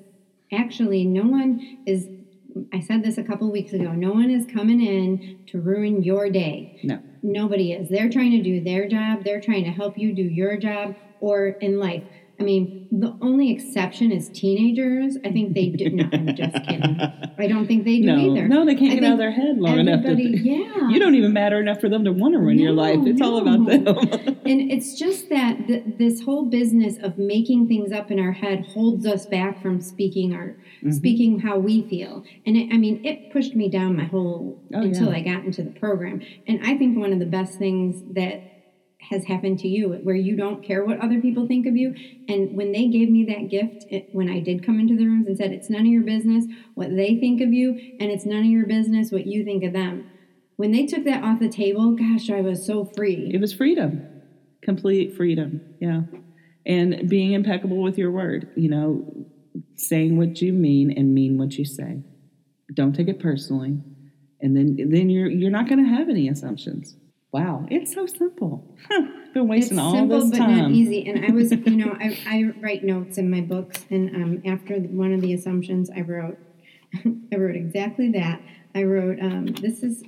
actually 0.51 1.05
no 1.05 1.21
one 1.21 1.83
is 1.85 2.07
I 2.73 2.79
said 2.79 3.03
this 3.03 3.19
a 3.19 3.23
couple 3.23 3.51
weeks 3.51 3.73
ago. 3.73 3.91
No 3.91 4.11
one 4.11 4.31
is 4.31 4.47
coming 4.51 4.81
in 4.81 5.45
to 5.49 5.61
ruin 5.61 6.01
your 6.01 6.31
day. 6.31 6.79
No. 6.83 6.99
Nobody 7.21 7.73
is. 7.73 7.87
They're 7.89 8.09
trying 8.09 8.31
to 8.31 8.41
do 8.41 8.63
their 8.63 8.87
job. 8.87 9.23
They're 9.23 9.39
trying 9.39 9.65
to 9.65 9.69
help 9.69 9.95
you 9.99 10.15
do 10.15 10.23
your 10.23 10.57
job 10.57 10.95
or 11.19 11.49
in 11.49 11.77
life. 11.77 12.03
I 12.39 12.43
mean, 12.43 12.87
the 12.91 13.17
only 13.21 13.51
exception 13.51 14.11
is 14.11 14.29
teenagers. 14.29 15.17
I 15.25 15.31
think 15.31 15.55
they 15.55 15.69
do. 15.69 15.89
No, 15.89 16.07
I'm 16.13 16.35
just 16.35 16.53
kidding. 16.67 16.99
I 17.39 17.47
don't 17.47 17.65
think 17.65 17.83
they 17.83 17.99
do 17.99 18.05
No, 18.05 18.35
either. 18.35 18.47
no, 18.47 18.63
they 18.65 18.75
can't 18.75 18.91
I 18.91 18.95
get 18.95 19.03
out 19.05 19.13
of 19.13 19.17
their 19.17 19.31
head 19.31 19.57
long 19.57 19.79
enough. 19.79 20.03
To, 20.03 20.13
yeah. 20.21 20.87
You 20.89 20.99
don't 20.99 21.15
even 21.15 21.33
matter 21.33 21.59
enough 21.59 21.81
for 21.81 21.89
them 21.89 22.03
to 22.05 22.11
want 22.11 22.33
to 22.35 22.39
run 22.39 22.59
your 22.59 22.71
life. 22.73 22.99
It's 23.03 23.21
all 23.21 23.39
about 23.39 23.65
them. 23.65 24.37
And 24.47 24.71
it's 24.71 24.97
just 24.97 25.27
that 25.29 25.67
th- 25.67 25.83
this 25.97 26.21
whole 26.21 26.45
business 26.45 26.95
of 27.03 27.17
making 27.17 27.67
things 27.67 27.91
up 27.91 28.11
in 28.11 28.19
our 28.19 28.31
head 28.31 28.65
holds 28.67 29.05
us 29.05 29.25
back 29.25 29.61
from 29.61 29.81
speaking 29.81 30.33
our 30.33 30.55
Mm-hmm. 30.77 30.91
speaking 30.91 31.39
how 31.39 31.57
we 31.57 31.81
feel. 31.89 32.23
And 32.45 32.55
it, 32.55 32.71
I 32.71 32.77
mean, 32.77 33.03
it 33.03 33.31
pushed 33.33 33.55
me 33.55 33.67
down 33.67 33.95
my 33.97 34.03
whole 34.05 34.61
Oh, 34.75 34.81
until 34.81 35.07
yeah. 35.09 35.15
I 35.17 35.21
got 35.21 35.43
into 35.43 35.63
the 35.63 35.71
program. 35.71 36.21
And 36.47 36.59
I 36.63 36.77
think 36.77 36.95
one 36.99 37.11
of 37.11 37.17
the 37.17 37.25
best 37.25 37.57
things 37.57 38.03
that 38.13 38.56
has 38.99 39.25
happened 39.25 39.59
to 39.59 39.67
you 39.67 39.89
where 40.03 40.15
you 40.15 40.35
don't 40.35 40.63
care 40.63 40.83
what 40.83 40.99
other 40.99 41.21
people 41.21 41.47
think 41.47 41.65
of 41.65 41.77
you 41.77 41.93
and 42.27 42.55
when 42.57 42.71
they 42.71 42.87
gave 42.87 43.09
me 43.09 43.23
that 43.23 43.49
gift 43.49 43.85
it, 43.89 44.09
when 44.11 44.29
i 44.29 44.39
did 44.39 44.65
come 44.65 44.79
into 44.79 44.97
the 44.97 45.05
rooms 45.05 45.27
and 45.27 45.37
said 45.37 45.51
it's 45.51 45.69
none 45.69 45.81
of 45.81 45.87
your 45.87 46.03
business 46.03 46.45
what 46.73 46.89
they 46.95 47.15
think 47.15 47.39
of 47.39 47.53
you 47.53 47.71
and 47.99 48.11
it's 48.11 48.25
none 48.25 48.39
of 48.39 48.45
your 48.45 48.65
business 48.65 49.11
what 49.11 49.27
you 49.27 49.45
think 49.45 49.63
of 49.63 49.71
them 49.71 50.09
when 50.55 50.71
they 50.71 50.85
took 50.85 51.03
that 51.03 51.23
off 51.23 51.39
the 51.39 51.47
table 51.47 51.91
gosh 51.91 52.29
i 52.29 52.41
was 52.41 52.65
so 52.65 52.83
free 52.83 53.29
it 53.33 53.39
was 53.39 53.53
freedom, 53.53 54.17
complete 54.61 55.15
freedom. 55.15 55.61
Yeah. 55.79 56.01
And 56.65 57.09
being 57.09 57.31
impeccable 57.31 57.81
with 57.81 57.97
your 57.97 58.11
word, 58.11 58.51
you 58.57 58.69
know, 58.69 59.25
saying 59.75 60.17
what 60.17 60.41
you 60.41 60.51
mean 60.51 60.91
and 60.91 61.13
mean 61.13 61.37
what 61.37 61.53
you 61.53 61.63
say. 61.63 62.03
Don't 62.73 62.93
take 62.93 63.07
it 63.07 63.19
personally. 63.19 63.79
And 64.41 64.55
then 64.55 64.75
then 64.91 65.09
you're 65.09 65.29
you're 65.29 65.49
not 65.51 65.69
going 65.69 65.83
to 65.83 65.89
have 65.89 66.09
any 66.09 66.27
assumptions. 66.27 66.95
Wow, 67.31 67.65
it's 67.69 67.93
so 67.93 68.05
simple. 68.05 68.63
Been 69.33 69.47
wasting 69.47 69.77
it's 69.77 69.83
all 69.83 69.93
simple 69.93 70.21
this 70.21 70.37
time. 70.37 70.49
Simple 70.49 70.55
but 70.55 70.69
not 70.69 70.71
easy 70.71 71.07
and 71.07 71.25
i 71.25 71.29
was 71.29 71.51
you 71.51 71.75
know 71.75 71.95
I, 71.99 72.17
I 72.25 72.43
write 72.61 72.83
notes 72.83 73.17
in 73.17 73.29
my 73.29 73.41
books 73.41 73.85
and 73.89 74.15
um, 74.15 74.41
after 74.45 74.75
one 74.79 75.13
of 75.13 75.21
the 75.21 75.33
assumptions 75.33 75.89
i 75.95 76.01
wrote 76.01 76.39
i 77.05 77.35
wrote 77.35 77.55
exactly 77.55 78.11
that. 78.11 78.41
I 78.73 78.83
wrote 78.83 79.19
um, 79.21 79.47
this 79.47 79.83
is 79.83 80.03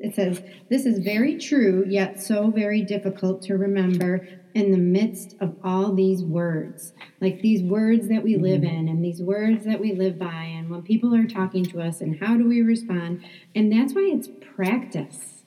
it 0.00 0.16
says 0.16 0.42
this 0.68 0.84
is 0.84 0.98
very 0.98 1.38
true 1.38 1.84
yet 1.86 2.20
so 2.20 2.50
very 2.50 2.82
difficult 2.82 3.42
to 3.42 3.56
remember 3.56 4.26
in 4.54 4.70
the 4.72 4.78
midst 4.78 5.36
of 5.40 5.54
all 5.62 5.94
these 5.94 6.22
words. 6.22 6.92
Like 7.20 7.40
these 7.40 7.62
words 7.62 8.08
that 8.08 8.22
we 8.22 8.36
live 8.36 8.64
in 8.64 8.88
and 8.88 9.04
these 9.04 9.22
words 9.22 9.64
that 9.64 9.80
we 9.80 9.94
live 9.94 10.18
by 10.18 10.44
and 10.44 10.70
when 10.70 10.82
people 10.82 11.14
are 11.14 11.26
talking 11.26 11.64
to 11.66 11.80
us 11.80 12.00
and 12.00 12.18
how 12.20 12.36
do 12.36 12.48
we 12.48 12.62
respond? 12.62 13.24
And 13.54 13.72
that's 13.72 13.94
why 13.94 14.10
it's 14.12 14.28
practice 14.56 15.41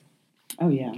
Oh 0.59 0.69
yeah. 0.69 0.93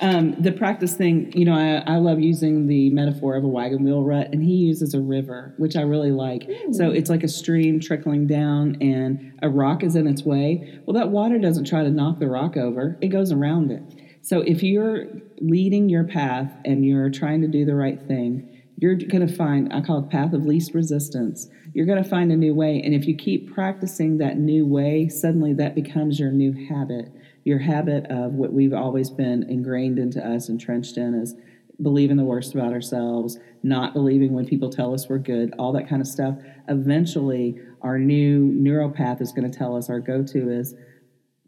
Um, 0.00 0.34
the 0.42 0.50
practice 0.50 0.94
thing, 0.94 1.32
you 1.32 1.44
know, 1.44 1.54
I, 1.54 1.94
I 1.94 1.98
love 1.98 2.18
using 2.18 2.66
the 2.66 2.90
metaphor 2.90 3.36
of 3.36 3.44
a 3.44 3.48
wagon 3.48 3.84
wheel 3.84 4.02
rut, 4.02 4.30
and 4.32 4.42
he 4.42 4.54
uses 4.54 4.94
a 4.94 5.00
river, 5.00 5.54
which 5.58 5.76
I 5.76 5.82
really 5.82 6.10
like. 6.10 6.50
So 6.72 6.90
it's 6.90 7.08
like 7.08 7.22
a 7.22 7.28
stream 7.28 7.78
trickling 7.78 8.26
down, 8.26 8.76
and 8.80 9.38
a 9.42 9.48
rock 9.48 9.84
is 9.84 9.94
in 9.94 10.08
its 10.08 10.24
way. 10.24 10.80
Well, 10.84 10.94
that 10.94 11.10
water 11.10 11.38
doesn't 11.38 11.66
try 11.66 11.84
to 11.84 11.90
knock 11.90 12.18
the 12.18 12.26
rock 12.26 12.56
over; 12.56 12.98
it 13.00 13.08
goes 13.08 13.30
around 13.30 13.70
it. 13.70 13.82
So 14.22 14.40
if 14.40 14.62
you're 14.62 15.06
leading 15.40 15.88
your 15.88 16.04
path 16.04 16.52
and 16.64 16.84
you're 16.84 17.10
trying 17.10 17.40
to 17.42 17.48
do 17.48 17.64
the 17.64 17.74
right 17.76 18.00
thing, 18.00 18.48
you're 18.78 18.96
going 18.96 19.26
to 19.26 19.32
find, 19.32 19.72
I 19.72 19.80
call 19.80 20.00
it 20.00 20.10
path 20.10 20.32
of 20.32 20.44
least 20.44 20.74
resistance. 20.74 21.48
You're 21.74 21.86
going 21.86 22.02
to 22.02 22.08
find 22.08 22.32
a 22.32 22.36
new 22.36 22.54
way. 22.54 22.82
And 22.84 22.94
if 22.94 23.06
you 23.06 23.16
keep 23.16 23.52
practicing 23.54 24.18
that 24.18 24.38
new 24.38 24.66
way, 24.66 25.08
suddenly 25.08 25.52
that 25.54 25.76
becomes 25.76 26.18
your 26.18 26.32
new 26.32 26.52
habit. 26.68 27.12
Your 27.44 27.58
habit 27.58 28.06
of 28.10 28.32
what 28.32 28.52
we've 28.52 28.72
always 28.72 29.10
been 29.10 29.42
ingrained 29.50 29.98
into 29.98 30.24
us, 30.24 30.48
entrenched 30.48 30.96
in, 30.96 31.14
is 31.14 31.34
believing 31.80 32.16
the 32.16 32.24
worst 32.24 32.54
about 32.54 32.72
ourselves, 32.72 33.38
not 33.62 33.94
believing 33.94 34.32
when 34.32 34.46
people 34.46 34.70
tell 34.70 34.94
us 34.94 35.08
we're 35.08 35.18
good, 35.18 35.52
all 35.58 35.72
that 35.72 35.88
kind 35.88 36.00
of 36.00 36.06
stuff. 36.06 36.36
Eventually, 36.68 37.58
our 37.80 37.98
new 37.98 38.52
neuropath 38.52 39.20
is 39.20 39.32
going 39.32 39.50
to 39.50 39.58
tell 39.58 39.76
us 39.76 39.90
our 39.90 39.98
go 39.98 40.22
to 40.22 40.50
is, 40.50 40.74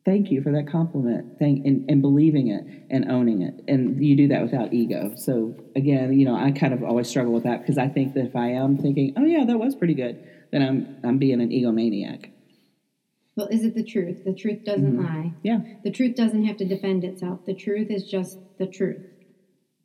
thank 0.05 0.31
you 0.31 0.43
for 0.43 0.51
that 0.53 0.67
compliment. 0.67 1.39
Thank 1.39 1.65
and, 1.65 1.89
and 1.89 2.03
believing 2.03 2.49
it 2.49 2.65
and 2.91 3.11
owning 3.11 3.43
it. 3.43 3.63
And 3.69 4.05
you 4.05 4.17
do 4.17 4.29
that 4.29 4.43
without 4.43 4.73
ego. 4.73 5.15
So 5.17 5.55
again 5.77 6.13
you 6.19 6.25
know 6.25 6.35
i 6.35 6.51
kind 6.51 6.73
of 6.73 6.83
always 6.83 7.09
struggle 7.09 7.33
with 7.33 7.45
that 7.45 7.61
because 7.61 7.79
i 7.79 7.89
think 7.89 8.15
that 8.15 8.25
if 8.25 8.37
i 8.37 8.49
am 8.49 8.77
thinking 8.77 9.13
oh 9.17 9.25
yeah 9.25 9.45
that 9.45 9.59
was 9.59 9.75
pretty 9.75 9.95
good 9.95 10.23
then 10.53 10.63
i'm 10.63 10.97
i'm 11.05 11.19
being 11.19 11.41
an 11.41 11.51
egomaniac 11.51 12.31
well 13.37 13.49
is 13.49 13.65
it 13.65 13.75
the 13.75 13.85
truth 13.85 14.25
the 14.25 14.35
truth 14.35 14.65
doesn't 14.65 14.97
mm-hmm. 14.97 15.07
lie 15.07 15.33
yeah 15.43 15.59
The 15.85 15.91
truth 15.91 16.17
doesn't 16.17 16.45
have 16.47 16.57
to 16.57 16.65
defend 16.65 17.05
itself. 17.05 17.45
The 17.45 17.55
truth 17.55 17.91
is 17.91 18.05
just 18.05 18.39
the 18.59 18.67
truth. 18.67 19.03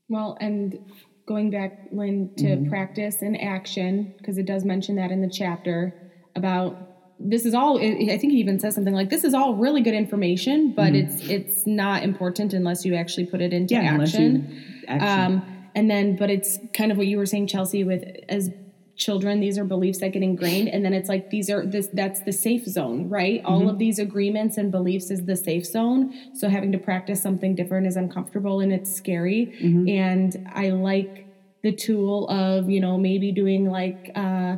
Well, 0.07 0.37
and 0.39 0.79
going 1.27 1.51
back, 1.51 1.89
Lynn, 1.91 2.31
to 2.37 2.45
mm-hmm. 2.45 2.69
practice 2.69 3.21
and 3.21 3.39
action, 3.39 4.15
because 4.17 4.37
it 4.37 4.45
does 4.45 4.65
mention 4.65 4.95
that 4.95 5.11
in 5.11 5.21
the 5.21 5.29
chapter 5.29 5.93
about 6.35 6.77
this 7.19 7.45
is 7.45 7.53
all. 7.53 7.77
I 7.77 8.17
think 8.17 8.31
he 8.31 8.39
even 8.39 8.59
says 8.61 8.75
something 8.75 8.93
like, 8.93 9.09
"This 9.09 9.25
is 9.25 9.33
all 9.33 9.55
really 9.55 9.81
good 9.81 9.93
information, 9.93 10.73
but 10.73 10.93
mm-hmm. 10.93 11.11
it's 11.11 11.29
it's 11.29 11.67
not 11.67 12.03
important 12.03 12.53
unless 12.53 12.85
you 12.85 12.95
actually 12.95 13.25
put 13.25 13.41
it 13.41 13.51
into 13.51 13.73
yeah 13.73 13.93
unless 13.93 14.15
action." 14.15 14.47
you 14.49 14.85
action. 14.87 15.35
Um, 15.35 15.55
and 15.75 15.91
then, 15.91 16.15
but 16.15 16.29
it's 16.29 16.57
kind 16.73 16.91
of 16.91 16.97
what 16.97 17.07
you 17.07 17.17
were 17.17 17.25
saying, 17.25 17.47
Chelsea, 17.47 17.83
with 17.83 18.03
as 18.29 18.49
children, 18.99 19.39
these 19.39 19.57
are 19.57 19.63
beliefs 19.63 19.99
that 20.01 20.09
get 20.09 20.21
ingrained. 20.21 20.67
And 20.67 20.85
then 20.85 20.93
it's 20.93 21.09
like, 21.09 21.29
these 21.31 21.49
are 21.49 21.65
this, 21.65 21.87
that's 21.93 22.21
the 22.21 22.33
safe 22.33 22.65
zone, 22.65 23.09
right? 23.09 23.41
All 23.45 23.69
of 23.69 23.79
these 23.79 23.97
agreements 23.97 24.57
and 24.57 24.71
beliefs 24.71 25.09
is 25.09 25.25
the 25.25 25.35
safe 25.35 25.65
zone. 25.65 26.13
So 26.35 26.49
having 26.49 26.71
to 26.73 26.77
practice 26.77 27.21
something 27.23 27.55
different 27.55 27.87
is 27.87 27.95
uncomfortable 27.95 28.59
and 28.59 28.71
it's 28.71 28.93
scary. 28.93 29.41
And 29.89 30.49
I 30.53 30.69
like 30.71 31.25
the 31.63 31.71
tool 31.71 32.29
of, 32.29 32.69
you 32.69 32.81
know, 32.81 32.97
maybe 32.97 33.31
doing 33.31 33.69
like, 33.69 34.11
uh, 34.15 34.57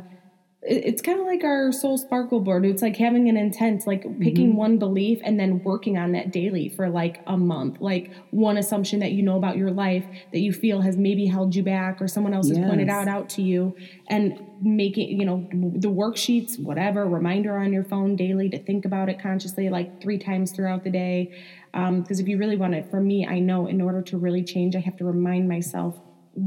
it's 0.64 1.02
kind 1.02 1.18
of 1.18 1.26
like 1.26 1.42
our 1.42 1.72
soul 1.72 1.98
sparkle 1.98 2.38
board. 2.38 2.64
It's 2.64 2.82
like 2.82 2.96
having 2.96 3.28
an 3.28 3.36
intent, 3.36 3.84
like 3.84 4.02
picking 4.20 4.50
mm-hmm. 4.50 4.56
one 4.56 4.78
belief 4.78 5.18
and 5.24 5.38
then 5.38 5.60
working 5.64 5.98
on 5.98 6.12
that 6.12 6.30
daily 6.30 6.68
for 6.68 6.88
like 6.88 7.20
a 7.26 7.36
month. 7.36 7.80
Like 7.80 8.12
one 8.30 8.56
assumption 8.56 9.00
that 9.00 9.10
you 9.10 9.22
know 9.24 9.36
about 9.36 9.56
your 9.56 9.72
life 9.72 10.04
that 10.30 10.38
you 10.38 10.52
feel 10.52 10.80
has 10.80 10.96
maybe 10.96 11.26
held 11.26 11.56
you 11.56 11.64
back 11.64 12.00
or 12.00 12.06
someone 12.06 12.32
else 12.32 12.48
has 12.48 12.58
pointed 12.58 12.88
out 12.88 13.08
out 13.08 13.28
to 13.30 13.42
you 13.42 13.74
and 14.06 14.38
making, 14.60 15.18
you 15.18 15.26
know, 15.26 15.48
the 15.50 15.90
worksheets, 15.90 16.62
whatever, 16.62 17.08
reminder 17.08 17.58
on 17.58 17.72
your 17.72 17.84
phone 17.84 18.14
daily 18.14 18.48
to 18.50 18.62
think 18.62 18.84
about 18.84 19.08
it 19.08 19.20
consciously 19.20 19.68
like 19.68 20.00
three 20.00 20.18
times 20.18 20.52
throughout 20.52 20.84
the 20.84 20.90
day. 20.90 21.42
Um, 21.74 22.02
because 22.02 22.20
if 22.20 22.28
you 22.28 22.38
really 22.38 22.56
want 22.56 22.74
it, 22.74 22.88
for 22.88 23.00
me, 23.00 23.26
I 23.26 23.40
know 23.40 23.66
in 23.66 23.80
order 23.80 24.00
to 24.02 24.16
really 24.16 24.44
change, 24.44 24.76
I 24.76 24.80
have 24.80 24.96
to 24.98 25.04
remind 25.04 25.48
myself 25.48 25.98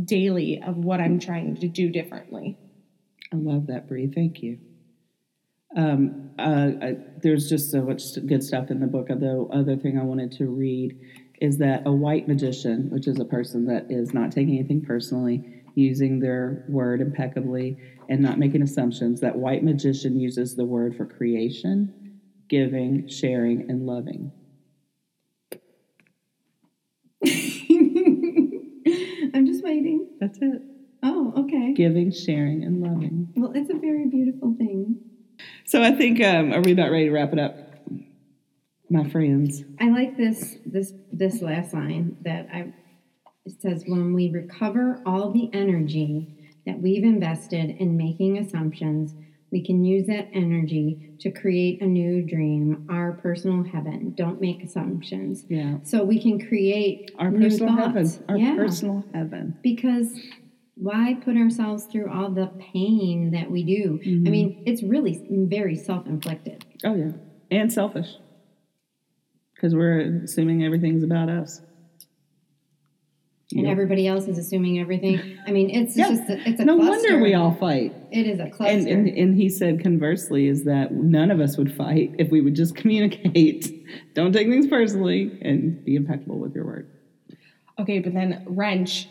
daily 0.05 0.63
of 0.65 0.77
what 0.77 1.01
I'm 1.01 1.19
trying 1.19 1.57
to 1.57 1.67
do 1.67 1.89
differently. 1.89 2.57
I 3.33 3.37
love 3.37 3.67
that, 3.67 3.87
Bree. 3.87 4.07
Thank 4.07 4.41
you. 4.41 4.59
Um, 5.75 6.31
uh, 6.39 6.71
I, 6.81 6.97
there's 7.21 7.49
just 7.49 7.69
so 7.71 7.81
much 7.81 8.03
good 8.25 8.43
stuff 8.43 8.71
in 8.71 8.79
the 8.79 8.87
book. 8.87 9.07
The 9.07 9.47
other 9.51 9.75
thing 9.75 9.99
I 9.99 10.03
wanted 10.03 10.31
to 10.33 10.45
read 10.45 10.97
is 11.41 11.57
that 11.57 11.83
a 11.85 11.91
white 11.91 12.27
magician, 12.27 12.89
which 12.89 13.07
is 13.07 13.19
a 13.19 13.25
person 13.25 13.65
that 13.65 13.87
is 13.89 14.13
not 14.13 14.31
taking 14.31 14.57
anything 14.57 14.81
personally, 14.81 15.63
using 15.75 16.19
their 16.19 16.63
word 16.69 17.01
impeccably, 17.01 17.77
and 18.07 18.21
not 18.21 18.39
making 18.39 18.61
assumptions, 18.61 19.19
that 19.21 19.35
white 19.35 19.63
magician 19.63 20.17
uses 20.17 20.55
the 20.55 20.63
word 20.63 20.95
for 20.95 21.05
creation, 21.05 22.21
giving, 22.47 23.07
sharing, 23.09 23.69
and 23.69 23.85
loving. 23.85 24.31
I'm 29.33 29.45
just 29.45 29.63
waiting. 29.63 30.07
That's 30.21 30.37
it. 30.41 30.61
Oh, 31.05 31.33
okay. 31.37 31.73
Giving, 31.73 32.11
sharing, 32.11 32.63
and 32.63 32.81
loving. 32.81 33.27
Well, 33.35 33.51
it's 33.53 33.69
a 33.69 33.77
very 33.77 34.07
beautiful 34.07 34.55
thing. 34.57 34.97
So 35.65 35.83
I 35.83 35.91
think, 35.91 36.21
um, 36.23 36.51
are 36.51 36.61
we 36.61 36.71
about 36.71 36.91
ready 36.91 37.05
to 37.05 37.11
wrap 37.11 37.31
it 37.31 37.39
up? 37.39 37.57
My 38.89 39.07
friends. 39.09 39.63
I 39.79 39.89
like 39.89 40.15
this 40.17 40.57
this 40.65 40.93
this 41.11 41.41
last 41.41 41.73
line 41.73 42.17
that 42.21 42.47
I 42.53 42.73
it 43.45 43.61
says 43.61 43.83
when 43.87 44.13
we 44.13 44.31
recover 44.31 45.01
all 45.05 45.31
the 45.31 45.49
energy 45.53 46.27
that 46.65 46.81
we've 46.81 47.03
invested 47.03 47.77
in 47.79 47.97
making 47.97 48.37
assumptions, 48.37 49.13
we 49.51 49.63
can 49.63 49.83
use 49.83 50.07
that 50.07 50.27
energy 50.33 51.13
to 51.19 51.31
create 51.31 51.81
a 51.81 51.85
new 51.85 52.21
dream, 52.23 52.87
our 52.89 53.13
personal 53.13 53.63
heaven. 53.63 54.13
Don't 54.17 54.41
make 54.41 54.63
assumptions. 54.63 55.45
Yeah. 55.47 55.77
So 55.83 56.03
we 56.03 56.19
can 56.21 56.39
create 56.45 57.11
Our 57.19 57.31
personal 57.31 57.75
heaven. 57.75 58.23
Our 58.27 58.37
yeah. 58.37 58.55
personal 58.55 59.03
heaven. 59.13 59.57
because 59.61 60.11
why 60.75 61.15
put 61.23 61.37
ourselves 61.37 61.85
through 61.85 62.11
all 62.11 62.29
the 62.29 62.47
pain 62.73 63.31
that 63.31 63.49
we 63.49 63.63
do? 63.63 63.99
Mm-hmm. 64.05 64.27
I 64.27 64.29
mean, 64.29 64.63
it's 64.65 64.83
really 64.83 65.25
very 65.29 65.75
self-inflicted. 65.75 66.65
Oh 66.83 66.95
yeah, 66.95 67.11
and 67.51 67.71
selfish, 67.71 68.09
because 69.55 69.73
we're 69.73 70.21
assuming 70.23 70.63
everything's 70.63 71.03
about 71.03 71.29
us. 71.29 71.61
and 73.51 73.61
Yep. 73.61 73.71
everybody 73.71 74.07
else 74.07 74.27
is 74.27 74.37
assuming 74.39 74.79
everything. 74.79 75.19
I 75.47 75.51
mean, 75.51 75.69
it's 75.69 75.95
Yeah. 75.95 76.09
just 76.09 76.29
a, 76.29 76.49
it's 76.49 76.59
a 76.59 76.65
no 76.65 76.75
cluster. 76.77 77.11
wonder 77.11 77.23
we 77.23 77.35
all 77.35 77.53
fight. 77.53 77.93
It 78.11 78.25
is 78.25 78.39
a 78.39 78.49
cluster. 78.49 78.75
And, 78.75 78.87
and 78.87 79.07
and 79.07 79.35
he 79.37 79.49
said 79.49 79.81
conversely 79.81 80.47
is 80.47 80.63
that 80.65 80.91
none 80.93 81.29
of 81.31 81.39
us 81.39 81.55
would 81.57 81.71
fight 81.73 82.15
if 82.17 82.31
we 82.31 82.41
would 82.41 82.55
just 82.55 82.75
communicate. 82.81 83.71
Don't 84.15 84.33
take 84.33 84.49
things 84.49 84.67
personally 84.67 85.37
and 85.41 85.85
be 85.85 85.95
impeccable 85.95 86.39
with 86.39 86.53
your 86.55 86.65
word. 86.65 86.89
Okay, 87.79 87.99
but 87.99 88.13
then 88.13 88.43
wrench 88.47 89.07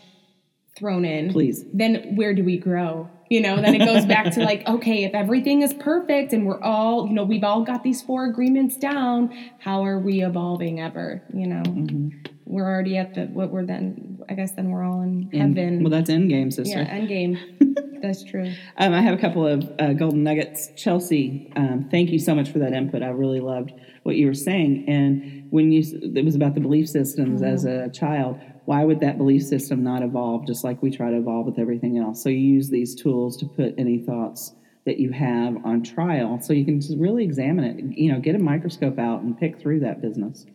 thrown 0.77 1.05
in. 1.05 1.31
Please. 1.31 1.65
Then 1.73 2.15
where 2.15 2.33
do 2.33 2.43
we 2.43 2.57
grow? 2.57 3.09
You 3.29 3.41
know, 3.41 3.55
then 3.59 3.73
it 3.73 3.85
goes 3.85 4.05
back 4.05 4.31
to 4.33 4.43
like, 4.43 4.67
okay, 4.67 5.03
if 5.03 5.13
everything 5.15 5.61
is 5.63 5.73
perfect 5.73 6.31
and 6.31 6.45
we're 6.45 6.61
all, 6.61 7.07
you 7.07 7.13
know, 7.13 7.23
we've 7.23 7.43
all 7.43 7.63
got 7.63 7.81
these 7.83 8.01
four 8.01 8.25
agreements 8.25 8.77
down, 8.77 9.35
how 9.59 9.83
are 9.83 9.97
we 9.97 10.23
evolving 10.23 10.79
ever? 10.79 11.23
You 11.33 11.47
know, 11.47 11.63
Mm-hmm. 11.63 12.09
we're 12.45 12.65
already 12.65 12.97
at 12.97 13.15
the 13.15 13.23
what 13.25 13.51
we're 13.51 13.65
then. 13.65 14.19
I 14.29 14.33
guess 14.33 14.51
then 14.53 14.69
we're 14.69 14.83
all 14.83 15.01
in 15.01 15.29
And- 15.33 15.57
heaven. 15.57 15.81
well, 15.83 15.89
that's 15.91 16.09
end 16.09 16.29
game, 16.29 16.51
sister. 16.51 16.77
yeah, 16.77 16.87
end 16.87 17.07
game. 17.07 17.37
that's 18.01 18.23
true. 18.23 18.51
Um, 18.77 18.93
I 18.93 19.01
have 19.01 19.13
a 19.17 19.21
couple 19.21 19.45
of 19.47 19.71
uh, 19.79 19.93
golden 19.93 20.23
nuggets. 20.23 20.69
Chelsea, 20.75 21.51
um, 21.55 21.87
thank 21.89 22.09
you 22.11 22.19
so 22.19 22.35
much 22.35 22.49
for 22.51 22.59
that 22.59 22.73
input. 22.73 23.01
I 23.01 23.07
really 23.09 23.39
loved 23.39 23.71
what 24.03 24.15
you 24.17 24.27
were 24.27 24.33
saying. 24.35 24.85
And 24.87 25.47
when 25.51 25.71
you, 25.71 25.81
it 26.15 26.23
was 26.25 26.35
about 26.35 26.53
the 26.53 26.59
belief 26.61 26.87
systems 26.89 27.41
as 27.41 27.65
a 27.65 27.89
child. 27.89 28.39
Why 28.65 28.83
would 28.83 28.99
that 28.99 29.17
belief 29.17 29.43
system 29.43 29.83
not 29.83 30.03
evolve 30.03 30.45
just 30.45 30.63
like 30.63 30.81
we 30.81 30.91
try 30.91 31.11
to 31.11 31.17
evolve 31.17 31.45
with 31.45 31.59
everything 31.59 31.97
else? 31.97 32.21
So 32.21 32.29
you 32.29 32.37
use 32.37 32.69
these 32.69 32.95
tools 32.95 33.37
to 33.37 33.45
put 33.45 33.75
any 33.77 33.99
thoughts 33.99 34.53
that 34.85 34.99
you 34.99 35.11
have 35.11 35.57
on 35.65 35.83
trial, 35.83 36.39
so 36.41 36.53
you 36.53 36.65
can 36.65 36.79
just 36.79 36.97
really 36.97 37.23
examine 37.23 37.65
it. 37.65 37.97
You 37.97 38.11
know, 38.11 38.19
get 38.19 38.35
a 38.35 38.39
microscope 38.39 38.99
out 38.99 39.21
and 39.21 39.37
pick 39.37 39.59
through 39.59 39.81
that 39.81 40.01
business, 40.01 40.45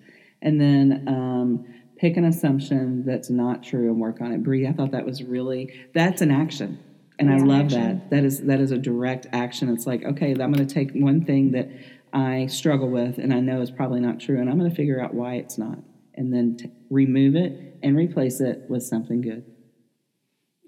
and 0.43 0.61
then. 0.61 1.05
Um, 1.09 1.75
Pick 2.01 2.17
an 2.17 2.25
assumption 2.25 3.05
that's 3.05 3.29
not 3.29 3.63
true 3.63 3.91
and 3.91 4.01
work 4.01 4.23
on 4.23 4.33
it. 4.33 4.43
Bree, 4.43 4.67
I 4.67 4.73
thought 4.73 4.93
that 4.93 5.05
was 5.05 5.23
really 5.23 5.87
that's 5.93 6.23
an 6.23 6.31
action. 6.31 6.79
And 7.19 7.29
I 7.29 7.35
an 7.35 7.45
love 7.45 7.69
that. 7.73 8.09
That 8.09 8.25
is 8.25 8.41
that 8.45 8.59
is 8.59 8.71
a 8.71 8.79
direct 8.79 9.27
action. 9.33 9.69
It's 9.69 9.87
like, 9.87 10.03
okay, 10.03 10.31
I'm 10.31 10.51
going 10.51 10.67
to 10.67 10.75
take 10.75 10.93
one 10.93 11.27
thing 11.27 11.53
that 11.53 11.69
I 12.15 12.47
struggle 12.47 12.89
with 12.89 13.19
and 13.19 13.35
I 13.35 13.41
know 13.41 13.61
is 13.61 13.71
probably 13.71 14.01
not 14.01 14.19
true, 14.19 14.41
and 14.41 14.49
I'm 14.49 14.59
going 14.59 14.71
to 14.71 14.75
figure 14.75 14.99
out 14.99 15.13
why 15.13 15.35
it's 15.35 15.59
not, 15.59 15.77
and 16.15 16.33
then 16.33 16.57
t- 16.57 16.71
remove 16.89 17.37
it 17.37 17.70
and 17.83 17.97
replace 17.97 18.41
it 18.41 18.65
with 18.69 18.83
something 18.83 19.21
good. 19.21 19.45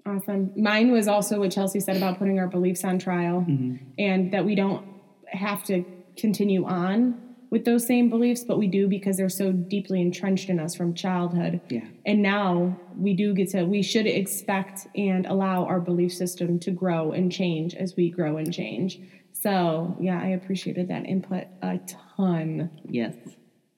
Awesome. 0.05 0.51
Mine 0.55 0.91
was 0.91 1.07
also 1.07 1.39
what 1.39 1.51
Chelsea 1.51 1.79
said 1.79 1.95
about 1.95 2.19
putting 2.19 2.37
our 2.37 2.47
beliefs 2.47 2.83
on 2.83 2.99
trial 2.99 3.45
mm-hmm. 3.47 3.77
and 3.97 4.33
that 4.33 4.45
we 4.45 4.53
don't 4.53 4.85
have 5.27 5.63
to 5.65 5.85
continue 6.17 6.65
on 6.65 7.19
with 7.49 7.65
those 7.65 7.85
same 7.85 8.09
beliefs, 8.09 8.43
but 8.43 8.57
we 8.57 8.67
do 8.67 8.87
because 8.87 9.15
they're 9.15 9.29
so 9.29 9.51
deeply 9.51 10.01
entrenched 10.01 10.49
in 10.49 10.59
us 10.59 10.75
from 10.75 10.93
childhood. 10.93 11.61
Yeah. 11.69 11.85
And 12.05 12.21
now 12.21 12.77
we 12.97 13.13
do 13.13 13.33
get 13.33 13.51
to, 13.51 13.63
we 13.63 13.83
should 13.83 14.07
expect 14.07 14.87
and 14.95 15.25
allow 15.25 15.65
our 15.65 15.79
belief 15.79 16.11
system 16.11 16.59
to 16.61 16.71
grow 16.71 17.11
and 17.11 17.31
change 17.31 17.75
as 17.75 17.95
we 17.95 18.09
grow 18.09 18.37
and 18.37 18.51
change. 18.51 18.99
So, 19.31 19.95
yeah, 19.99 20.19
I 20.19 20.29
appreciated 20.29 20.87
that 20.87 21.05
input 21.05 21.45
a 21.61 21.79
ton. 22.17 22.71
Yes. 22.89 23.13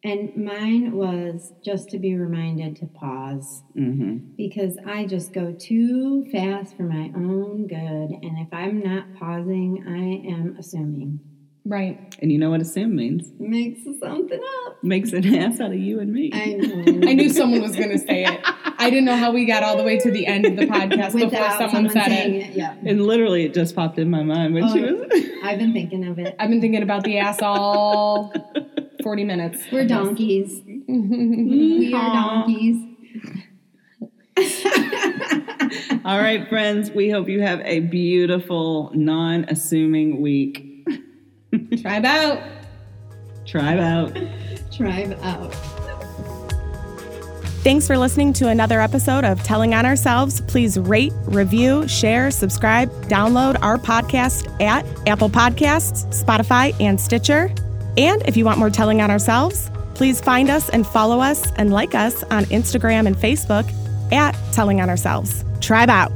And 0.05 0.35
mine 0.37 0.91
was 0.93 1.51
just 1.63 1.89
to 1.89 1.97
be 1.99 2.15
reminded 2.15 2.75
to 2.77 2.85
pause 2.85 3.63
Mm-hmm. 3.75 4.35
because 4.37 4.77
I 4.85 5.05
just 5.05 5.33
go 5.33 5.51
too 5.51 6.25
fast 6.31 6.77
for 6.77 6.83
my 6.83 7.11
own 7.15 7.67
good. 7.67 7.77
And 8.25 8.37
if 8.39 8.53
I'm 8.53 8.81
not 8.83 9.15
pausing, 9.19 9.83
I 9.87 10.31
am 10.31 10.55
assuming. 10.59 11.19
Right. 11.67 12.15
And 12.21 12.31
you 12.31 12.37
know 12.37 12.51
what 12.51 12.61
assume 12.61 12.95
means? 12.95 13.31
Makes 13.39 13.83
something 13.99 14.39
up. 14.67 14.83
Makes 14.83 15.13
an 15.13 15.25
ass 15.35 15.59
out 15.59 15.71
of 15.71 15.79
you 15.79 15.99
and 15.99 16.13
me. 16.13 16.29
I 16.31 16.53
know. 16.53 17.09
I 17.09 17.13
knew 17.13 17.29
someone 17.29 17.61
was 17.63 17.75
going 17.75 17.89
to 17.89 17.97
say 17.97 18.23
it. 18.25 18.39
I 18.77 18.91
didn't 18.91 19.05
know 19.05 19.15
how 19.17 19.31
we 19.31 19.45
got 19.45 19.63
all 19.63 19.75
the 19.75 19.83
way 19.83 19.97
to 19.97 20.11
the 20.11 20.27
end 20.27 20.45
of 20.45 20.55
the 20.57 20.67
podcast 20.67 21.13
before 21.13 21.25
Without 21.31 21.57
someone, 21.71 21.89
said 21.89 22.11
it. 22.11 22.29
it. 22.35 22.55
Yeah. 22.55 22.75
and 22.85 23.03
literally, 23.07 23.45
it 23.45 23.55
just 23.55 23.75
popped 23.75 23.97
in 23.97 24.11
my 24.11 24.21
mind 24.21 24.53
when 24.53 24.71
she 24.71 24.85
Oh, 24.85 24.93
was. 24.93 25.25
I've 25.43 25.57
been 25.57 25.73
thinking 25.73 26.05
of 26.07 26.19
it. 26.19 26.35
I've 26.37 26.49
been 26.51 26.61
thinking 26.61 26.83
about 26.83 27.03
the 27.03 27.17
ass 27.17 27.41
all 27.41 28.31
40 29.05 29.23
minutes. 29.23 29.61
We're 29.71 29.85
donkeys. 29.85 30.63
we 30.87 31.93
are 31.93 32.11
donkeys. 32.11 32.83
All 36.03 36.17
right, 36.17 36.49
friends. 36.49 36.89
We 36.89 37.11
hope 37.11 37.29
you 37.29 37.39
have 37.41 37.61
a 37.65 37.81
beautiful, 37.81 38.89
non-assuming 38.95 40.21
week. 40.21 40.87
Try 41.83 41.97
it 41.97 42.05
out. 42.05 42.41
Tribe 43.45 43.77
out. 43.79 44.17
Tribe 44.75 45.15
out. 45.21 45.53
Thanks 47.63 47.85
for 47.85 47.99
listening 47.99 48.33
to 48.33 48.47
another 48.47 48.81
episode 48.81 49.23
of 49.23 49.43
Telling 49.43 49.75
on 49.75 49.85
Ourselves. 49.85 50.41
Please 50.41 50.79
rate, 50.79 51.13
review, 51.25 51.87
share, 51.87 52.31
subscribe, 52.31 52.91
download 53.03 53.59
our 53.61 53.77
podcast 53.77 54.49
at 54.59 54.83
Apple 55.07 55.29
Podcasts, 55.29 56.07
Spotify, 56.23 56.75
and 56.81 56.99
Stitcher. 56.99 57.53
And 57.97 58.21
if 58.27 58.35
you 58.35 58.45
want 58.45 58.59
more 58.59 58.69
Telling 58.69 59.01
on 59.01 59.11
Ourselves, 59.11 59.69
please 59.93 60.19
find 60.21 60.49
us 60.49 60.69
and 60.69 60.85
follow 60.85 61.19
us 61.19 61.51
and 61.53 61.71
like 61.71 61.95
us 61.95 62.23
on 62.23 62.45
Instagram 62.45 63.07
and 63.07 63.15
Facebook 63.15 63.71
at 64.11 64.35
Telling 64.51 64.81
on 64.81 64.89
Ourselves. 64.89 65.43
Tribe 65.61 65.89
out. 65.89 66.11